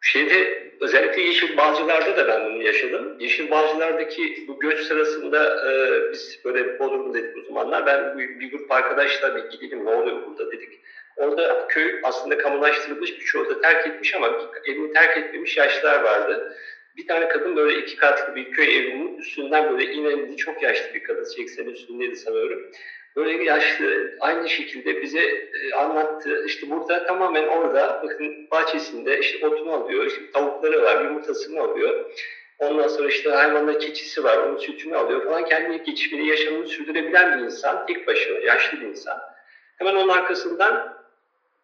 Şeyde 0.00 0.68
özellikle 0.80 1.22
Yeşil 1.22 1.56
Bağcılar'da 1.56 2.16
da 2.16 2.28
ben 2.28 2.44
bunu 2.44 2.62
yaşadım. 2.62 3.16
Yeşil 3.20 3.50
Bağcılar'daki 3.50 4.44
bu 4.48 4.60
göç 4.60 4.80
sırasında 4.80 5.70
e, 5.70 6.02
biz 6.12 6.40
böyle 6.44 6.78
Bodrum 6.78 7.14
dedik 7.14 7.36
o 7.36 7.46
zamanlar. 7.46 7.86
Ben 7.86 8.18
bir, 8.18 8.40
bir 8.40 8.50
grup 8.50 8.72
arkadaşla 8.72 9.36
bir 9.36 9.50
gidelim 9.50 9.84
ne 9.84 9.90
oluyor 9.90 10.26
burada 10.26 10.52
dedik. 10.52 10.80
Orada 11.18 11.66
köy 11.68 12.00
aslında 12.02 12.38
kamulaştırılmış 12.38 13.20
birçoğu 13.20 13.48
da 13.48 13.60
terk 13.60 13.86
etmiş 13.86 14.14
ama 14.14 14.30
evini 14.64 14.92
terk 14.92 15.18
etmemiş 15.18 15.56
yaşlılar 15.56 16.02
vardı. 16.02 16.56
Bir 16.96 17.06
tane 17.06 17.28
kadın 17.28 17.56
böyle 17.56 17.78
iki 17.78 17.96
katlı 17.96 18.36
bir 18.36 18.50
köy 18.52 18.78
evinin 18.78 19.18
üstünden 19.18 19.70
böyle 19.70 19.92
inen 19.92 20.36
çok 20.36 20.62
yaşlı 20.62 20.94
bir 20.94 21.02
kadın 21.02 21.24
80 21.24 21.66
üstündeydi 21.66 22.16
sanıyorum 22.16 22.72
böyle 23.18 23.44
yaşlı 23.44 24.16
aynı 24.20 24.48
şekilde 24.48 25.02
bize 25.02 25.20
e, 25.20 25.74
anlattı. 25.74 26.44
İşte 26.46 26.70
burada 26.70 27.06
tamamen 27.06 27.46
orada 27.46 28.00
bakın 28.04 28.50
bahçesinde 28.50 29.18
işte 29.18 29.46
otunu 29.46 29.72
alıyor, 29.72 30.06
işte 30.06 30.30
tavukları 30.30 30.82
var, 30.82 31.04
yumurtasını 31.04 31.60
alıyor. 31.60 32.10
Ondan 32.58 32.88
sonra 32.88 33.08
işte 33.08 33.30
hayvanlar 33.30 33.80
keçisi 33.80 34.24
var, 34.24 34.36
onun 34.36 34.56
sütünü 34.56 34.96
alıyor 34.96 35.24
falan. 35.24 35.44
Kendi 35.44 35.82
geçimini, 35.82 36.28
yaşamını 36.28 36.66
sürdürebilen 36.66 37.38
bir 37.38 37.44
insan, 37.44 37.86
tek 37.86 38.06
başına, 38.06 38.38
yaşlı 38.38 38.80
bir 38.80 38.86
insan. 38.86 39.18
Hemen 39.76 39.94
onun 39.94 40.08
arkasından 40.08 40.97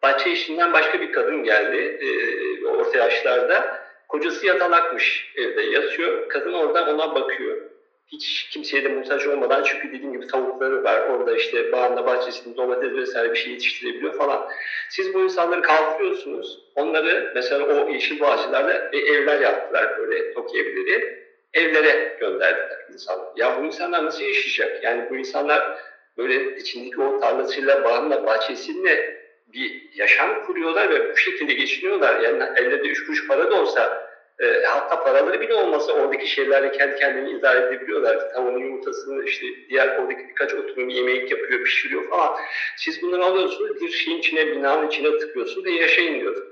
bahçe 0.03 0.31
işinden 0.31 0.73
başka 0.73 1.01
bir 1.01 1.11
kadın 1.11 1.43
geldi, 1.43 1.77
e, 1.77 2.65
orta 2.65 2.97
yaşlarda. 2.97 3.85
Kocası 4.07 4.45
yatalakmış 4.45 5.33
evde 5.35 5.61
yatıyor. 5.61 6.29
Kadın 6.29 6.53
oradan 6.53 6.93
ona 6.93 7.15
bakıyor 7.15 7.75
hiç 8.07 8.49
kimseye 8.51 8.83
de 8.83 8.87
muhtaç 8.87 9.27
olmadan 9.27 9.63
çünkü 9.63 9.87
dediğim 9.87 10.13
gibi 10.13 10.27
tavukları 10.27 10.83
var. 10.83 11.09
Orada 11.09 11.35
işte 11.35 11.71
bağında 11.71 12.05
bahçesinde 12.05 12.57
domates 12.57 12.93
vesaire 12.93 13.31
bir 13.31 13.37
şey 13.37 13.51
yetiştirebiliyor 13.51 14.13
falan. 14.13 14.49
Siz 14.89 15.13
bu 15.13 15.23
insanları 15.23 15.61
kaldırıyorsunuz. 15.61 16.59
Onları 16.75 17.31
mesela 17.35 17.65
o 17.65 17.89
yeşil 17.89 18.19
bağcılarla 18.19 18.89
e, 18.93 18.97
evler 18.97 19.39
yaptılar 19.39 19.97
böyle 19.97 20.33
TOKİ 20.33 20.59
evleri. 20.59 21.25
Evlere 21.53 22.17
gönderdiler 22.19 22.79
insanlar. 22.93 23.27
Ya 23.35 23.61
bu 23.61 23.65
insanlar 23.65 24.05
nasıl 24.05 24.23
yaşayacak? 24.23 24.83
Yani 24.83 25.09
bu 25.09 25.15
insanlar 25.15 25.77
böyle 26.17 26.57
içindeki 26.57 27.01
o 27.01 27.19
tarlasıyla, 27.19 27.83
bağında, 27.83 28.25
bahçesiyle 28.25 29.24
bir 29.55 29.89
yaşam 29.93 30.45
kuruyorlar 30.45 30.89
ve 30.89 31.11
bu 31.11 31.17
şekilde 31.17 31.53
geçiniyorlar. 31.53 32.19
Yani 32.19 32.43
ellerinde 32.55 32.87
üç 32.87 33.05
kuruş 33.05 33.27
para 33.27 33.51
da 33.51 33.61
olsa 33.61 34.05
e, 34.39 34.63
hatta 34.63 35.03
paraları 35.03 35.41
bile 35.41 35.53
olmasa 35.53 35.93
oradaki 35.93 36.27
şeylerle 36.27 36.71
kendi 36.71 36.95
kendini 36.95 37.31
idare 37.31 37.67
edebiliyorlar. 37.67 38.33
Tavuğun 38.33 38.59
yumurtasını 38.59 39.25
işte 39.25 39.45
diğer 39.69 39.97
oradaki 39.97 40.29
birkaç 40.29 40.53
oturum 40.53 40.89
yemek 40.89 41.31
yapıyor, 41.31 41.63
pişiriyor 41.63 42.09
falan. 42.09 42.37
Siz 42.77 43.01
bunları 43.01 43.25
alıyorsunuz 43.25 43.81
bir 43.81 43.89
şeyin 43.89 44.17
içine, 44.17 44.47
binanın 44.47 44.87
içine 44.87 45.17
tıkıyorsunuz 45.17 45.65
ve 45.65 45.71
yaşayın 45.71 46.19
diyor. 46.19 46.47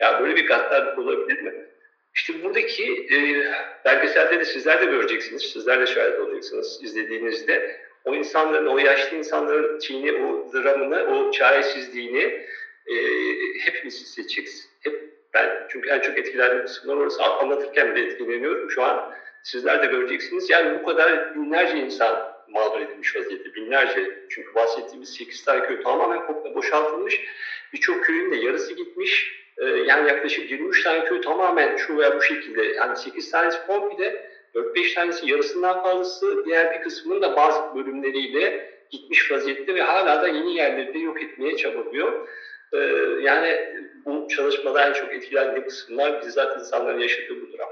Ya 0.00 0.20
böyle 0.20 0.36
bir 0.36 0.46
gaddarlık 0.46 0.98
olabilir 0.98 1.42
mi? 1.42 1.52
İşte 2.14 2.42
buradaki 2.44 3.06
e, 3.12 3.18
belgeselde 3.84 4.38
de 4.38 4.44
sizler 4.44 4.80
de 4.80 4.84
göreceksiniz, 4.84 5.42
sizler 5.42 5.80
de 5.80 5.86
şahit 5.86 6.18
olacaksınız 6.18 6.78
izlediğinizde. 6.82 7.80
O 8.08 8.14
insanların, 8.14 8.66
o 8.66 8.78
yaşlı 8.78 9.16
insanların 9.16 9.78
çiğni, 9.78 10.12
o 10.12 10.52
dramını, 10.52 11.04
o 11.04 11.30
çaresizliğini 11.30 12.46
e, 12.86 12.94
hepimiz 13.60 14.00
hissedeceksiniz. 14.00 14.68
Hep 14.80 15.08
ben 15.34 15.66
çünkü 15.68 15.88
en 15.88 16.00
çok 16.00 16.18
etkilendiğim 16.18 16.64
kısımlar 16.64 16.96
orası 16.96 17.22
anlatırken 17.22 17.94
bile 17.94 18.06
etkileniyorum 18.06 18.70
şu 18.70 18.82
an. 18.82 19.12
Sizler 19.42 19.82
de 19.82 19.86
göreceksiniz. 19.86 20.50
Yani 20.50 20.80
bu 20.80 20.86
kadar 20.86 21.34
binlerce 21.34 21.78
insan 21.78 22.32
mağdur 22.48 22.80
edilmiş 22.80 23.16
vaziyette. 23.16 23.54
Binlerce. 23.54 24.18
Çünkü 24.28 24.54
bahsettiğimiz 24.54 25.14
8 25.14 25.44
tane 25.44 25.66
köy 25.66 25.82
tamamen 25.82 26.26
komple 26.26 26.54
boşaltılmış. 26.54 27.20
Birçok 27.72 28.04
köyün 28.04 28.32
de 28.32 28.36
yarısı 28.36 28.74
gitmiş. 28.74 29.38
Ee, 29.58 29.64
yani 29.64 30.08
yaklaşık 30.08 30.50
23 30.50 30.84
tane 30.84 31.04
köy 31.04 31.20
tamamen 31.20 31.76
şu 31.76 31.98
veya 31.98 32.16
bu 32.16 32.22
şekilde. 32.22 32.62
Yani 32.62 32.96
8 32.96 33.30
tanesi 33.30 33.66
komple, 33.66 34.27
4-5 34.54 34.94
tanesi 34.94 35.30
yarısından 35.30 35.82
fazlası, 35.82 36.44
diğer 36.44 36.74
bir 36.74 36.84
kısmının 36.84 37.22
da 37.22 37.36
bazı 37.36 37.74
bölümleriyle 37.74 38.70
gitmiş 38.90 39.32
vaziyette 39.32 39.74
ve 39.74 39.82
hala 39.82 40.22
da 40.22 40.28
yeni 40.28 40.54
yerleri 40.54 40.94
de 40.94 40.98
yok 40.98 41.22
etmeye 41.22 41.56
çabalıyor. 41.56 42.28
Ee, 42.72 42.78
yani 43.22 43.74
bu 44.04 44.28
çalışmada 44.28 44.88
en 44.88 44.92
çok 44.92 45.12
etkilendiği 45.12 45.64
kısımlar 45.64 46.22
bizzat 46.22 46.60
insanların 46.60 46.98
yaşadığı 46.98 47.42
bu 47.42 47.52
durum. 47.52 47.68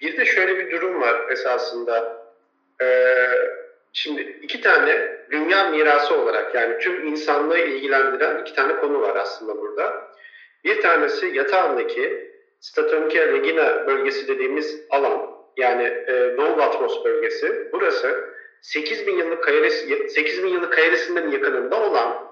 Bir 0.00 0.16
de 0.16 0.24
şöyle 0.24 0.58
bir 0.58 0.72
durum 0.72 1.00
var 1.00 1.30
esasında. 1.30 2.26
Ee, 2.82 3.28
şimdi 3.92 4.38
iki 4.42 4.60
tane 4.60 5.16
dünya 5.30 5.70
mirası 5.70 6.16
olarak 6.16 6.54
yani 6.54 6.78
tüm 6.78 7.06
insanlığı 7.06 7.58
ilgilendiren 7.58 8.40
iki 8.40 8.54
tane 8.54 8.76
konu 8.76 9.00
var 9.00 9.16
aslında 9.16 9.58
burada. 9.58 10.10
Bir 10.64 10.80
tanesi 10.80 11.26
yatağındaki 11.26 12.32
Statonike 12.60 13.26
Regina 13.26 13.86
bölgesi 13.86 14.28
dediğimiz 14.28 14.80
alan 14.90 15.35
yani 15.56 15.84
e, 15.84 16.36
Doğu 16.36 16.56
Vatros 16.56 17.04
bölgesi. 17.04 17.68
Burası 17.72 18.36
8000 18.62 19.18
yıllık 19.18 19.44
kayaresi, 19.44 20.08
8000 20.08 20.48
yıllık 20.48 20.72
kayaresinden 20.72 21.30
yakınında 21.30 21.82
olan 21.82 22.26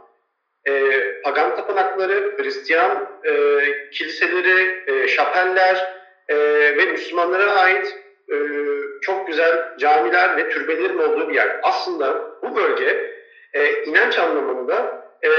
e, 0.69 0.93
pagan 1.23 1.57
tapınakları, 1.57 2.37
Hristiyan 2.37 3.21
e, 3.25 3.61
kiliseleri, 3.91 4.83
e, 4.87 5.09
şapeller 5.09 5.95
e, 6.29 6.37
ve 6.77 6.85
Müslümanlara 6.85 7.51
ait 7.51 7.97
e, 8.33 8.37
çok 9.01 9.27
güzel 9.27 9.79
camiler 9.79 10.37
ve 10.37 10.49
türbelerin 10.49 10.99
olduğu 10.99 11.29
bir 11.29 11.35
yer. 11.35 11.61
Aslında 11.63 12.31
bu 12.43 12.57
bölge 12.57 13.15
e, 13.53 13.85
inanç 13.85 14.19
anlamında 14.19 15.05
e, 15.25 15.31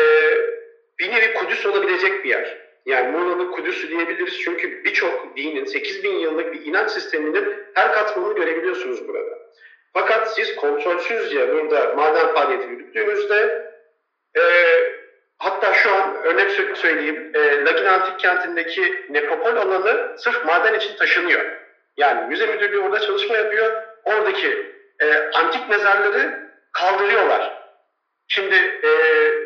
bir 1.00 1.12
nevi 1.12 1.34
Kudüs 1.34 1.66
olabilecek 1.66 2.24
bir 2.24 2.30
yer. 2.30 2.65
Yani 2.86 3.12
Muğla'nın 3.12 3.52
Kudüs'ü 3.52 3.90
diyebiliriz 3.90 4.40
çünkü 4.40 4.84
birçok 4.84 5.38
dinin, 5.38 5.66
8 5.66 6.04
bin 6.04 6.20
yıllık 6.20 6.54
bir 6.54 6.66
inanç 6.66 6.92
sisteminin 6.92 7.54
her 7.74 7.94
katmanını 7.94 8.36
görebiliyorsunuz 8.36 9.08
burada. 9.08 9.40
Fakat 9.94 10.36
siz 10.36 10.56
kontrolsüzce 10.56 11.54
burada 11.54 11.94
maden 11.96 12.34
faaliyeti 12.34 12.68
yürüttüğünüzde 12.68 13.72
e, 14.38 14.42
Hatta 15.38 15.74
şu 15.74 15.92
an 15.94 16.16
örnek 16.24 16.52
söyleyeyim, 16.78 17.32
e, 17.34 17.66
Lagin 17.66 17.86
Antik 17.86 18.20
Kenti'ndeki 18.20 19.06
nekropol 19.10 19.56
alanı 19.56 20.18
sırf 20.18 20.46
maden 20.46 20.74
için 20.74 20.96
taşınıyor. 20.96 21.46
Yani 21.98 22.28
müze 22.28 22.46
müdürlüğü 22.46 22.80
orada 22.80 23.00
çalışma 23.00 23.36
yapıyor. 23.36 23.84
Oradaki 24.04 24.76
e, 25.00 25.30
antik 25.34 25.70
mezarları 25.70 26.50
kaldırıyorlar. 26.72 27.66
Şimdi 28.28 28.56
e, 28.84 28.90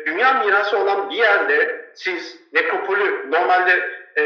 dünya 0.06 0.32
mirası 0.34 0.78
olan 0.78 1.10
bir 1.10 1.16
yerde 1.16 1.79
siz 1.94 2.36
nekropolü 2.52 3.30
normalde 3.30 3.90
e, 4.18 4.22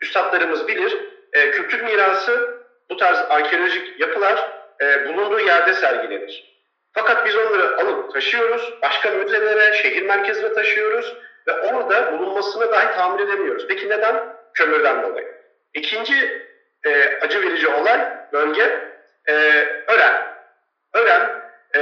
üstadlarımız 0.00 0.68
bilir. 0.68 0.96
E, 1.32 1.50
kültür 1.50 1.82
mirası 1.82 2.60
bu 2.90 2.96
tarz 2.96 3.18
arkeolojik 3.18 4.00
yapılar 4.00 4.50
e, 4.80 5.08
bulunduğu 5.08 5.40
yerde 5.40 5.72
sergilenir. 5.72 6.54
Fakat 6.92 7.26
biz 7.26 7.36
onları 7.36 7.76
alıp 7.76 8.12
taşıyoruz, 8.12 8.74
başka 8.82 9.10
müzelere, 9.10 9.72
şehir 9.72 10.02
merkezine 10.02 10.52
taşıyoruz 10.52 11.16
ve 11.46 11.52
orada 11.52 12.12
bulunmasını 12.12 12.72
dahi 12.72 12.96
tahmin 12.96 13.26
edemiyoruz. 13.26 13.66
Peki 13.68 13.88
neden? 13.88 14.34
Kömürden 14.54 15.02
dolayı. 15.02 15.34
İkinci 15.74 16.42
e, 16.86 17.18
acı 17.20 17.42
verici 17.42 17.68
olay, 17.68 18.00
bölge, 18.32 18.80
e, 19.28 19.32
Ören. 19.88 20.34
Ören, 20.94 21.43
e, 21.76 21.80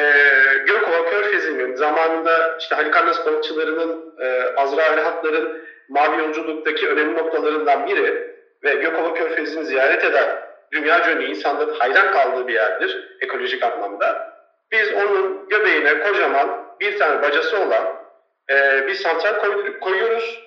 Gökova 0.66 1.10
Körfezi'nin 1.10 1.74
zamanında 1.74 2.56
işte 2.60 2.74
Halikarnas 2.74 3.26
balıkçılarının, 3.26 4.14
e, 4.20 4.54
Azrail 4.56 4.98
Hatlar'ın 4.98 5.62
mavi 5.88 6.20
yolculuktaki 6.20 6.88
önemli 6.88 7.14
noktalarından 7.14 7.86
biri 7.86 8.36
ve 8.64 8.74
Gökova 8.74 9.14
Körfezi'ni 9.14 9.64
ziyaret 9.64 10.04
eden 10.04 10.28
dünya 10.72 11.10
ünlü 11.10 11.24
insanların 11.24 11.74
hayran 11.74 12.12
kaldığı 12.12 12.48
bir 12.48 12.54
yerdir 12.54 13.16
ekolojik 13.20 13.62
anlamda. 13.62 14.32
Biz 14.72 14.92
onun 14.92 15.48
göbeğine 15.48 15.98
kocaman 15.98 16.76
bir 16.80 16.98
tane 16.98 17.22
bacası 17.22 17.58
olan 17.58 18.02
e, 18.50 18.86
bir 18.86 18.94
santral 18.94 19.34
koyuyoruz 19.80 20.42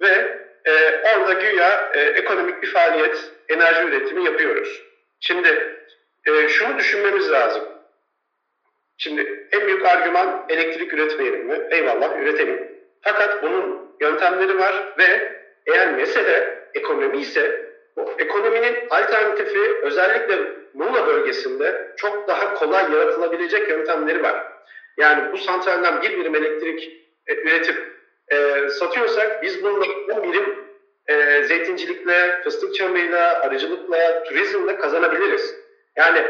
ve 0.00 0.38
e, 0.64 1.02
orada 1.14 1.32
güya 1.32 1.90
e, 1.94 2.00
ekonomik 2.00 2.62
bir 2.62 2.72
faaliyet, 2.72 3.30
enerji 3.48 3.82
üretimi 3.82 4.24
yapıyoruz. 4.24 4.82
Şimdi 5.20 5.78
e, 6.26 6.48
şunu 6.48 6.78
düşünmemiz 6.78 7.30
lazım. 7.30 7.71
Şimdi 9.02 9.48
en 9.52 9.66
büyük 9.66 9.86
argüman 9.86 10.44
elektrik 10.48 10.92
üretmeyelim 10.92 11.46
mi? 11.46 11.60
Eyvallah 11.70 12.20
üretelim. 12.20 12.72
Fakat 13.00 13.42
bunun 13.42 13.94
yöntemleri 14.00 14.58
var 14.58 14.94
ve 14.98 15.32
eğer 15.66 15.94
mesele 15.94 16.64
ekonomi 16.74 17.18
ise 17.18 17.72
bu 17.96 18.10
ekonominin 18.18 18.74
alternatifi 18.90 19.58
özellikle 19.82 20.38
Muğla 20.74 21.06
bölgesinde 21.06 21.92
çok 21.96 22.28
daha 22.28 22.54
kolay 22.54 22.92
yaratılabilecek 22.92 23.68
yöntemleri 23.68 24.22
var. 24.22 24.46
Yani 24.98 25.32
bu 25.32 25.38
santralden 25.38 26.02
bir 26.02 26.18
birim 26.18 26.34
elektrik 26.34 26.92
e, 27.26 27.34
üretip 27.34 27.76
e, 28.32 28.68
satıyorsak 28.68 29.42
biz 29.42 29.62
bununla 29.62 29.86
10 30.12 30.22
birim 30.22 30.58
e, 31.06 31.42
zeytincilikle, 31.42 32.40
fıstık 32.44 32.74
çamıyla, 32.74 33.40
arıcılıkla, 33.40 34.24
turizmle 34.24 34.76
kazanabiliriz. 34.76 35.54
Yani 35.96 36.26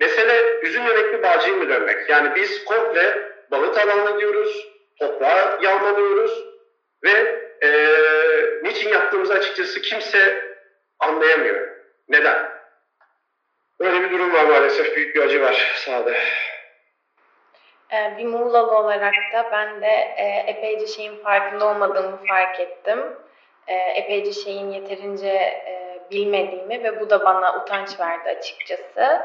mesele 0.00 0.60
üzüm 0.62 0.86
yemekli 0.86 1.22
bağcıyı 1.22 1.56
mı 1.56 1.68
dönmek? 1.68 2.10
Yani 2.10 2.34
biz 2.34 2.64
komple 2.64 3.32
balık 3.50 3.78
alanı 3.78 4.20
diyoruz, 4.20 4.68
toprağı 4.98 5.62
yağmalıyoruz 5.62 6.44
ve 7.04 7.40
e, 7.62 7.70
niçin 8.62 8.88
yaptığımızı 8.88 9.34
açıkçası 9.34 9.82
kimse 9.82 10.50
anlayamıyor. 10.98 11.68
Neden? 12.08 12.50
Böyle 13.80 14.02
bir 14.02 14.10
durum 14.10 14.32
var 14.32 14.44
maalesef. 14.44 14.96
Büyük 14.96 15.16
bir 15.16 15.22
acı 15.22 15.42
var 15.42 15.72
sahada. 15.76 16.12
Ee, 17.92 18.14
bir 18.18 18.24
Muğlalı 18.24 18.78
olarak 18.78 19.14
da 19.32 19.48
ben 19.52 19.80
de 19.80 20.14
e, 20.16 20.44
epeyce 20.46 20.86
şeyin 20.86 21.22
farkında 21.22 21.68
olmadığımı 21.68 22.16
fark 22.28 22.60
ettim. 22.60 22.98
E, 23.66 23.74
epeyce 23.74 24.32
şeyin 24.32 24.70
yeterince 24.70 25.28
e, 25.28 26.00
bilmediğimi 26.10 26.84
ve 26.84 27.00
bu 27.00 27.10
da 27.10 27.24
bana 27.24 27.62
utanç 27.62 28.00
verdi 28.00 28.28
açıkçası. 28.28 29.20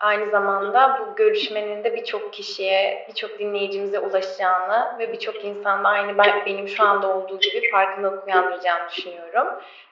Aynı 0.00 0.30
zamanda 0.30 1.00
bu 1.00 1.16
görüşmenin 1.16 1.84
de 1.84 1.94
birçok 1.94 2.32
kişiye, 2.32 3.06
birçok 3.08 3.38
dinleyicimize 3.38 3.98
ulaşacağını 3.98 4.98
ve 4.98 5.12
birçok 5.12 5.44
insanda 5.44 5.88
aynı 5.88 6.18
ben, 6.18 6.46
benim 6.46 6.68
şu 6.68 6.84
anda 6.84 7.16
olduğu 7.16 7.40
gibi 7.40 7.70
farkındalık 7.70 8.26
uyandıracağını 8.26 8.90
düşünüyorum. 8.90 9.46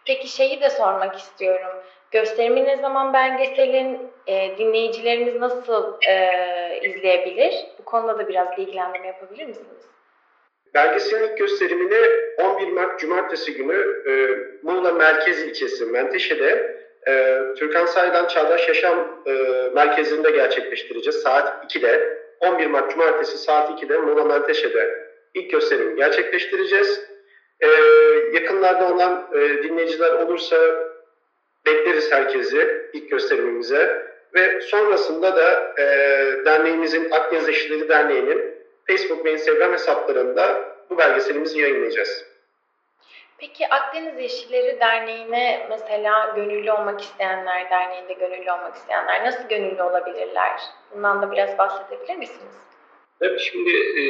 Peki 0.04 0.28
şeyi 0.28 0.60
de 0.60 0.70
sormak 0.70 1.18
istiyorum. 1.18 1.82
Gösterimi 2.10 2.64
ne 2.64 2.76
zaman 2.76 3.12
belgeselin 3.12 3.98
e, 4.26 4.58
dinleyicilerimiz 4.58 5.36
nasıl 5.36 5.96
e, 6.08 6.80
izleyebilir? 6.82 7.54
Bu 7.78 7.84
konuda 7.84 8.18
da 8.18 8.28
biraz 8.28 8.56
bilgilendirme 8.56 9.06
yapabilir 9.06 9.46
misiniz? 9.46 9.86
Belgeselin 10.74 11.24
ilk 11.24 11.38
gösterimini 11.38 11.98
11 12.38 12.72
Mart 12.72 13.00
Cumartesi 13.00 13.54
günü 13.54 14.02
e, 14.06 14.12
Muğla 14.62 14.92
Merkez 14.92 15.42
ilçesi 15.42 15.86
Menteşe'de 15.86 16.77
e, 17.08 17.42
Türkan 17.56 17.86
Say'dan 17.86 18.26
Çağdaş 18.26 18.68
Yaşam 18.68 19.22
e, 19.26 19.32
Merkezi'nde 19.74 20.30
gerçekleştireceğiz. 20.30 21.16
Saat 21.22 21.74
2'de 21.74 22.18
11 22.40 22.66
Mart 22.66 22.90
Cumartesi 22.90 23.38
saat 23.38 23.82
2'de 23.82 23.98
Muğla 23.98 24.24
Menteşe'de 24.24 25.08
ilk 25.34 25.50
gösterimi 25.50 25.96
gerçekleştireceğiz. 25.96 27.00
E, 27.60 27.66
yakınlarda 28.32 28.94
olan 28.94 29.28
e, 29.32 29.62
dinleyiciler 29.62 30.12
olursa 30.12 30.56
bekleriz 31.66 32.12
herkesi 32.12 32.88
ilk 32.92 33.10
gösterimimize. 33.10 34.08
Ve 34.34 34.60
sonrasında 34.60 35.36
da 35.36 35.74
e, 35.78 35.84
derneğimizin 36.44 37.10
Akdeniz 37.10 37.48
Eşitleri 37.48 37.88
Derneği'nin 37.88 38.54
Facebook 38.86 39.24
ve 39.24 39.32
Instagram 39.32 39.72
hesaplarında 39.72 40.74
bu 40.90 40.98
belgeselimizi 40.98 41.60
yayınlayacağız. 41.60 42.24
Peki 43.38 43.68
Akdeniz 43.68 44.20
Yeşilleri 44.20 44.80
Derneği'ne 44.80 45.66
mesela 45.70 46.32
gönüllü 46.36 46.72
olmak 46.72 47.00
isteyenler, 47.00 47.70
derneğinde 47.70 48.12
gönüllü 48.12 48.52
olmak 48.52 48.76
isteyenler 48.76 49.24
nasıl 49.24 49.48
gönüllü 49.48 49.82
olabilirler? 49.82 50.60
Bundan 50.94 51.22
da 51.22 51.32
biraz 51.32 51.58
bahsedebilir 51.58 52.16
misiniz? 52.16 52.54
Tabii 53.20 53.38
şimdi 53.38 53.70
e, 53.70 54.02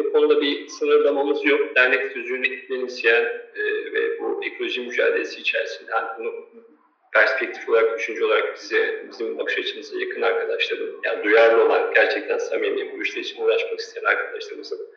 o 0.00 0.12
konuda 0.12 0.40
bir 0.40 0.68
sınırlamamız 0.68 1.44
yok. 1.44 1.76
Dernek 1.76 2.12
sözcüğünü 2.12 2.68
benimseyen 2.70 3.24
e, 3.54 3.62
ve 3.92 4.20
bu 4.20 4.44
ekoloji 4.44 4.80
mücadelesi 4.80 5.40
içerisinde 5.40 5.90
yani 5.90 6.08
bunu 6.18 6.32
perspektif 7.14 7.68
olarak, 7.68 7.98
düşünce 7.98 8.24
olarak 8.24 8.54
bize, 8.54 9.04
bizim 9.10 9.38
bakış 9.38 9.58
açımıza 9.58 10.00
yakın 10.00 10.22
arkadaşlarım, 10.22 11.00
yani 11.04 11.24
duyarlı 11.24 11.64
olan, 11.64 11.94
gerçekten 11.94 12.38
samimi, 12.38 12.92
bu 12.92 13.02
işler 13.02 13.22
için 13.22 13.42
uğraşmak 13.42 13.80
isteyen 13.80 14.04
arkadaşlarımızın 14.04 14.88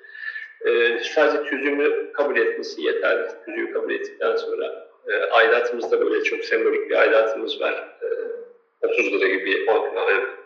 e, 0.65 0.99
sadece 1.03 1.43
tüzüğünü 1.49 2.11
kabul 2.13 2.37
etmesi 2.37 2.81
yeterli. 2.81 3.27
Tüzüğü 3.45 3.73
kabul 3.73 3.93
ettikten 3.93 4.35
sonra 4.35 4.89
e, 5.07 5.13
aidatımızda 5.31 6.01
böyle 6.01 6.23
çok 6.23 6.45
sembolik 6.45 6.89
bir 6.89 6.95
aidatımız 6.95 7.61
var. 7.61 7.97
E, 8.01 8.87
30 8.87 9.13
lira 9.13 9.27
gibi 9.27 9.65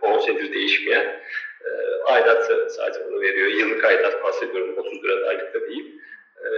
10 0.01 0.19
senedir 0.19 0.53
değişmeyen 0.53 1.21
e, 1.65 1.69
aidatı 2.05 2.69
sadece 2.69 3.05
bunu 3.05 3.21
veriyor. 3.21 3.47
Yıllık 3.47 3.85
aidat 3.85 4.23
bahsediyorum 4.23 4.77
30 4.77 5.03
lira 5.03 5.27
aylıkta 5.27 5.61
değil. 5.61 6.01
E, 6.45 6.49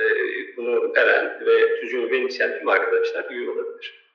bunu 0.58 0.93
veren 0.95 1.45
ve 1.45 1.80
tüzüğünü 1.80 2.12
benimseyen 2.12 2.60
tüm 2.60 2.70
arkadaşlar 2.70 3.26
üye 3.30 3.49
olabilir. 3.49 4.06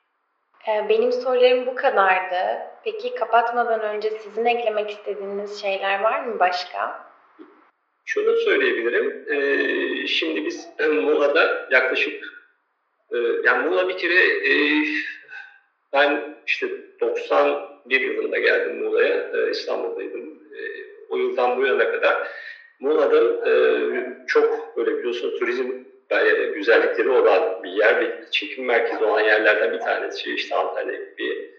Ee, 0.68 0.88
benim 0.88 1.12
sorularım 1.12 1.66
bu 1.66 1.74
kadardı. 1.74 2.58
Peki 2.84 3.14
kapatmadan 3.14 3.80
önce 3.80 4.10
sizin 4.10 4.44
eklemek 4.44 4.90
istediğiniz 4.90 5.62
şeyler 5.62 6.00
var 6.02 6.20
mı 6.20 6.38
başka? 6.38 7.09
Şunu 8.12 8.36
söyleyebilirim. 8.36 9.24
Ee, 9.28 10.06
şimdi 10.06 10.46
biz 10.46 10.68
Muğla'da 10.90 11.68
yaklaşık 11.70 12.24
e, 13.12 13.16
yani 13.44 13.68
Muğla 13.68 13.88
bir 13.88 13.98
kere 13.98 14.14
e, 14.14 14.84
ben 15.92 16.36
işte 16.46 16.68
91 17.00 18.00
yılında 18.00 18.38
geldim 18.38 18.82
Muğla'ya. 18.82 19.30
E, 19.34 19.50
İstanbul'daydım. 19.50 20.40
O 21.08 21.16
yıldan 21.16 21.58
bu 21.58 21.66
yana 21.66 21.92
kadar 21.92 22.28
Muğla'da 22.80 23.20
çok 24.26 24.76
böyle 24.76 24.98
biliyorsunuz 24.98 25.38
turizm 25.38 25.70
güzellikleri 26.54 27.10
olan 27.10 27.62
bir 27.62 27.70
yer 27.70 28.00
ve 28.00 28.24
çekim 28.30 28.64
merkezi 28.64 29.04
olan 29.04 29.20
yerlerden 29.20 29.72
bir 29.72 29.80
tanesi 29.80 30.34
işte 30.34 30.54
Antalya 30.54 30.94
gibi 30.94 31.50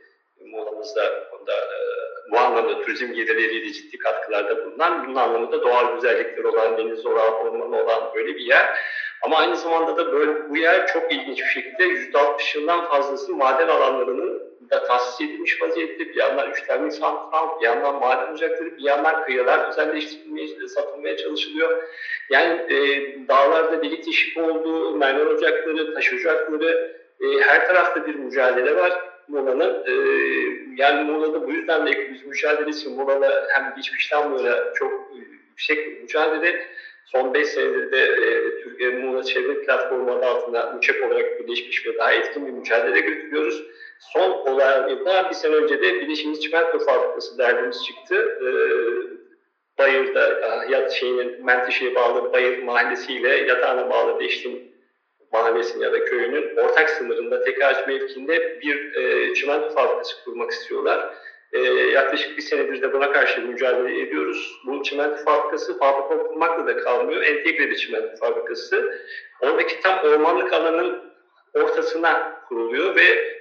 Muğla'mızda 0.45 1.29
onda, 1.39 1.53
e, 1.53 2.00
bu 2.31 2.39
anlamda 2.39 2.81
turizm 2.81 3.13
gelirleriyle 3.13 3.73
ciddi 3.73 3.97
katkılarda 3.97 4.65
bulunan, 4.65 5.07
bunun 5.07 5.15
anlamında 5.15 5.61
doğal 5.61 5.95
güzellikleri 5.95 6.47
olan, 6.47 6.77
deniz 6.77 7.05
olan, 7.05 7.33
ormanı 7.33 7.83
olan 7.83 8.15
böyle 8.15 8.35
bir 8.35 8.45
yer. 8.45 8.77
Ama 9.21 9.37
aynı 9.37 9.55
zamanda 9.55 9.97
da 9.97 10.11
böyle 10.11 10.49
bu 10.49 10.57
yer 10.57 10.87
çok 10.87 11.11
ilginç 11.11 11.39
bir 11.39 11.61
şekilde 11.61 11.83
%60 11.83 12.57
yıldan 12.57 12.89
fazlası 12.89 13.35
maden 13.35 13.67
alanlarının 13.67 14.51
da 14.69 14.83
tahsis 14.83 15.21
edilmiş 15.21 15.61
vaziyette. 15.61 15.99
Bir 15.99 16.15
yandan 16.15 16.51
üç 16.51 16.61
termik 16.67 16.93
santral, 16.93 17.59
bir 17.59 17.65
yandan 17.65 17.99
maden 17.99 18.33
ocakları, 18.33 18.77
bir 18.77 18.83
yandan 18.83 19.23
kıyılar 19.25 19.69
özelleştirilmeye, 19.69 20.67
satılmaya 20.67 21.17
çalışılıyor. 21.17 21.83
Yani 22.29 22.73
e, 22.73 22.77
dağlarda 23.27 23.83
delik 23.83 24.05
teşvik 24.05 24.37
olduğu, 24.37 24.95
mermer 24.95 25.25
ocakları, 25.25 25.93
taş 25.93 26.13
ocakları, 26.13 27.01
e, 27.21 27.25
her 27.41 27.67
tarafta 27.67 28.07
bir 28.07 28.15
mücadele 28.15 28.75
var. 28.75 29.10
Muğla'nın. 29.31 29.83
E, 29.87 29.93
yani 30.77 31.11
Muğla'da 31.11 31.47
bu 31.47 31.51
yüzden 31.51 31.87
de 31.87 32.11
biz 32.13 32.25
mücadelesi 32.25 32.89
Muğla'da 32.89 33.47
hem 33.49 33.73
geçmişten 33.75 34.31
böyle 34.31 34.73
çok 34.75 35.11
yüksek 35.51 35.77
bir 35.77 36.01
mücadele. 36.01 36.65
Son 37.05 37.33
5 37.33 37.47
senedir 37.47 37.91
de 37.91 38.03
e, 38.03 38.61
Türkiye 38.63 38.89
Muğla 38.89 39.23
Çevre 39.23 39.61
Platformu 39.61 40.11
adı 40.11 40.25
altında 40.25 40.75
uçak 40.77 41.03
olarak 41.03 41.39
birleşmiş 41.39 41.87
ve 41.87 41.97
daha 41.97 42.13
etkin 42.13 42.47
bir 42.47 42.51
mücadele 42.51 42.99
götürüyoruz. 42.99 43.63
Son 43.99 44.31
olarak 44.31 45.05
da 45.05 45.29
bir 45.29 45.35
sene 45.35 45.55
önce 45.55 45.81
de 45.81 45.93
Birleşmiş 45.93 46.39
Çimento 46.39 46.79
Fabrikası 46.79 47.37
derdimiz 47.37 47.85
çıktı. 47.85 48.37
E, 48.41 48.49
Bayır'da 49.77 50.65
yat 50.69 50.91
şeyinin 50.91 51.45
Menteşe'ye 51.45 51.95
bağlı 51.95 52.33
Bayır 52.33 52.63
mahallesiyle 52.63 53.35
yatağına 53.35 53.89
bağlı 53.89 54.19
Deştin 54.19 54.70
mahallesinin 55.31 55.83
ya 55.83 55.93
da 55.93 56.05
köyünün 56.05 56.57
ortak 56.57 56.89
sınırında 56.89 57.43
Tekaj 57.43 57.87
mevkiinde 57.87 58.59
bir 58.61 58.95
e, 58.95 59.33
çimento 59.33 59.69
fabrikası 59.69 60.23
kurmak 60.23 60.51
istiyorlar. 60.51 61.13
E, 61.53 61.59
yaklaşık 61.69 62.37
bir 62.37 62.41
senedir 62.41 62.81
de 62.81 62.93
buna 62.93 63.11
karşı 63.11 63.41
mücadele 63.41 64.01
ediyoruz. 64.01 64.61
Bu 64.65 64.83
çimento 64.83 65.23
fabrikası 65.23 65.79
fabrika 65.79 66.23
kurmakla 66.23 66.67
da 66.67 66.77
kalmıyor. 66.77 67.21
Entegre 67.21 67.69
bir 67.69 67.77
çimento 67.77 68.15
fabrikası. 68.15 69.01
Oradaki 69.41 69.81
tam 69.81 69.99
ormanlık 69.99 70.53
alanın 70.53 71.11
ortasına 71.53 72.41
kuruluyor 72.47 72.95
ve 72.95 73.37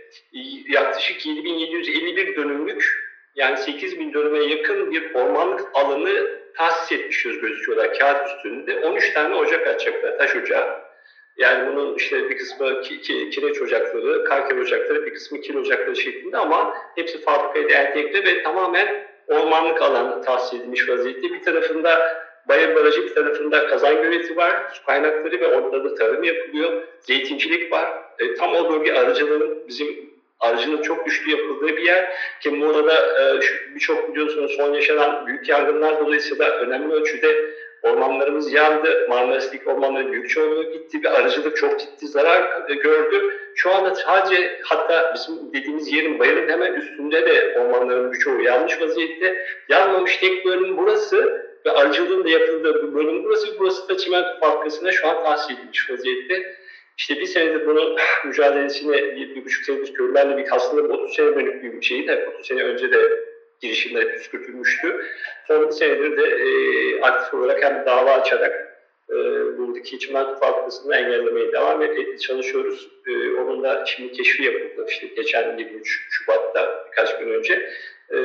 yaklaşık 0.69 1.27
7751 1.27 2.37
dönümlük 2.37 3.11
yani 3.35 3.57
8000 3.57 4.15
dönüme 4.15 4.39
yakın 4.39 4.93
bir 4.93 5.15
ormanlık 5.15 5.69
alanı 5.75 6.41
tahsis 6.57 6.93
etmişiz 6.93 7.41
gözüküyorlar 7.41 7.99
kağıt 7.99 8.29
üstünde. 8.29 8.81
13 8.87 9.13
tane 9.13 9.35
ocak 9.35 9.67
açacaklar, 9.67 10.19
taş 10.19 10.37
ocağı. 10.37 10.90
Yani 11.37 11.73
bunun 11.73 11.95
işte 11.95 12.31
bir 12.31 12.39
kısmı 12.39 12.81
ki, 12.81 13.01
ki, 13.01 13.31
kireç 13.31 13.63
ocakları, 13.63 14.25
kalker 14.25 14.57
ocakları, 14.57 15.07
bir 15.07 15.15
kısmı 15.15 15.41
kil 15.41 15.57
ocakları 15.57 15.97
şeklinde 15.97 16.37
ama 16.37 16.77
hepsi 16.95 17.21
fabrikaya 17.21 17.83
entegre 17.83 18.25
ve 18.25 18.43
tamamen 18.43 19.07
ormanlık 19.29 19.83
alan 19.83 20.23
tahsis 20.23 20.61
edilmiş 20.61 20.89
vaziyette. 20.89 21.23
Bir 21.23 21.43
tarafında 21.43 22.21
Bayır 22.49 22.75
Barajı, 22.75 23.05
bir 23.05 23.15
tarafında 23.15 23.67
kazan 23.67 24.03
göleti 24.03 24.37
var, 24.37 24.71
su 24.73 24.85
kaynakları 24.85 25.41
ve 25.41 25.47
orada 25.47 25.85
da 25.85 25.95
tarım 25.95 26.25
yapılıyor. 26.25 26.83
Zeytincilik 27.01 27.73
var. 27.73 27.89
E, 28.19 28.35
tam 28.35 28.55
o 28.55 28.73
bölge 28.73 28.93
arıcılığın 28.93 29.69
bizim 29.69 30.11
arıcının 30.41 30.83
çok 30.83 31.05
güçlü 31.07 31.31
yapıldığı 31.31 31.77
bir 31.77 31.83
yer. 31.83 32.13
Ki 32.41 32.51
Muğla'da 32.51 32.95
e, 32.95 33.41
birçok 33.75 34.13
biliyorsunuz 34.13 34.53
son 34.57 34.75
yaşanan 34.75 35.27
büyük 35.27 35.49
yangınlar 35.49 36.01
dolayısıyla 36.01 36.51
önemli 36.51 36.95
ölçüde 36.95 37.51
Ormanlarımız 37.83 38.53
yandı. 38.53 39.07
Marmaris'teki 39.09 39.71
ormanların 39.71 40.13
büyük 40.13 40.31
çoğunluğu 40.31 40.73
gitti 40.73 41.01
ve 41.05 41.11
arıcılık 41.11 41.57
çok 41.57 41.81
ciddi 41.81 42.07
zarar 42.07 42.69
gördü. 42.69 43.37
Şu 43.55 43.75
anda 43.75 43.95
sadece 43.95 44.61
hatta 44.65 45.15
bizim 45.15 45.53
dediğimiz 45.53 45.93
yerin 45.93 46.19
bayırın 46.19 46.49
hemen 46.49 46.73
üstünde 46.73 47.27
de 47.27 47.59
ormanların 47.59 48.13
birçoğu 48.13 48.41
yanlış 48.41 48.81
vaziyette. 48.81 49.47
Yanmamış 49.69 50.17
tek 50.17 50.45
bölüm 50.45 50.77
burası 50.77 51.51
ve 51.67 51.71
arıcılığın 51.71 52.25
da 52.25 52.29
yapıldığı 52.29 52.75
bir 52.75 52.95
bölüm 52.95 53.25
burası. 53.25 53.59
Burası 53.59 53.89
da 53.89 53.97
çimento 53.97 54.41
fabrikasına 54.41 54.93
şu 54.93 55.09
an 55.09 55.25
tahsis 55.25 55.59
edilmiş 55.59 55.91
vaziyette. 55.91 56.57
İşte 56.99 57.21
bir 57.21 57.27
senedir 57.27 57.67
bunun 57.67 57.97
mücadelesine 58.25 59.17
bir, 59.17 59.35
bir 59.35 59.45
buçuk 59.45 59.65
senedir 59.65 59.95
köylülerle 59.95 60.37
bir 60.37 60.47
aslında 60.51 60.95
30 60.95 61.15
sene 61.15 61.35
dönük 61.35 61.63
bir 61.63 61.83
şeydi. 61.83 62.29
30 62.35 62.47
sene 62.47 62.63
önce 62.63 62.93
de 62.93 63.30
girişimleri 63.61 64.13
püskürtülmüştü. 64.13 65.07
Son 65.47 65.67
bir 65.67 65.73
senedir 65.73 66.17
de 66.17 66.23
e, 66.23 67.01
aktif 67.01 67.35
olarak 67.35 67.65
hem 67.65 67.87
dava 67.87 68.13
açarak 68.13 68.71
e, 69.11 69.15
buradaki 69.59 69.99
çimento 69.99 70.37
fabrikasını 70.37 70.97
engellemeye 70.97 71.53
devam 71.53 71.83
et, 71.83 72.21
çalışıyoruz. 72.21 72.89
E, 73.07 73.31
onun 73.33 73.63
da 73.63 73.85
şimdi 73.87 74.13
keşfi 74.13 74.43
yapıldı. 74.43 74.87
İşte 74.89 75.07
geçen 75.07 75.59
23 75.59 76.07
Şubat'ta 76.11 76.87
birkaç 76.87 77.19
gün 77.19 77.29
önce. 77.29 77.71
E, 78.11 78.19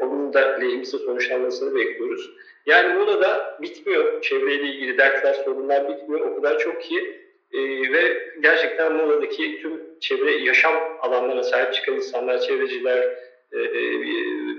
onun 0.00 0.32
da 0.32 0.58
lehimize 0.60 0.98
sonuçlanmasını 0.98 1.74
bekliyoruz. 1.74 2.30
Yani 2.66 2.96
burada 2.96 3.20
da 3.20 3.58
bitmiyor. 3.62 4.22
Çevreyle 4.22 4.64
ilgili 4.64 4.98
dertler, 4.98 5.34
sorunlar 5.34 5.88
bitmiyor. 5.88 6.26
O 6.26 6.36
kadar 6.36 6.58
çok 6.58 6.82
ki 6.82 7.20
e, 7.52 7.58
ve 7.92 8.32
gerçekten 8.40 8.92
Muğla'daki 8.92 9.60
tüm 9.62 9.80
çevre 10.00 10.30
yaşam 10.30 10.74
alanlarına 11.00 11.42
sahip 11.42 11.74
çıkan 11.74 11.94
insanlar, 11.94 12.40
çevreciler, 12.40 13.18
e, 13.52 13.60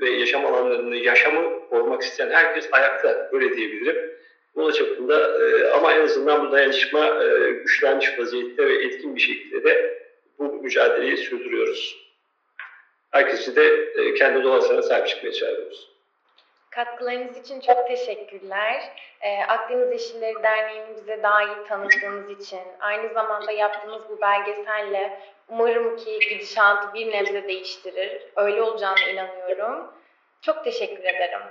ve 0.01 0.09
yaşam 0.09 0.45
alanlarını, 0.45 0.95
yaşamı 0.95 1.69
korumak 1.69 2.01
isteyen 2.01 2.29
herkes 2.29 2.69
ayakta, 2.71 3.29
öyle 3.31 3.57
diyebilirim. 3.57 4.13
Bu 4.55 4.73
çapında 4.73 5.43
e, 5.43 5.69
ama 5.71 5.93
en 5.93 6.01
azından 6.01 6.47
bu 6.47 6.51
dayanışma 6.51 7.23
e, 7.23 7.51
güçlenmiş 7.51 8.19
vaziyette 8.19 8.65
ve 8.65 8.83
etkin 8.83 9.15
bir 9.15 9.21
şekilde 9.21 9.63
de 9.63 10.03
bu 10.39 10.53
mücadeleyi 10.53 11.17
sürdürüyoruz. 11.17 12.03
Herkesi 13.11 13.55
de 13.55 13.65
e, 13.95 14.13
kendi 14.13 14.43
doğasına 14.43 14.81
sahip 14.81 15.07
çıkmaya 15.07 15.33
çağırıyoruz. 15.33 15.93
Katkılarınız 16.69 17.37
için 17.37 17.59
çok 17.59 17.87
teşekkürler. 17.87 18.81
Ee, 19.21 19.43
Akdeniz 19.47 19.91
Yeşilleri 19.91 20.43
Derneği'ni 20.43 20.95
bize 20.97 21.23
daha 21.23 21.43
iyi 21.43 21.67
tanıttığınız 21.67 22.29
için, 22.29 22.59
aynı 22.79 23.13
zamanda 23.13 23.51
yaptığınız 23.51 24.01
bu 24.09 24.21
belgeselle 24.21 25.19
umarım 25.53 25.97
ki 25.97 26.19
gidişatı 26.29 26.93
bir 26.93 27.11
nebze 27.11 27.47
değiştirir. 27.47 28.21
Öyle 28.35 28.61
olacağına 28.61 29.09
inanıyorum. 29.13 29.87
Çok 30.41 30.63
teşekkür 30.63 31.03
ederim. 31.03 31.41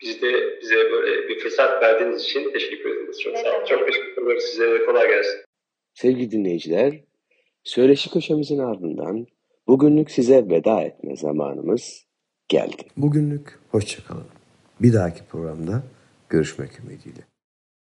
Biz 0.00 0.22
de 0.22 0.60
bize 0.60 0.76
böyle 0.76 1.28
bir 1.28 1.40
fırsat 1.40 1.82
verdiğiniz 1.82 2.22
için 2.22 2.52
teşekkür 2.52 2.96
ederiz. 2.96 3.20
Çok 3.20 3.38
sağ 3.38 3.56
olun. 3.56 3.64
Çok 3.64 3.86
teşekkür 3.86 4.26
ederiz. 4.26 4.44
Size 4.44 4.70
de 4.70 4.86
kolay 4.86 5.08
gelsin. 5.08 5.40
Sevgili 5.94 6.30
dinleyiciler, 6.30 6.92
söyleşi 7.64 8.10
köşemizin 8.10 8.58
ardından 8.58 9.26
bugünlük 9.68 10.10
size 10.10 10.44
veda 10.50 10.82
etme 10.82 11.16
zamanımız 11.16 12.06
geldi. 12.48 12.82
Bugünlük 12.96 13.58
hoşçakalın. 13.70 14.26
Bir 14.80 14.92
dahaki 14.92 15.20
programda 15.30 15.82
görüşmek 16.28 16.70
ümidiyle. 16.80 17.31